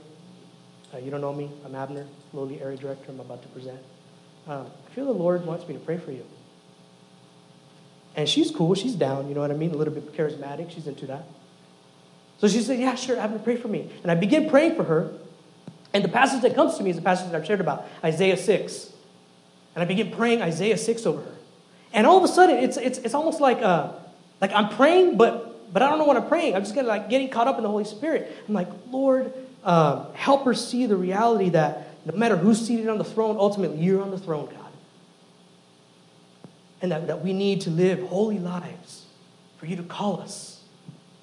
Uh, 0.93 0.99
you 0.99 1.11
don't 1.11 1.21
know 1.21 1.33
me. 1.33 1.51
I'm 1.65 1.75
Abner, 1.75 2.05
lowly 2.31 2.61
area 2.61 2.77
director. 2.77 3.05
I'm 3.09 3.19
about 3.19 3.41
to 3.41 3.47
present. 3.49 3.79
Um, 4.47 4.67
I 4.85 4.93
feel 4.93 5.05
the 5.05 5.11
Lord 5.11 5.45
wants 5.45 5.67
me 5.67 5.73
to 5.73 5.79
pray 5.79 5.97
for 5.97 6.11
you. 6.11 6.25
And 8.15 8.29
she's 8.29 8.51
cool. 8.51 8.73
She's 8.75 8.95
down. 8.95 9.27
You 9.27 9.35
know 9.35 9.41
what 9.41 9.51
I 9.51 9.55
mean? 9.55 9.71
A 9.71 9.77
little 9.77 9.93
bit 9.93 10.13
charismatic. 10.13 10.71
She's 10.71 10.87
into 10.87 11.05
that. 11.07 11.25
So 12.37 12.47
she 12.47 12.61
said, 12.61 12.79
Yeah, 12.79 12.95
sure, 12.95 13.17
Abner, 13.17 13.39
pray 13.39 13.57
for 13.57 13.67
me. 13.67 13.91
And 14.03 14.11
I 14.11 14.15
begin 14.15 14.49
praying 14.49 14.75
for 14.75 14.83
her. 14.83 15.11
And 15.93 16.03
the 16.03 16.09
passage 16.09 16.41
that 16.41 16.55
comes 16.55 16.77
to 16.77 16.83
me 16.83 16.89
is 16.89 16.95
the 16.95 17.01
passage 17.01 17.31
that 17.31 17.39
I've 17.39 17.47
shared 17.47 17.61
about, 17.61 17.87
Isaiah 18.03 18.37
6. 18.37 18.91
And 19.75 19.83
I 19.83 19.85
begin 19.85 20.11
praying 20.11 20.41
Isaiah 20.41 20.77
6 20.77 21.05
over 21.05 21.21
her. 21.21 21.35
And 21.93 22.05
all 22.05 22.17
of 22.17 22.23
a 22.23 22.27
sudden, 22.27 22.57
it's, 22.57 22.77
it's, 22.77 22.97
it's 22.99 23.13
almost 23.13 23.39
like, 23.39 23.61
uh, 23.61 23.91
like 24.41 24.51
I'm 24.51 24.69
praying, 24.69 25.17
but, 25.17 25.73
but 25.73 25.81
I 25.81 25.89
don't 25.89 25.97
know 25.97 26.05
what 26.05 26.17
I'm 26.17 26.27
praying. 26.27 26.55
I'm 26.55 26.61
just 26.61 26.75
getting, 26.75 26.87
like, 26.87 27.09
getting 27.09 27.29
caught 27.29 27.47
up 27.47 27.57
in 27.57 27.63
the 27.63 27.69
Holy 27.69 27.85
Spirit. 27.85 28.35
I'm 28.47 28.53
like, 28.53 28.69
Lord, 28.91 29.33
um, 29.63 30.07
help 30.13 30.45
her 30.45 30.53
see 30.53 30.85
the 30.85 30.97
reality 30.97 31.49
that 31.49 31.89
no 32.05 32.17
matter 32.17 32.37
who's 32.37 32.65
seated 32.65 32.87
on 32.87 32.97
the 32.97 33.03
throne, 33.03 33.37
ultimately 33.37 33.77
you're 33.77 34.01
on 34.01 34.11
the 34.11 34.17
throne, 34.17 34.45
God. 34.45 34.71
And 36.81 36.91
that, 36.91 37.07
that 37.07 37.23
we 37.23 37.33
need 37.33 37.61
to 37.61 37.69
live 37.69 38.01
holy 38.07 38.39
lives 38.39 39.05
for 39.57 39.65
you 39.65 39.75
to 39.75 39.83
call 39.83 40.21
us, 40.21 40.63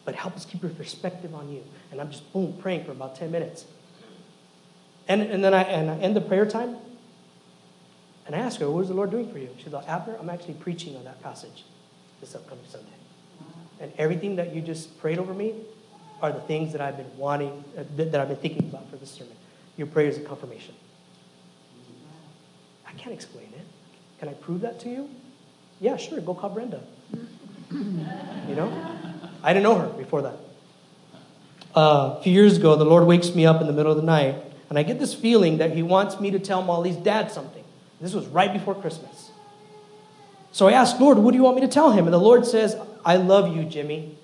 but 0.04 0.14
help 0.14 0.34
us 0.36 0.44
keep 0.44 0.62
your 0.62 0.72
perspective 0.72 1.34
on 1.34 1.48
you. 1.48 1.62
And 1.90 2.00
I'm 2.00 2.10
just, 2.10 2.30
boom, 2.32 2.54
praying 2.60 2.84
for 2.84 2.92
about 2.92 3.16
10 3.16 3.30
minutes. 3.30 3.64
And, 5.06 5.22
and 5.22 5.44
then 5.44 5.52
I, 5.52 5.62
and 5.62 5.90
I 5.90 5.98
end 5.98 6.16
the 6.16 6.20
prayer 6.20 6.46
time, 6.46 6.76
and 8.26 8.34
I 8.34 8.38
ask 8.38 8.58
her, 8.60 8.70
What 8.70 8.80
is 8.80 8.88
the 8.88 8.94
Lord 8.94 9.10
doing 9.10 9.30
for 9.30 9.38
you? 9.38 9.50
She's 9.58 9.72
like, 9.72 9.88
Abner, 9.88 10.16
I'm 10.18 10.30
actually 10.30 10.54
preaching 10.54 10.96
on 10.96 11.04
that 11.04 11.22
passage 11.22 11.64
this 12.20 12.34
upcoming 12.34 12.64
Sunday. 12.68 12.88
And 13.80 13.92
everything 13.98 14.36
that 14.36 14.54
you 14.54 14.62
just 14.62 14.98
prayed 14.98 15.18
over 15.18 15.34
me, 15.34 15.54
are 16.24 16.32
the 16.32 16.40
things 16.40 16.72
that 16.72 16.80
I've 16.80 16.96
been 16.96 17.18
wanting, 17.18 17.64
uh, 17.76 17.84
that 17.96 18.18
I've 18.18 18.28
been 18.28 18.38
thinking 18.38 18.64
about 18.64 18.88
for 18.88 18.96
this 18.96 19.10
sermon. 19.10 19.34
Your 19.76 19.86
prayers 19.86 20.16
of 20.16 20.24
confirmation. 20.24 20.74
I 22.86 22.92
can't 22.92 23.14
explain 23.14 23.48
it. 23.54 23.66
Can 24.18 24.30
I 24.30 24.32
prove 24.32 24.62
that 24.62 24.80
to 24.80 24.88
you? 24.88 25.10
Yeah, 25.80 25.96
sure. 25.98 26.20
Go 26.20 26.34
call 26.34 26.48
Brenda. 26.50 26.82
you 27.70 28.54
know? 28.54 28.72
I 29.42 29.52
didn't 29.52 29.64
know 29.64 29.78
her 29.78 29.88
before 29.88 30.22
that. 30.22 30.36
Uh, 31.76 32.16
a 32.18 32.22
few 32.22 32.32
years 32.32 32.56
ago, 32.56 32.76
the 32.76 32.84
Lord 32.84 33.06
wakes 33.06 33.34
me 33.34 33.44
up 33.44 33.60
in 33.60 33.66
the 33.66 33.72
middle 33.72 33.90
of 33.90 33.98
the 33.98 34.04
night, 34.04 34.36
and 34.68 34.78
I 34.78 34.82
get 34.82 34.98
this 34.98 35.14
feeling 35.14 35.58
that 35.58 35.72
He 35.72 35.82
wants 35.82 36.20
me 36.20 36.30
to 36.30 36.38
tell 36.38 36.62
Molly's 36.62 36.96
dad 36.96 37.30
something. 37.30 37.64
This 38.00 38.14
was 38.14 38.26
right 38.26 38.52
before 38.52 38.74
Christmas. 38.74 39.30
So 40.52 40.68
I 40.68 40.72
asked, 40.72 41.00
Lord, 41.00 41.18
what 41.18 41.32
do 41.32 41.36
you 41.36 41.42
want 41.42 41.56
me 41.56 41.62
to 41.62 41.68
tell 41.68 41.90
him? 41.90 42.04
And 42.04 42.14
the 42.14 42.20
Lord 42.20 42.46
says, 42.46 42.76
I 43.04 43.16
love 43.16 43.56
you, 43.56 43.64
Jimmy. 43.64 44.16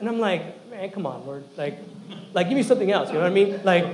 And 0.00 0.08
I'm 0.08 0.18
like, 0.18 0.68
man, 0.70 0.90
come 0.90 1.06
on, 1.06 1.24
Lord. 1.26 1.44
Like, 1.56 1.78
like, 2.32 2.48
give 2.48 2.56
me 2.56 2.62
something 2.62 2.90
else. 2.90 3.08
You 3.08 3.14
know 3.14 3.20
what 3.20 3.30
I 3.30 3.34
mean? 3.34 3.60
Like, 3.62 3.84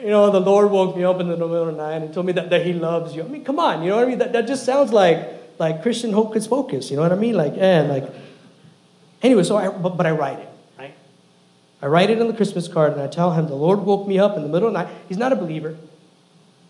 you 0.00 0.08
know, 0.08 0.30
the 0.30 0.40
Lord 0.40 0.70
woke 0.70 0.96
me 0.96 1.04
up 1.04 1.20
in 1.20 1.28
the 1.28 1.36
middle 1.36 1.68
of 1.68 1.76
the 1.76 1.82
night 1.82 2.02
and 2.02 2.14
told 2.14 2.26
me 2.26 2.32
that, 2.32 2.48
that 2.50 2.64
He 2.64 2.72
loves 2.72 3.14
you. 3.14 3.22
I 3.22 3.26
mean, 3.26 3.44
come 3.44 3.58
on. 3.58 3.82
You 3.82 3.90
know 3.90 3.96
what 3.96 4.06
I 4.06 4.08
mean? 4.08 4.18
That, 4.18 4.32
that 4.32 4.46
just 4.46 4.64
sounds 4.64 4.92
like 4.92 5.58
like 5.58 5.82
Christian 5.82 6.12
hocus 6.12 6.46
pocus. 6.46 6.90
You 6.90 6.96
know 6.96 7.02
what 7.02 7.12
I 7.12 7.16
mean? 7.16 7.34
Like, 7.34 7.54
and 7.56 7.88
like. 7.88 8.04
Anyway, 9.22 9.42
so 9.42 9.56
I 9.56 9.68
but, 9.68 9.96
but 9.96 10.06
I 10.06 10.10
write 10.10 10.38
it. 10.38 10.48
I 11.84 11.86
write 11.86 12.08
it 12.08 12.18
on 12.18 12.28
the 12.28 12.32
Christmas 12.32 12.66
card 12.66 12.94
and 12.94 13.02
I 13.02 13.08
tell 13.08 13.32
him 13.32 13.46
the 13.46 13.54
Lord 13.54 13.80
woke 13.80 14.08
me 14.08 14.18
up 14.18 14.38
in 14.38 14.42
the 14.42 14.48
middle 14.48 14.68
of 14.68 14.72
the 14.72 14.84
night. 14.84 14.94
He's 15.06 15.18
not 15.18 15.34
a 15.34 15.36
believer. 15.36 15.76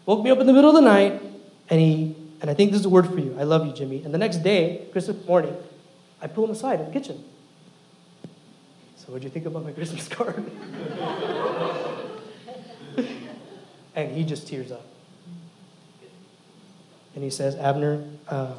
Woke 0.07 0.25
me 0.25 0.31
up 0.33 0.41
in 0.41 0.49
the 0.49 0.53
middle 0.53 0.71
of 0.71 0.75
the 0.75 0.83
night, 0.83 1.23
and 1.71 1.81
he 1.81 2.17
and 2.41 2.51
I 2.51 2.55
think 2.55 2.73
this 2.73 2.81
is 2.81 2.87
a 2.87 2.91
word 2.91 3.07
for 3.07 3.21
you. 3.21 3.37
I 3.39 3.45
love 3.45 3.65
you, 3.65 3.73
Jimmy. 3.73 4.03
And 4.03 4.13
the 4.13 4.19
next 4.19 4.39
day, 4.39 4.89
Christmas 4.91 5.25
morning, 5.25 5.57
I 6.21 6.27
pull 6.27 6.45
him 6.47 6.51
aside 6.51 6.81
in 6.81 6.87
the 6.87 6.93
kitchen. 6.93 7.25
So, 8.97 9.13
what'd 9.13 9.23
you 9.23 9.31
think 9.31 9.47
about 9.47 9.65
my 9.65 9.73
Christmas 9.79 10.09
card? 10.09 10.45
and 13.95 14.11
he 14.11 14.25
just 14.25 14.49
tears 14.49 14.73
up. 14.73 14.85
And 17.15 17.23
he 17.23 17.31
says, 17.31 17.55
Abner, 17.55 18.05
uh, 18.29 18.55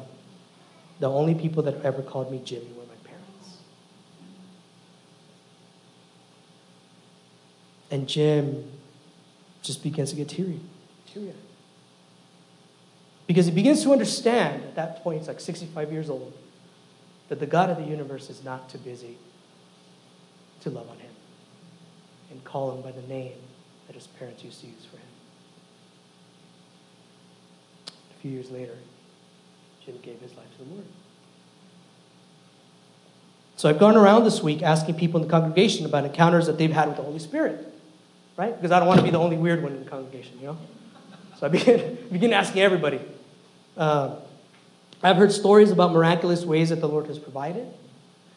the 0.98 1.10
only 1.10 1.34
people 1.34 1.62
that 1.64 1.84
ever 1.84 2.02
called 2.02 2.32
me 2.32 2.40
Jimmy 2.42 2.72
were 2.76 2.86
my 2.86 2.94
parents. 3.04 3.58
And 7.96 8.06
Jim 8.06 8.70
just 9.62 9.82
begins 9.82 10.10
to 10.10 10.16
get 10.16 10.28
teary. 10.28 10.60
teary 11.06 11.32
because 13.26 13.46
he 13.46 13.52
begins 13.52 13.82
to 13.84 13.90
understand 13.90 14.62
at 14.64 14.74
that 14.74 15.02
point, 15.02 15.20
he's 15.20 15.28
like 15.28 15.40
65 15.40 15.90
years 15.90 16.10
old, 16.10 16.34
that 17.30 17.40
the 17.40 17.46
God 17.46 17.70
of 17.70 17.78
the 17.78 17.84
universe 17.84 18.28
is 18.28 18.44
not 18.44 18.68
too 18.68 18.76
busy 18.76 19.16
to 20.60 20.68
love 20.68 20.90
on 20.90 20.98
him 20.98 21.10
and 22.30 22.44
call 22.44 22.76
him 22.76 22.82
by 22.82 22.92
the 22.92 23.06
name 23.08 23.32
that 23.86 23.94
his 23.94 24.06
parents 24.06 24.44
used 24.44 24.60
to 24.60 24.66
use 24.66 24.84
for 24.84 24.98
him. 24.98 25.02
A 28.10 28.20
few 28.20 28.30
years 28.30 28.50
later, 28.50 28.76
Jim 29.86 29.96
gave 30.02 30.20
his 30.20 30.36
life 30.36 30.52
to 30.58 30.64
the 30.64 30.70
Lord. 30.70 30.84
So 33.56 33.70
I've 33.70 33.78
gone 33.78 33.96
around 33.96 34.24
this 34.24 34.42
week 34.42 34.62
asking 34.62 34.96
people 34.96 35.18
in 35.18 35.26
the 35.26 35.32
congregation 35.32 35.86
about 35.86 36.04
encounters 36.04 36.44
that 36.44 36.58
they've 36.58 36.70
had 36.70 36.88
with 36.88 36.98
the 36.98 37.02
Holy 37.02 37.18
Spirit, 37.18 37.72
right? 38.36 38.54
Because 38.54 38.72
I 38.72 38.78
don't 38.78 38.88
want 38.88 38.98
to 39.00 39.04
be 39.04 39.10
the 39.10 39.18
only 39.18 39.36
weird 39.36 39.62
one 39.62 39.72
in 39.72 39.84
the 39.84 39.90
congregation, 39.90 40.38
you 40.40 40.46
know? 40.46 40.58
So 41.38 41.46
I 41.46 41.48
begin, 41.50 41.98
begin 42.10 42.32
asking 42.32 42.62
everybody. 42.62 43.00
Uh, 43.76 44.16
I've 45.02 45.16
heard 45.16 45.32
stories 45.32 45.70
about 45.70 45.92
miraculous 45.92 46.44
ways 46.44 46.70
that 46.70 46.80
the 46.80 46.88
Lord 46.88 47.06
has 47.06 47.18
provided. 47.18 47.66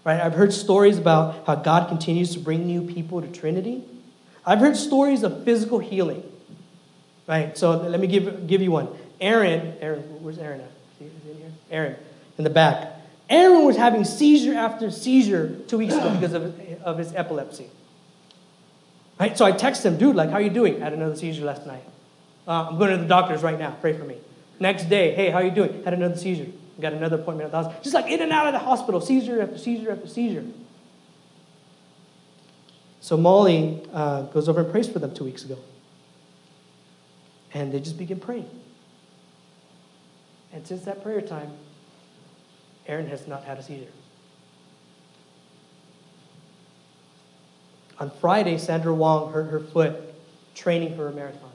Right? 0.03 0.19
I've 0.19 0.33
heard 0.33 0.53
stories 0.53 0.97
about 0.97 1.45
how 1.45 1.55
God 1.55 1.89
continues 1.89 2.33
to 2.33 2.39
bring 2.39 2.65
new 2.65 2.81
people 2.81 3.21
to 3.21 3.27
Trinity. 3.27 3.83
I've 4.45 4.59
heard 4.59 4.77
stories 4.77 5.23
of 5.23 5.43
physical 5.43 5.79
healing. 5.79 6.23
Right? 7.27 7.57
So 7.57 7.77
let 7.77 7.99
me 7.99 8.07
give, 8.07 8.47
give 8.47 8.61
you 8.61 8.71
one. 8.71 8.89
Aaron, 9.21 9.75
Aaron, 9.81 10.01
where's 10.23 10.37
Aaron 10.37 10.61
at? 10.61 10.71
Is 11.01 11.11
he 11.23 11.31
in 11.31 11.37
here? 11.37 11.51
Aaron, 11.69 11.95
in 12.37 12.43
the 12.43 12.49
back. 12.49 12.95
Aaron 13.29 13.65
was 13.65 13.75
having 13.75 14.03
seizure 14.05 14.55
after 14.55 14.89
seizure 14.89 15.55
two 15.67 15.77
weeks 15.77 15.93
ago 15.93 16.11
because 16.15 16.33
of, 16.33 16.59
of 16.81 16.97
his 16.97 17.13
epilepsy. 17.13 17.69
Right? 19.19 19.37
So 19.37 19.45
I 19.45 19.51
text 19.51 19.85
him, 19.85 19.97
dude, 19.97 20.15
like, 20.15 20.29
how 20.29 20.35
are 20.35 20.41
you 20.41 20.49
doing? 20.49 20.81
I 20.81 20.85
had 20.85 20.93
another 20.93 21.15
seizure 21.15 21.43
last 21.43 21.65
night. 21.65 21.83
Uh, 22.47 22.69
I'm 22.69 22.77
going 22.77 22.91
to 22.91 22.97
the 22.97 23.07
doctor's 23.07 23.43
right 23.43 23.59
now. 23.59 23.75
Pray 23.81 23.93
for 23.93 24.05
me. 24.05 24.15
Next 24.59 24.85
day, 24.85 25.13
hey, 25.13 25.29
how 25.29 25.39
are 25.39 25.43
you 25.43 25.51
doing? 25.51 25.83
Had 25.83 25.93
another 25.93 26.15
seizure. 26.15 26.47
Got 26.79 26.93
another 26.93 27.17
appointment 27.17 27.47
at 27.47 27.51
the 27.51 27.57
hospital. 27.57 27.83
Just 27.83 27.93
like 27.93 28.07
in 28.07 28.21
and 28.21 28.31
out 28.31 28.47
of 28.47 28.53
the 28.53 28.59
hospital, 28.59 29.01
seizure 29.01 29.41
after 29.41 29.57
seizure 29.57 29.91
after 29.91 30.07
seizure. 30.07 30.45
So 33.01 33.17
Molly 33.17 33.81
uh, 33.93 34.23
goes 34.23 34.47
over 34.47 34.61
and 34.61 34.71
prays 34.71 34.87
for 34.87 34.99
them 34.99 35.13
two 35.13 35.25
weeks 35.25 35.43
ago. 35.43 35.57
And 37.53 37.73
they 37.73 37.79
just 37.79 37.97
begin 37.97 38.19
praying. 38.19 38.49
And 40.53 40.65
since 40.65 40.83
that 40.85 41.03
prayer 41.03 41.21
time, 41.21 41.51
Aaron 42.87 43.07
has 43.07 43.27
not 43.27 43.43
had 43.43 43.57
a 43.57 43.63
seizure. 43.63 43.87
On 47.99 48.09
Friday, 48.09 48.57
Sandra 48.57 48.93
Wong 48.93 49.31
hurt 49.31 49.51
her 49.51 49.59
foot 49.59 50.13
training 50.55 50.95
for 50.95 51.07
a 51.07 51.11
marathon. 51.11 51.51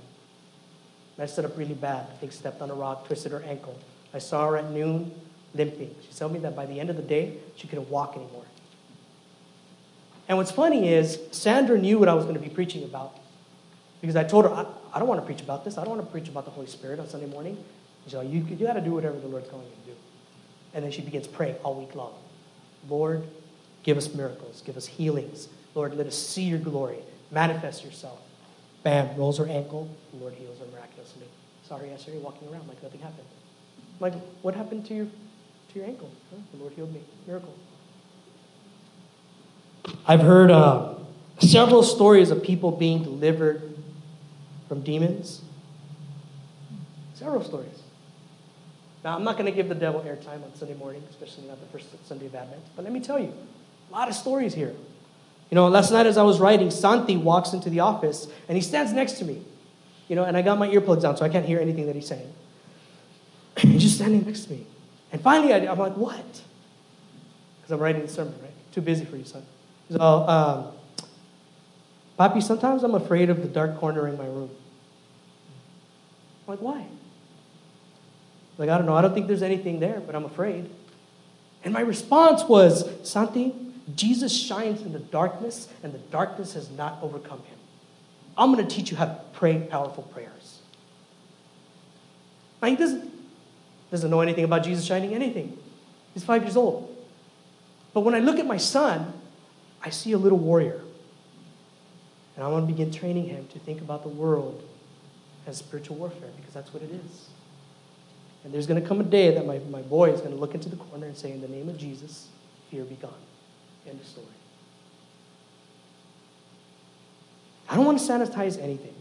Messed 1.16 1.38
it 1.38 1.44
up 1.44 1.56
really 1.56 1.74
bad. 1.74 2.06
I 2.10 2.16
think 2.16 2.32
stepped 2.32 2.60
on 2.60 2.70
a 2.70 2.74
rock, 2.74 3.06
twisted 3.06 3.32
her 3.32 3.42
ankle. 3.42 3.78
I 4.12 4.18
saw 4.18 4.48
her 4.48 4.56
at 4.56 4.70
noon 4.70 5.12
limping. 5.54 5.94
She 6.02 6.14
told 6.16 6.32
me 6.32 6.40
that 6.40 6.54
by 6.54 6.66
the 6.66 6.78
end 6.80 6.90
of 6.90 6.96
the 6.96 7.02
day, 7.02 7.38
she 7.56 7.68
couldn't 7.68 7.88
walk 7.88 8.16
anymore. 8.16 8.44
And 10.28 10.38
what's 10.38 10.50
funny 10.50 10.88
is, 10.88 11.18
Sandra 11.30 11.78
knew 11.78 11.98
what 11.98 12.08
I 12.08 12.14
was 12.14 12.24
going 12.24 12.36
to 12.36 12.42
be 12.42 12.48
preaching 12.48 12.84
about. 12.84 13.18
Because 14.00 14.16
I 14.16 14.24
told 14.24 14.44
her, 14.44 14.50
I, 14.50 14.66
I 14.92 14.98
don't 14.98 15.08
want 15.08 15.20
to 15.20 15.26
preach 15.26 15.40
about 15.40 15.64
this. 15.64 15.78
I 15.78 15.84
don't 15.84 15.96
want 15.96 16.06
to 16.06 16.10
preach 16.10 16.28
about 16.28 16.44
the 16.44 16.50
Holy 16.50 16.66
Spirit 16.66 16.98
on 16.98 17.08
Sunday 17.08 17.26
morning. 17.26 17.62
she's 18.04 18.14
like, 18.14 18.28
you, 18.28 18.40
you 18.40 18.66
got 18.66 18.74
to 18.74 18.80
do 18.80 18.92
whatever 18.92 19.18
the 19.18 19.28
Lord's 19.28 19.48
calling 19.48 19.66
you 19.66 19.72
to 19.72 19.90
do. 19.92 19.96
And 20.74 20.84
then 20.84 20.90
she 20.90 21.02
begins 21.02 21.26
praying 21.26 21.56
all 21.62 21.74
week 21.74 21.94
long. 21.94 22.12
Lord, 22.88 23.26
give 23.82 23.96
us 23.96 24.12
miracles, 24.12 24.62
give 24.64 24.76
us 24.76 24.86
healings. 24.86 25.48
Lord, 25.74 25.94
let 25.96 26.06
us 26.06 26.16
see 26.16 26.42
your 26.42 26.58
glory. 26.58 26.98
Manifest 27.30 27.84
yourself. 27.84 28.20
Bam, 28.82 29.16
rolls 29.16 29.38
her 29.38 29.48
ankle. 29.48 29.88
The 30.12 30.18
Lord 30.18 30.34
heals 30.34 30.58
her 30.58 30.66
miraculously. 30.66 31.26
Her 31.70 31.86
yesterday 31.86 32.18
walking 32.18 32.46
around 32.48 32.68
like 32.68 32.80
nothing 32.82 33.00
happened. 33.00 33.26
Like, 33.98 34.14
what 34.42 34.54
happened 34.54 34.86
to 34.86 34.94
your, 34.94 35.06
to 35.06 35.78
your 35.78 35.86
ankle? 35.86 36.10
Huh? 36.30 36.36
The 36.52 36.58
Lord 36.58 36.72
healed 36.74 36.92
me. 36.92 37.00
Miracle. 37.26 37.54
I've 40.06 40.20
heard 40.20 40.50
uh, 40.50 40.94
several 41.40 41.82
stories 41.82 42.30
of 42.30 42.44
people 42.44 42.70
being 42.70 43.02
delivered 43.02 43.76
from 44.68 44.82
demons. 44.82 45.42
Several 47.14 47.42
stories. 47.42 47.82
Now, 49.02 49.16
I'm 49.16 49.24
not 49.24 49.36
going 49.36 49.46
to 49.46 49.52
give 49.52 49.68
the 49.68 49.74
devil 49.74 50.00
airtime 50.00 50.44
on 50.44 50.54
Sunday 50.54 50.74
morning, 50.74 51.02
especially 51.10 51.48
not 51.48 51.60
the 51.60 51.66
first 51.66 51.88
Sunday 52.06 52.26
of 52.26 52.34
Advent, 52.34 52.62
but 52.76 52.84
let 52.84 52.92
me 52.92 53.00
tell 53.00 53.18
you, 53.18 53.32
a 53.90 53.92
lot 53.92 54.08
of 54.08 54.14
stories 54.14 54.54
here. 54.54 54.74
You 55.50 55.56
know, 55.56 55.68
last 55.68 55.92
night 55.92 56.06
as 56.06 56.16
I 56.16 56.22
was 56.22 56.40
writing, 56.40 56.70
Santi 56.70 57.16
walks 57.16 57.52
into 57.52 57.70
the 57.70 57.80
office 57.80 58.26
and 58.48 58.56
he 58.56 58.62
stands 58.62 58.92
next 58.92 59.12
to 59.18 59.24
me. 59.24 59.42
You 60.08 60.16
know, 60.16 60.24
and 60.24 60.36
I 60.36 60.42
got 60.42 60.58
my 60.58 60.68
earplugs 60.68 61.08
on, 61.08 61.16
so 61.16 61.24
I 61.24 61.28
can't 61.28 61.46
hear 61.46 61.60
anything 61.60 61.86
that 61.86 61.94
he's 61.94 62.08
saying. 62.08 62.32
he's 63.58 63.82
just 63.82 63.96
standing 63.96 64.24
next 64.24 64.44
to 64.44 64.52
me. 64.52 64.66
And 65.12 65.20
finally, 65.20 65.52
I, 65.52 65.58
am 65.58 65.78
like, 65.78 65.96
what? 65.96 66.42
Because 67.56 67.70
I'm 67.70 67.78
writing 67.78 68.02
the 68.02 68.08
sermon, 68.08 68.34
right? 68.42 68.50
Too 68.72 68.80
busy 68.80 69.04
for 69.04 69.16
you, 69.16 69.24
son. 69.24 69.44
So, 69.90 70.00
um, 70.00 70.72
Papi, 72.18 72.42
sometimes 72.42 72.82
I'm 72.82 72.94
afraid 72.94 73.30
of 73.30 73.42
the 73.42 73.48
dark 73.48 73.78
corner 73.78 74.08
in 74.08 74.18
my 74.18 74.26
room. 74.26 74.50
I'm 76.46 76.54
like, 76.54 76.60
why? 76.60 76.86
Like, 78.58 78.68
I 78.68 78.76
don't 78.76 78.86
know. 78.86 78.94
I 78.94 79.02
don't 79.02 79.14
think 79.14 79.26
there's 79.26 79.42
anything 79.42 79.80
there, 79.80 80.00
but 80.00 80.14
I'm 80.14 80.24
afraid. 80.24 80.70
And 81.64 81.72
my 81.72 81.80
response 81.80 82.44
was, 82.44 82.88
Santi, 83.08 83.54
Jesus 83.94 84.34
shines 84.34 84.80
in 84.80 84.92
the 84.92 84.98
darkness, 84.98 85.68
and 85.82 85.92
the 85.92 85.98
darkness 85.98 86.54
has 86.54 86.70
not 86.70 86.98
overcome 87.02 87.38
him. 87.40 87.58
I'm 88.36 88.52
going 88.52 88.66
to 88.66 88.74
teach 88.74 88.90
you 88.90 88.96
how 88.96 89.06
to 89.06 89.20
pray 89.34 89.58
powerful 89.58 90.04
prayers. 90.04 90.60
Now, 92.62 92.68
he 92.68 92.76
doesn't, 92.76 93.12
doesn't 93.90 94.10
know 94.10 94.20
anything 94.20 94.44
about 94.44 94.64
Jesus 94.64 94.84
shining 94.84 95.14
anything. 95.14 95.58
He's 96.14 96.24
five 96.24 96.42
years 96.42 96.56
old. 96.56 96.90
But 97.92 98.00
when 98.00 98.14
I 98.14 98.20
look 98.20 98.38
at 98.38 98.46
my 98.46 98.56
son, 98.56 99.12
I 99.82 99.90
see 99.90 100.12
a 100.12 100.18
little 100.18 100.38
warrior. 100.38 100.80
And 102.36 102.44
I 102.44 102.48
want 102.48 102.66
to 102.66 102.72
begin 102.72 102.90
training 102.90 103.26
him 103.28 103.46
to 103.52 103.58
think 103.58 103.80
about 103.80 104.02
the 104.02 104.08
world 104.08 104.66
as 105.46 105.58
spiritual 105.58 105.96
warfare 105.96 106.30
because 106.36 106.54
that's 106.54 106.72
what 106.72 106.82
it 106.82 106.90
is. 106.90 107.28
And 108.42 108.52
there's 108.52 108.66
going 108.66 108.80
to 108.80 108.86
come 108.86 109.00
a 109.00 109.04
day 109.04 109.34
that 109.34 109.46
my, 109.46 109.58
my 109.70 109.82
boy 109.82 110.10
is 110.10 110.20
going 110.20 110.32
to 110.32 110.40
look 110.40 110.54
into 110.54 110.68
the 110.68 110.76
corner 110.76 111.06
and 111.06 111.16
say, 111.16 111.32
In 111.32 111.40
the 111.40 111.48
name 111.48 111.68
of 111.68 111.78
Jesus, 111.78 112.28
fear 112.70 112.84
be 112.84 112.96
gone. 112.96 113.12
End 113.86 114.00
of 114.00 114.06
story. 114.06 114.26
I 117.68 117.76
don't 117.76 117.84
want 117.84 117.98
to 117.98 118.04
sanitize 118.04 118.60
anything. 118.60 118.94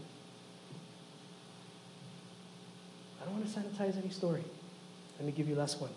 I 3.20 3.24
don't 3.24 3.34
want 3.34 3.52
to 3.52 3.60
sanitize 3.60 3.96
any 3.96 4.10
story. 4.10 4.44
Let 5.18 5.26
me 5.26 5.32
give 5.32 5.48
you 5.48 5.54
last 5.54 5.80
one. 5.80 5.90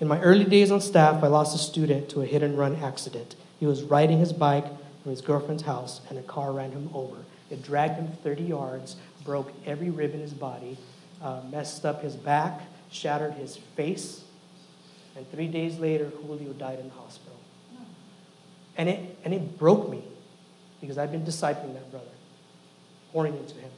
In 0.00 0.08
my 0.08 0.20
early 0.20 0.44
days 0.44 0.70
on 0.70 0.80
staff, 0.80 1.22
I 1.22 1.28
lost 1.28 1.54
a 1.54 1.58
student 1.58 2.08
to 2.10 2.22
a 2.22 2.26
hit 2.26 2.42
and 2.42 2.58
run 2.58 2.76
accident. 2.76 3.36
He 3.60 3.66
was 3.66 3.82
riding 3.82 4.18
his 4.18 4.32
bike 4.32 4.66
from 5.02 5.10
his 5.10 5.20
girlfriend's 5.20 5.62
house, 5.62 6.00
and 6.08 6.18
a 6.18 6.22
car 6.22 6.52
ran 6.52 6.72
him 6.72 6.90
over. 6.94 7.16
It 7.50 7.62
dragged 7.62 7.96
him 7.96 8.08
30 8.22 8.44
yards, 8.44 8.96
broke 9.24 9.52
every 9.66 9.90
rib 9.90 10.14
in 10.14 10.20
his 10.20 10.32
body, 10.32 10.78
uh, 11.22 11.42
messed 11.50 11.84
up 11.84 12.02
his 12.02 12.16
back, 12.16 12.62
shattered 12.90 13.34
his 13.34 13.56
face, 13.56 14.24
and 15.16 15.30
three 15.30 15.48
days 15.48 15.78
later, 15.78 16.06
Julio 16.06 16.52
died 16.52 16.78
in 16.78 16.88
the 16.88 16.94
hospital. 16.94 17.38
And 18.76 18.88
it, 18.88 19.18
and 19.24 19.34
it 19.34 19.58
broke 19.58 19.90
me 19.90 20.02
because 20.80 20.96
I'd 20.96 21.12
been 21.12 21.24
discipling 21.24 21.74
that 21.74 21.90
brother, 21.90 22.06
pouring 23.12 23.36
into 23.36 23.54
him. 23.56 23.70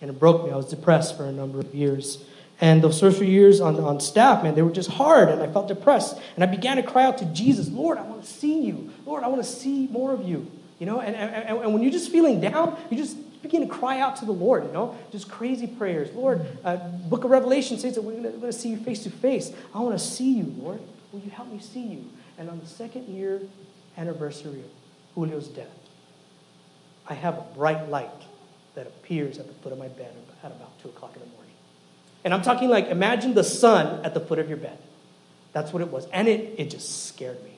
And 0.00 0.10
it 0.10 0.18
broke 0.18 0.44
me. 0.44 0.50
I 0.50 0.56
was 0.56 0.68
depressed 0.68 1.16
for 1.16 1.24
a 1.24 1.32
number 1.32 1.60
of 1.60 1.72
years. 1.74 2.24
And 2.60 2.82
those 2.82 2.98
first 3.00 3.18
few 3.18 3.26
years 3.26 3.60
on, 3.60 3.78
on 3.78 4.00
staff, 4.00 4.42
man, 4.42 4.54
they 4.54 4.62
were 4.62 4.72
just 4.72 4.90
hard, 4.90 5.28
and 5.28 5.40
I 5.40 5.46
felt 5.46 5.68
depressed. 5.68 6.18
And 6.34 6.44
I 6.44 6.46
began 6.46 6.76
to 6.76 6.82
cry 6.82 7.04
out 7.04 7.18
to 7.18 7.24
Jesus, 7.26 7.68
Lord, 7.68 7.98
I 7.98 8.02
want 8.02 8.22
to 8.22 8.28
see 8.28 8.62
you. 8.62 8.90
Lord, 9.06 9.22
I 9.22 9.28
want 9.28 9.42
to 9.42 9.48
see 9.48 9.86
more 9.88 10.12
of 10.12 10.28
you. 10.28 10.50
You 10.78 10.86
know, 10.86 11.00
and, 11.00 11.14
and, 11.14 11.58
and 11.60 11.72
when 11.72 11.82
you're 11.82 11.92
just 11.92 12.10
feeling 12.10 12.40
down, 12.40 12.76
you 12.90 12.96
just 12.96 13.16
begin 13.42 13.62
to 13.62 13.66
cry 13.66 14.00
out 14.00 14.16
to 14.16 14.24
the 14.24 14.32
Lord, 14.32 14.64
you 14.64 14.72
know, 14.72 14.96
just 15.10 15.28
crazy 15.30 15.66
prayers. 15.66 16.12
Lord, 16.14 16.46
uh, 16.64 16.76
book 16.76 17.24
of 17.24 17.30
Revelation 17.30 17.78
says 17.78 17.96
that 17.96 18.02
we're 18.02 18.20
going 18.20 18.40
to 18.40 18.52
see 18.52 18.70
you 18.70 18.78
face 18.78 19.02
to 19.02 19.10
face. 19.10 19.52
I 19.74 19.80
want 19.80 19.98
to 19.98 20.04
see 20.04 20.32
you, 20.32 20.54
Lord. 20.58 20.80
Will 21.12 21.20
you 21.20 21.30
help 21.30 21.52
me 21.52 21.58
see 21.58 21.82
you? 21.82 22.04
And 22.38 22.48
on 22.48 22.60
the 22.60 22.66
second 22.66 23.08
year 23.08 23.42
anniversary 23.96 24.60
of 24.60 25.14
Julio's 25.14 25.48
death, 25.48 25.66
I 27.08 27.14
have 27.14 27.36
a 27.36 27.42
bright 27.54 27.88
light 27.90 28.10
that 28.74 28.86
appears 28.86 29.38
at 29.38 29.46
the 29.46 29.54
foot 29.54 29.72
of 29.72 29.78
my 29.78 29.88
bed 29.88 30.14
at 30.42 30.50
about 30.50 30.80
2 30.82 30.88
o'clock 30.88 31.14
in 31.14 31.20
the 31.20 31.26
morning. 31.26 31.52
And 32.24 32.32
I'm 32.32 32.42
talking 32.42 32.68
like, 32.68 32.86
imagine 32.86 33.34
the 33.34 33.44
sun 33.44 34.04
at 34.04 34.14
the 34.14 34.20
foot 34.20 34.38
of 34.38 34.48
your 34.48 34.56
bed. 34.56 34.78
That's 35.52 35.72
what 35.72 35.82
it 35.82 35.88
was. 35.88 36.06
And 36.06 36.28
it, 36.28 36.54
it 36.58 36.70
just 36.70 37.06
scared 37.06 37.42
me. 37.42 37.50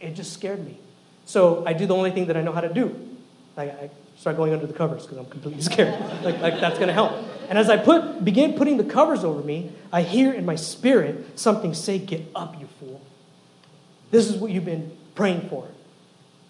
It 0.00 0.14
just 0.14 0.32
scared 0.32 0.64
me. 0.64 0.78
So 1.24 1.64
I 1.66 1.72
do 1.72 1.86
the 1.86 1.94
only 1.94 2.10
thing 2.10 2.26
that 2.26 2.36
I 2.36 2.42
know 2.42 2.52
how 2.52 2.60
to 2.60 2.72
do. 2.72 3.13
I, 3.56 3.62
I 3.62 3.90
start 4.16 4.36
going 4.36 4.52
under 4.52 4.66
the 4.66 4.72
covers 4.72 5.02
because 5.02 5.18
I'm 5.18 5.26
completely 5.26 5.62
scared. 5.70 5.98
like, 6.24 6.40
like 6.40 6.60
that's 6.60 6.76
going 6.76 6.88
to 6.88 6.94
help. 6.94 7.12
And 7.48 7.58
as 7.58 7.68
I 7.70 7.76
put, 7.76 8.24
begin 8.24 8.54
putting 8.54 8.76
the 8.76 8.84
covers 8.84 9.24
over 9.24 9.42
me, 9.42 9.72
I 9.92 10.02
hear 10.02 10.32
in 10.32 10.44
my 10.44 10.56
spirit 10.56 11.38
something 11.38 11.74
say, 11.74 11.98
Get 11.98 12.26
up, 12.34 12.58
you 12.60 12.68
fool. 12.80 13.00
This 14.10 14.28
is 14.28 14.36
what 14.36 14.50
you've 14.50 14.64
been 14.64 14.96
praying 15.14 15.48
for. 15.48 15.68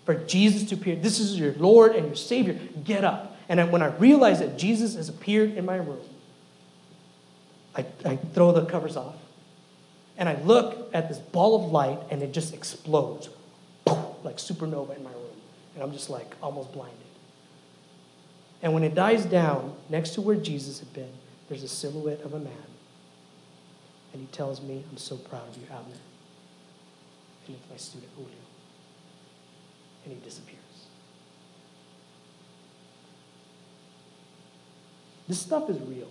For 0.05 0.15
Jesus 0.15 0.69
to 0.69 0.75
appear. 0.75 0.97
This 0.97 1.19
is 1.19 1.39
your 1.39 1.55
Lord 1.55 1.97
and 1.97 2.07
your 2.07 2.17
Savior. 2.17 2.59
Get 2.85 3.05
up. 3.05 3.37
And 3.49 3.73
when 3.73 3.83
I 3.83 3.87
realize 3.97 4.41
that 4.41 4.59
Jesus 4.59 4.95
has 4.97 5.09
appeared 5.09 5.53
in 5.53 5.65
my 5.65 5.77
room, 5.77 6.01
I, 7.75 7.85
I 8.05 8.17
throw 8.17 8.53
the 8.53 8.65
covers 8.67 8.97
off. 8.97 9.17
And 10.17 10.29
I 10.29 10.41
look 10.43 10.91
at 10.95 11.09
this 11.09 11.19
ball 11.19 11.65
of 11.65 11.73
light 11.73 11.99
and 12.11 12.23
it 12.23 12.33
just 12.33 12.55
explodes 12.55 13.29
like 13.87 14.37
supernova 14.37 14.97
in 14.97 15.03
my 15.03 15.11
room. 15.11 15.24
And 15.75 15.83
I'm 15.83 15.93
just 15.93 16.11
like 16.11 16.35
almost 16.43 16.73
blinded. 16.73 16.99
And 18.63 18.73
when 18.73 18.83
it 18.83 18.95
dies 18.95 19.25
down, 19.27 19.75
next 19.91 20.11
to 20.11 20.21
where 20.21 20.37
Jesus 20.37 20.79
had 20.79 20.93
been, 20.95 21.13
there's 21.49 21.63
a 21.63 21.69
silhouette 21.69 22.23
of 22.23 22.33
a 22.33 22.39
man. 22.39 22.53
And 24.13 24.23
he 24.23 24.29
tells 24.29 24.63
me, 24.63 24.85
I'm 24.91 24.97
so 24.97 25.17
proud 25.17 25.49
of 25.49 25.57
you, 25.57 25.65
Abner. 25.65 25.97
And 27.47 27.57
it's 27.57 27.71
my 27.71 27.77
student, 27.77 28.11
Julio. 28.17 28.31
And 30.05 30.15
he 30.15 30.21
disappears. 30.21 30.59
This 35.29 35.41
stuff 35.41 35.69
is 35.69 35.79
real. 35.81 36.09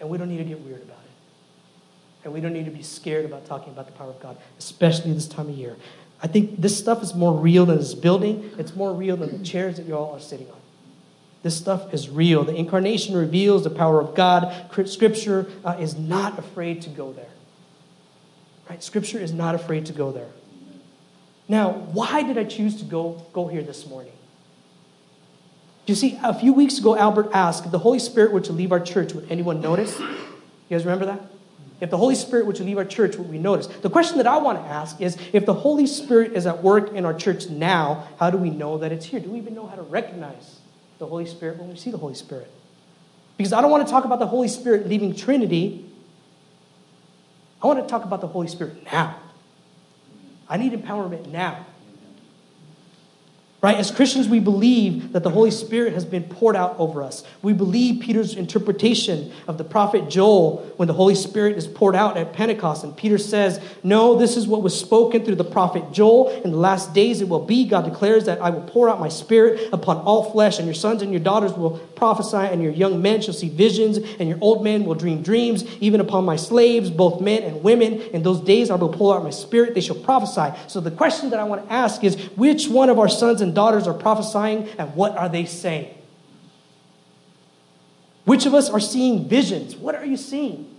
And 0.00 0.08
we 0.08 0.18
don't 0.18 0.28
need 0.28 0.38
to 0.38 0.44
get 0.44 0.60
weird 0.60 0.82
about 0.82 0.98
it. 0.98 2.24
And 2.24 2.32
we 2.32 2.40
don't 2.40 2.52
need 2.52 2.64
to 2.64 2.70
be 2.70 2.82
scared 2.82 3.24
about 3.24 3.46
talking 3.46 3.72
about 3.72 3.86
the 3.86 3.92
power 3.92 4.10
of 4.10 4.20
God, 4.20 4.36
especially 4.58 5.12
this 5.12 5.28
time 5.28 5.48
of 5.48 5.54
year. 5.54 5.76
I 6.24 6.26
think 6.26 6.58
this 6.58 6.76
stuff 6.76 7.02
is 7.02 7.14
more 7.14 7.34
real 7.34 7.66
than 7.66 7.76
this 7.76 7.92
building. 7.92 8.50
It's 8.58 8.74
more 8.74 8.94
real 8.94 9.14
than 9.14 9.38
the 9.38 9.44
chairs 9.44 9.76
that 9.76 9.84
you 9.84 9.94
all 9.94 10.14
are 10.14 10.20
sitting 10.20 10.50
on. 10.50 10.56
This 11.42 11.54
stuff 11.54 11.92
is 11.92 12.08
real. 12.08 12.44
The 12.44 12.54
incarnation 12.54 13.14
reveals 13.14 13.62
the 13.62 13.68
power 13.68 14.00
of 14.00 14.14
God. 14.14 14.70
Scripture 14.86 15.46
uh, 15.66 15.76
is 15.78 15.98
not 15.98 16.38
afraid 16.38 16.80
to 16.80 16.88
go 16.88 17.12
there. 17.12 17.28
Right? 18.70 18.82
Scripture 18.82 19.18
is 19.18 19.34
not 19.34 19.54
afraid 19.54 19.84
to 19.84 19.92
go 19.92 20.12
there. 20.12 20.30
Now, 21.46 21.72
why 21.72 22.22
did 22.22 22.38
I 22.38 22.44
choose 22.44 22.78
to 22.78 22.86
go, 22.86 23.22
go 23.34 23.48
here 23.48 23.62
this 23.62 23.86
morning? 23.86 24.14
You 25.84 25.94
see, 25.94 26.18
a 26.22 26.32
few 26.32 26.54
weeks 26.54 26.78
ago, 26.78 26.96
Albert 26.96 27.32
asked 27.34 27.66
if 27.66 27.70
the 27.70 27.80
Holy 27.80 27.98
Spirit 27.98 28.32
were 28.32 28.40
to 28.40 28.52
leave 28.54 28.72
our 28.72 28.80
church, 28.80 29.12
would 29.12 29.30
anyone 29.30 29.60
notice? 29.60 30.00
You 30.00 30.16
guys 30.70 30.86
remember 30.86 31.04
that? 31.04 31.33
If 31.80 31.90
the 31.90 31.96
Holy 31.96 32.14
Spirit 32.14 32.46
were 32.46 32.52
to 32.52 32.62
leave 32.62 32.78
our 32.78 32.84
church, 32.84 33.16
would 33.16 33.28
we 33.28 33.38
notice? 33.38 33.66
The 33.66 33.90
question 33.90 34.18
that 34.18 34.26
I 34.26 34.38
want 34.38 34.58
to 34.58 34.64
ask 34.64 35.00
is 35.00 35.18
if 35.32 35.44
the 35.44 35.54
Holy 35.54 35.86
Spirit 35.86 36.32
is 36.32 36.46
at 36.46 36.62
work 36.62 36.92
in 36.92 37.04
our 37.04 37.14
church 37.14 37.48
now, 37.48 38.08
how 38.18 38.30
do 38.30 38.38
we 38.38 38.50
know 38.50 38.78
that 38.78 38.92
it's 38.92 39.06
here? 39.06 39.20
Do 39.20 39.30
we 39.30 39.38
even 39.38 39.54
know 39.54 39.66
how 39.66 39.76
to 39.76 39.82
recognize 39.82 40.60
the 40.98 41.06
Holy 41.06 41.26
Spirit 41.26 41.58
when 41.58 41.68
we 41.68 41.76
see 41.76 41.90
the 41.90 41.98
Holy 41.98 42.14
Spirit? 42.14 42.50
Because 43.36 43.52
I 43.52 43.60
don't 43.60 43.70
want 43.70 43.86
to 43.86 43.90
talk 43.90 44.04
about 44.04 44.20
the 44.20 44.26
Holy 44.26 44.48
Spirit 44.48 44.88
leaving 44.88 45.14
Trinity. 45.14 45.84
I 47.60 47.66
want 47.66 47.82
to 47.82 47.86
talk 47.86 48.04
about 48.04 48.20
the 48.20 48.28
Holy 48.28 48.46
Spirit 48.46 48.84
now. 48.92 49.16
I 50.48 50.56
need 50.56 50.72
empowerment 50.72 51.26
now. 51.28 51.66
Right? 53.64 53.78
As 53.78 53.90
Christians, 53.90 54.28
we 54.28 54.40
believe 54.40 55.14
that 55.14 55.22
the 55.22 55.30
Holy 55.30 55.50
Spirit 55.50 55.94
has 55.94 56.04
been 56.04 56.24
poured 56.24 56.54
out 56.54 56.78
over 56.78 57.02
us. 57.02 57.24
We 57.40 57.54
believe 57.54 58.02
Peter's 58.02 58.34
interpretation 58.34 59.32
of 59.48 59.56
the 59.56 59.64
prophet 59.64 60.10
Joel 60.10 60.70
when 60.76 60.86
the 60.86 60.92
Holy 60.92 61.14
Spirit 61.14 61.56
is 61.56 61.66
poured 61.66 61.96
out 61.96 62.18
at 62.18 62.34
Pentecost. 62.34 62.84
And 62.84 62.94
Peter 62.94 63.16
says, 63.16 63.58
No, 63.82 64.18
this 64.18 64.36
is 64.36 64.46
what 64.46 64.60
was 64.60 64.78
spoken 64.78 65.24
through 65.24 65.36
the 65.36 65.44
prophet 65.44 65.92
Joel. 65.92 66.28
In 66.42 66.50
the 66.50 66.58
last 66.58 66.92
days 66.92 67.22
it 67.22 67.28
will 67.30 67.46
be, 67.46 67.64
God 67.64 67.86
declares 67.86 68.26
that 68.26 68.38
I 68.42 68.50
will 68.50 68.60
pour 68.64 68.90
out 68.90 69.00
my 69.00 69.08
spirit 69.08 69.72
upon 69.72 69.96
all 69.96 70.30
flesh, 70.30 70.58
and 70.58 70.66
your 70.66 70.74
sons 70.74 71.00
and 71.00 71.10
your 71.10 71.22
daughters 71.22 71.54
will 71.54 71.78
prophesy, 71.96 72.36
and 72.36 72.62
your 72.62 72.72
young 72.72 73.00
men 73.00 73.22
shall 73.22 73.32
see 73.32 73.48
visions, 73.48 73.96
and 73.96 74.28
your 74.28 74.36
old 74.42 74.62
men 74.62 74.84
will 74.84 74.94
dream 74.94 75.22
dreams, 75.22 75.64
even 75.80 76.02
upon 76.02 76.26
my 76.26 76.36
slaves, 76.36 76.90
both 76.90 77.22
men 77.22 77.42
and 77.42 77.62
women. 77.62 77.98
In 78.12 78.22
those 78.22 78.42
days 78.42 78.70
I 78.70 78.74
will 78.74 78.90
pour 78.90 79.16
out 79.16 79.24
my 79.24 79.30
spirit, 79.30 79.72
they 79.72 79.80
shall 79.80 79.96
prophesy. 79.96 80.54
So 80.68 80.80
the 80.80 80.90
question 80.90 81.30
that 81.30 81.40
I 81.40 81.44
want 81.44 81.66
to 81.66 81.72
ask 81.72 82.04
is, 82.04 82.16
which 82.36 82.68
one 82.68 82.90
of 82.90 82.98
our 82.98 83.08
sons 83.08 83.40
and 83.40 83.53
daughters 83.54 83.86
are 83.86 83.94
prophesying, 83.94 84.68
and 84.78 84.94
what 84.94 85.16
are 85.16 85.28
they 85.28 85.44
saying? 85.44 85.94
Which 88.24 88.46
of 88.46 88.54
us 88.54 88.70
are 88.70 88.80
seeing 88.80 89.28
visions? 89.28 89.76
What 89.76 89.94
are 89.94 90.04
you 90.04 90.16
seeing? 90.16 90.70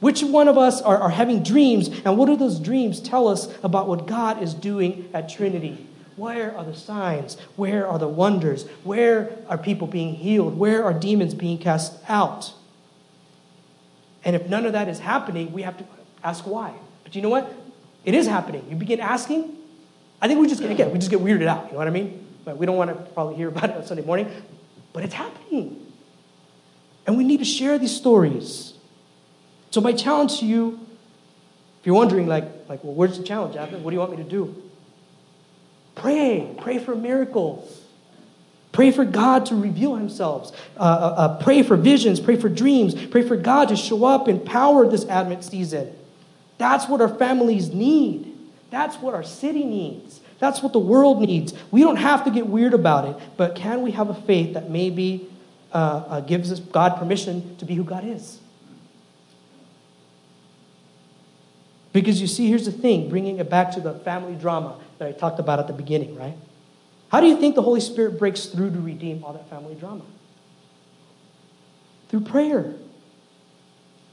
Which 0.00 0.22
one 0.22 0.46
of 0.46 0.56
us 0.56 0.80
are, 0.80 0.96
are 0.98 1.10
having 1.10 1.42
dreams, 1.42 1.88
and 2.04 2.16
what 2.16 2.26
do 2.26 2.36
those 2.36 2.60
dreams 2.60 3.00
tell 3.00 3.26
us 3.26 3.52
about 3.62 3.88
what 3.88 4.06
God 4.06 4.42
is 4.42 4.54
doing 4.54 5.08
at 5.12 5.28
Trinity? 5.28 5.86
Where 6.16 6.56
are 6.56 6.64
the 6.64 6.74
signs? 6.74 7.36
Where 7.56 7.86
are 7.86 7.98
the 7.98 8.08
wonders? 8.08 8.66
Where 8.84 9.36
are 9.48 9.58
people 9.58 9.86
being 9.86 10.14
healed? 10.14 10.58
Where 10.58 10.84
are 10.84 10.92
demons 10.92 11.34
being 11.34 11.58
cast 11.58 11.94
out? 12.08 12.52
And 14.24 14.34
if 14.34 14.48
none 14.48 14.66
of 14.66 14.72
that 14.72 14.88
is 14.88 14.98
happening, 14.98 15.52
we 15.52 15.62
have 15.62 15.78
to 15.78 15.84
ask 16.22 16.44
why. 16.44 16.74
But 17.04 17.14
you 17.14 17.22
know 17.22 17.28
what? 17.28 17.52
It 18.04 18.14
is 18.14 18.26
happening. 18.26 18.66
You 18.68 18.76
begin 18.76 19.00
asking, 19.00 19.56
I 20.20 20.28
think 20.28 20.40
we 20.40 20.48
just 20.48 20.60
get, 20.60 20.70
again, 20.70 20.90
we 20.90 20.98
just 20.98 21.10
get 21.10 21.20
weirded 21.20 21.46
out. 21.46 21.66
You 21.66 21.72
know 21.72 21.78
what 21.78 21.86
I 21.86 21.90
mean? 21.90 22.26
But 22.44 22.56
we 22.56 22.66
don't 22.66 22.76
want 22.76 22.90
to 22.90 23.12
probably 23.12 23.36
hear 23.36 23.48
about 23.48 23.70
it 23.70 23.76
on 23.76 23.86
Sunday 23.86 24.04
morning, 24.04 24.30
but 24.92 25.04
it's 25.04 25.14
happening. 25.14 25.86
And 27.06 27.16
we 27.16 27.24
need 27.24 27.38
to 27.38 27.44
share 27.44 27.78
these 27.78 27.94
stories. 27.94 28.74
So 29.70 29.80
my 29.80 29.92
challenge 29.92 30.40
to 30.40 30.46
you, 30.46 30.80
if 31.80 31.86
you're 31.86 31.94
wondering, 31.94 32.26
like, 32.26 32.44
like, 32.68 32.82
well, 32.82 32.94
where's 32.94 33.16
the 33.16 33.24
challenge, 33.24 33.56
Abner? 33.56 33.78
What 33.78 33.90
do 33.90 33.94
you 33.94 34.00
want 34.00 34.10
me 34.10 34.16
to 34.18 34.28
do? 34.28 34.62
Pray. 35.94 36.54
Pray 36.60 36.78
for 36.78 36.94
miracles. 36.94 37.82
Pray 38.72 38.90
for 38.90 39.04
God 39.04 39.46
to 39.46 39.56
reveal 39.56 39.96
Himself. 39.96 40.52
Uh, 40.76 40.80
uh, 40.80 41.14
uh, 41.16 41.42
pray 41.42 41.62
for 41.62 41.76
visions. 41.76 42.20
Pray 42.20 42.36
for 42.36 42.48
dreams. 42.48 42.94
Pray 43.06 43.22
for 43.22 43.36
God 43.36 43.68
to 43.68 43.76
show 43.76 44.04
up 44.04 44.28
and 44.28 44.44
power 44.44 44.88
this 44.88 45.04
Advent 45.06 45.44
season. 45.44 45.94
That's 46.58 46.88
what 46.88 47.00
our 47.00 47.08
families 47.08 47.70
need. 47.70 48.27
That's 48.70 48.96
what 48.96 49.14
our 49.14 49.22
city 49.22 49.64
needs. 49.64 50.20
That's 50.38 50.62
what 50.62 50.72
the 50.72 50.78
world 50.78 51.20
needs. 51.20 51.54
We 51.70 51.80
don't 51.80 51.96
have 51.96 52.24
to 52.24 52.30
get 52.30 52.46
weird 52.46 52.74
about 52.74 53.06
it, 53.06 53.16
but 53.36 53.54
can 53.54 53.82
we 53.82 53.92
have 53.92 54.08
a 54.08 54.14
faith 54.14 54.54
that 54.54 54.70
maybe 54.70 55.28
uh, 55.72 56.04
uh, 56.08 56.20
gives 56.20 56.52
us 56.52 56.60
God 56.60 56.96
permission 56.98 57.56
to 57.56 57.64
be 57.64 57.74
who 57.74 57.84
God 57.84 58.04
is? 58.04 58.40
Because 61.92 62.20
you 62.20 62.26
see, 62.26 62.48
here's 62.48 62.66
the 62.66 62.72
thing, 62.72 63.08
bringing 63.08 63.38
it 63.38 63.50
back 63.50 63.72
to 63.72 63.80
the 63.80 63.94
family 63.94 64.34
drama 64.34 64.78
that 64.98 65.08
I 65.08 65.12
talked 65.12 65.40
about 65.40 65.58
at 65.58 65.66
the 65.66 65.72
beginning, 65.72 66.14
right? 66.16 66.36
How 67.10 67.20
do 67.20 67.26
you 67.26 67.38
think 67.38 67.54
the 67.54 67.62
Holy 67.62 67.80
Spirit 67.80 68.18
breaks 68.18 68.46
through 68.46 68.70
to 68.70 68.80
redeem 68.80 69.24
all 69.24 69.32
that 69.32 69.48
family 69.48 69.74
drama? 69.74 70.04
Through 72.10 72.20
prayer, 72.20 72.74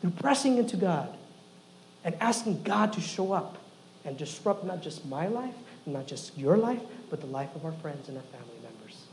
through 0.02 0.12
pressing 0.12 0.58
into 0.58 0.78
God, 0.78 1.16
and 2.04 2.16
asking 2.22 2.64
God 2.64 2.94
to 2.94 3.02
show 3.02 3.34
up 3.34 3.58
and 4.06 4.18
disrupt 4.18 4.64
not 4.64 4.82
just 4.82 5.06
my 5.06 5.28
life, 5.28 5.56
not 5.86 6.08
just 6.08 6.38
your 6.38 6.58
life, 6.58 6.82
but 7.10 7.20
the 7.22 7.28
life 7.28 7.54
of 7.56 7.66
our 7.66 7.72
friends 7.74 8.08
and 8.08 8.18
our 8.18 8.24
family 8.24 8.58
members. 8.64 9.04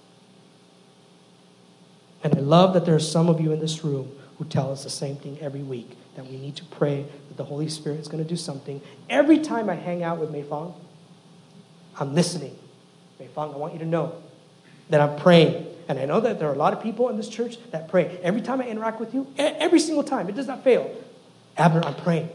And 2.22 2.34
I 2.36 2.40
love 2.40 2.74
that 2.74 2.84
there 2.84 2.95
are 2.95 3.01
some 3.01 3.28
of 3.28 3.40
you 3.40 3.53
in 3.53 3.61
this 3.61 3.82
room 3.84 4.12
who 4.38 4.45
tell 4.45 4.70
us 4.70 4.84
the 4.84 4.90
same 4.90 5.16
thing 5.16 5.38
every 5.40 5.62
week 5.62 5.97
that 6.16 6.26
we 6.26 6.36
need 6.36 6.57
to 6.57 6.64
pray 6.64 7.07
that 7.28 7.36
the 7.36 7.45
Holy 7.45 7.68
Spirit 7.68 8.01
is 8.01 8.09
going 8.09 8.22
to 8.22 8.28
do 8.28 8.36
something. 8.36 8.80
Every 9.09 9.38
time 9.38 9.70
I 9.70 9.74
hang 9.74 10.03
out 10.03 10.18
with 10.18 10.30
Mei 10.30 10.43
Fong, 10.43 10.74
I'm 11.99 12.14
listening. 12.14 12.57
Mei 13.18 13.28
Fong, 13.28 13.55
I 13.55 13.57
want 13.57 13.72
you 13.72 13.78
to 13.80 13.86
know 13.86 14.14
that 14.90 15.01
I'm 15.01 15.18
praying. 15.18 15.66
And 15.88 15.99
I 15.99 16.05
know 16.05 16.20
that 16.20 16.38
there 16.38 16.49
are 16.49 16.55
a 16.55 16.59
lot 16.59 16.72
of 16.72 16.82
people 16.82 17.09
in 17.09 17.16
this 17.16 17.28
church 17.28 17.59
that 17.70 17.88
pray. 17.88 18.18
Every 18.22 18.40
time 18.40 18.61
I 18.61 18.68
interact 18.68 19.01
with 19.01 19.14
you, 19.14 19.26
every 19.36 19.80
single 19.80 20.05
time, 20.05 20.28
it 20.28 20.36
does 20.36 20.47
not 20.47 20.62
fail. 20.62 20.95
Abner, 21.57 21.82
I'm 21.84 21.95
praying. 21.97 22.30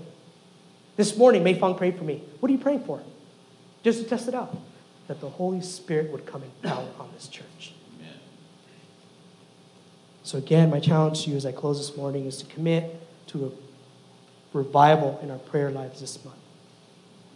This 0.98 1.16
morning, 1.16 1.44
Mei 1.44 1.54
Fong 1.54 1.78
prayed 1.78 1.96
for 1.96 2.04
me. 2.04 2.24
What 2.40 2.50
are 2.50 2.52
you 2.52 2.60
praying 2.60 2.84
for? 2.84 3.02
Just 3.84 4.00
to 4.02 4.10
test 4.10 4.28
it 4.28 4.34
out. 4.34 4.58
That 5.08 5.22
the 5.22 5.30
Holy 5.30 5.62
Spirit 5.62 6.12
would 6.12 6.26
come 6.26 6.44
in 6.44 6.52
power 6.64 6.90
on 7.00 7.10
this 7.14 7.28
church. 7.28 7.72
Amen. 7.96 8.14
So, 10.24 10.38
again, 10.38 10.70
my 10.70 10.82
challenge 10.82 11.24
to 11.24 11.30
you 11.30 11.38
as 11.38 11.46
I 11.46 11.54
close 11.54 11.78
this 11.78 11.96
morning 11.96 12.26
is 12.26 12.38
to 12.38 12.46
commit 12.48 13.00
to 13.28 13.46
a 13.46 14.58
revival 14.58 15.20
in 15.22 15.32
our 15.32 15.38
prayer 15.38 15.72
lives 15.72 16.02
this 16.02 16.24
month. 16.26 16.38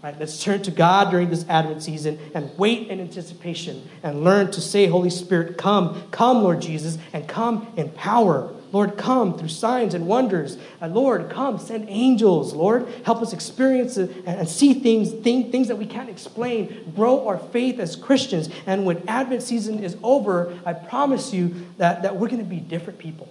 Right, 0.03 0.20
let's 0.20 0.43
turn 0.43 0.64
to 0.64 0.72
God 0.72 1.12
during 1.12 1.30
this 1.30 1.47
Advent 1.47 1.84
season 1.84 2.18
and 2.34 2.49
wait 2.57 2.88
in 2.88 2.99
anticipation 2.99 3.88
and 4.01 4.24
learn 4.24 4.49
to 4.51 4.59
say, 4.59 4.88
Holy 4.88 5.12
Spirit, 5.12 5.59
come, 5.59 6.01
come, 6.09 6.41
Lord 6.41 6.59
Jesus, 6.59 6.97
and 7.14 7.28
come 7.28 7.72
in 7.78 7.89
power. 7.91 8.51
Lord, 8.72 8.98
come 8.98 9.38
through 9.38 9.50
signs 9.50 9.94
and 9.94 10.08
wonders. 10.08 10.58
And 10.80 10.94
Lord, 10.94 11.30
come, 11.30 11.60
send 11.60 11.90
angels. 11.90 12.54
Lord, 12.54 12.88
help 13.04 13.22
us 13.22 13.34
experience 13.34 13.98
uh, 13.98 14.08
and 14.26 14.48
see 14.48 14.74
things, 14.74 15.12
things 15.12 15.68
that 15.68 15.78
we 15.78 15.86
can't 15.86 16.10
explain. 16.10 16.94
Grow 16.96 17.28
our 17.28 17.38
faith 17.38 17.80
as 17.80 17.96
Christians. 17.96 18.50
And 18.66 18.86
when 18.86 19.08
Advent 19.08 19.44
season 19.44 19.84
is 19.84 19.98
over, 20.04 20.58
I 20.66 20.74
promise 20.74 21.34
you 21.34 21.68
that, 21.78 22.04
that 22.04 22.16
we're 22.16 22.30
going 22.30 22.44
to 22.44 22.50
be 22.50 22.60
different 22.60 23.00
people 23.00 23.28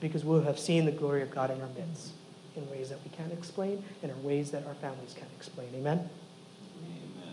because 0.00 0.24
we'll 0.24 0.42
have 0.42 0.58
seen 0.58 0.84
the 0.84 0.92
glory 0.92 1.22
of 1.22 1.30
God 1.30 1.50
in 1.50 1.60
our 1.60 1.68
midst 1.68 2.12
in 2.56 2.68
ways 2.70 2.88
that 2.88 2.98
we 3.04 3.10
can't 3.10 3.32
explain 3.32 3.84
and 4.02 4.10
in 4.10 4.22
ways 4.24 4.50
that 4.50 4.66
our 4.66 4.74
families 4.74 5.14
can't 5.14 5.30
explain. 5.36 5.68
Amen? 5.74 6.08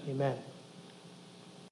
Amen. 0.06 0.10
Amen. 0.10 0.38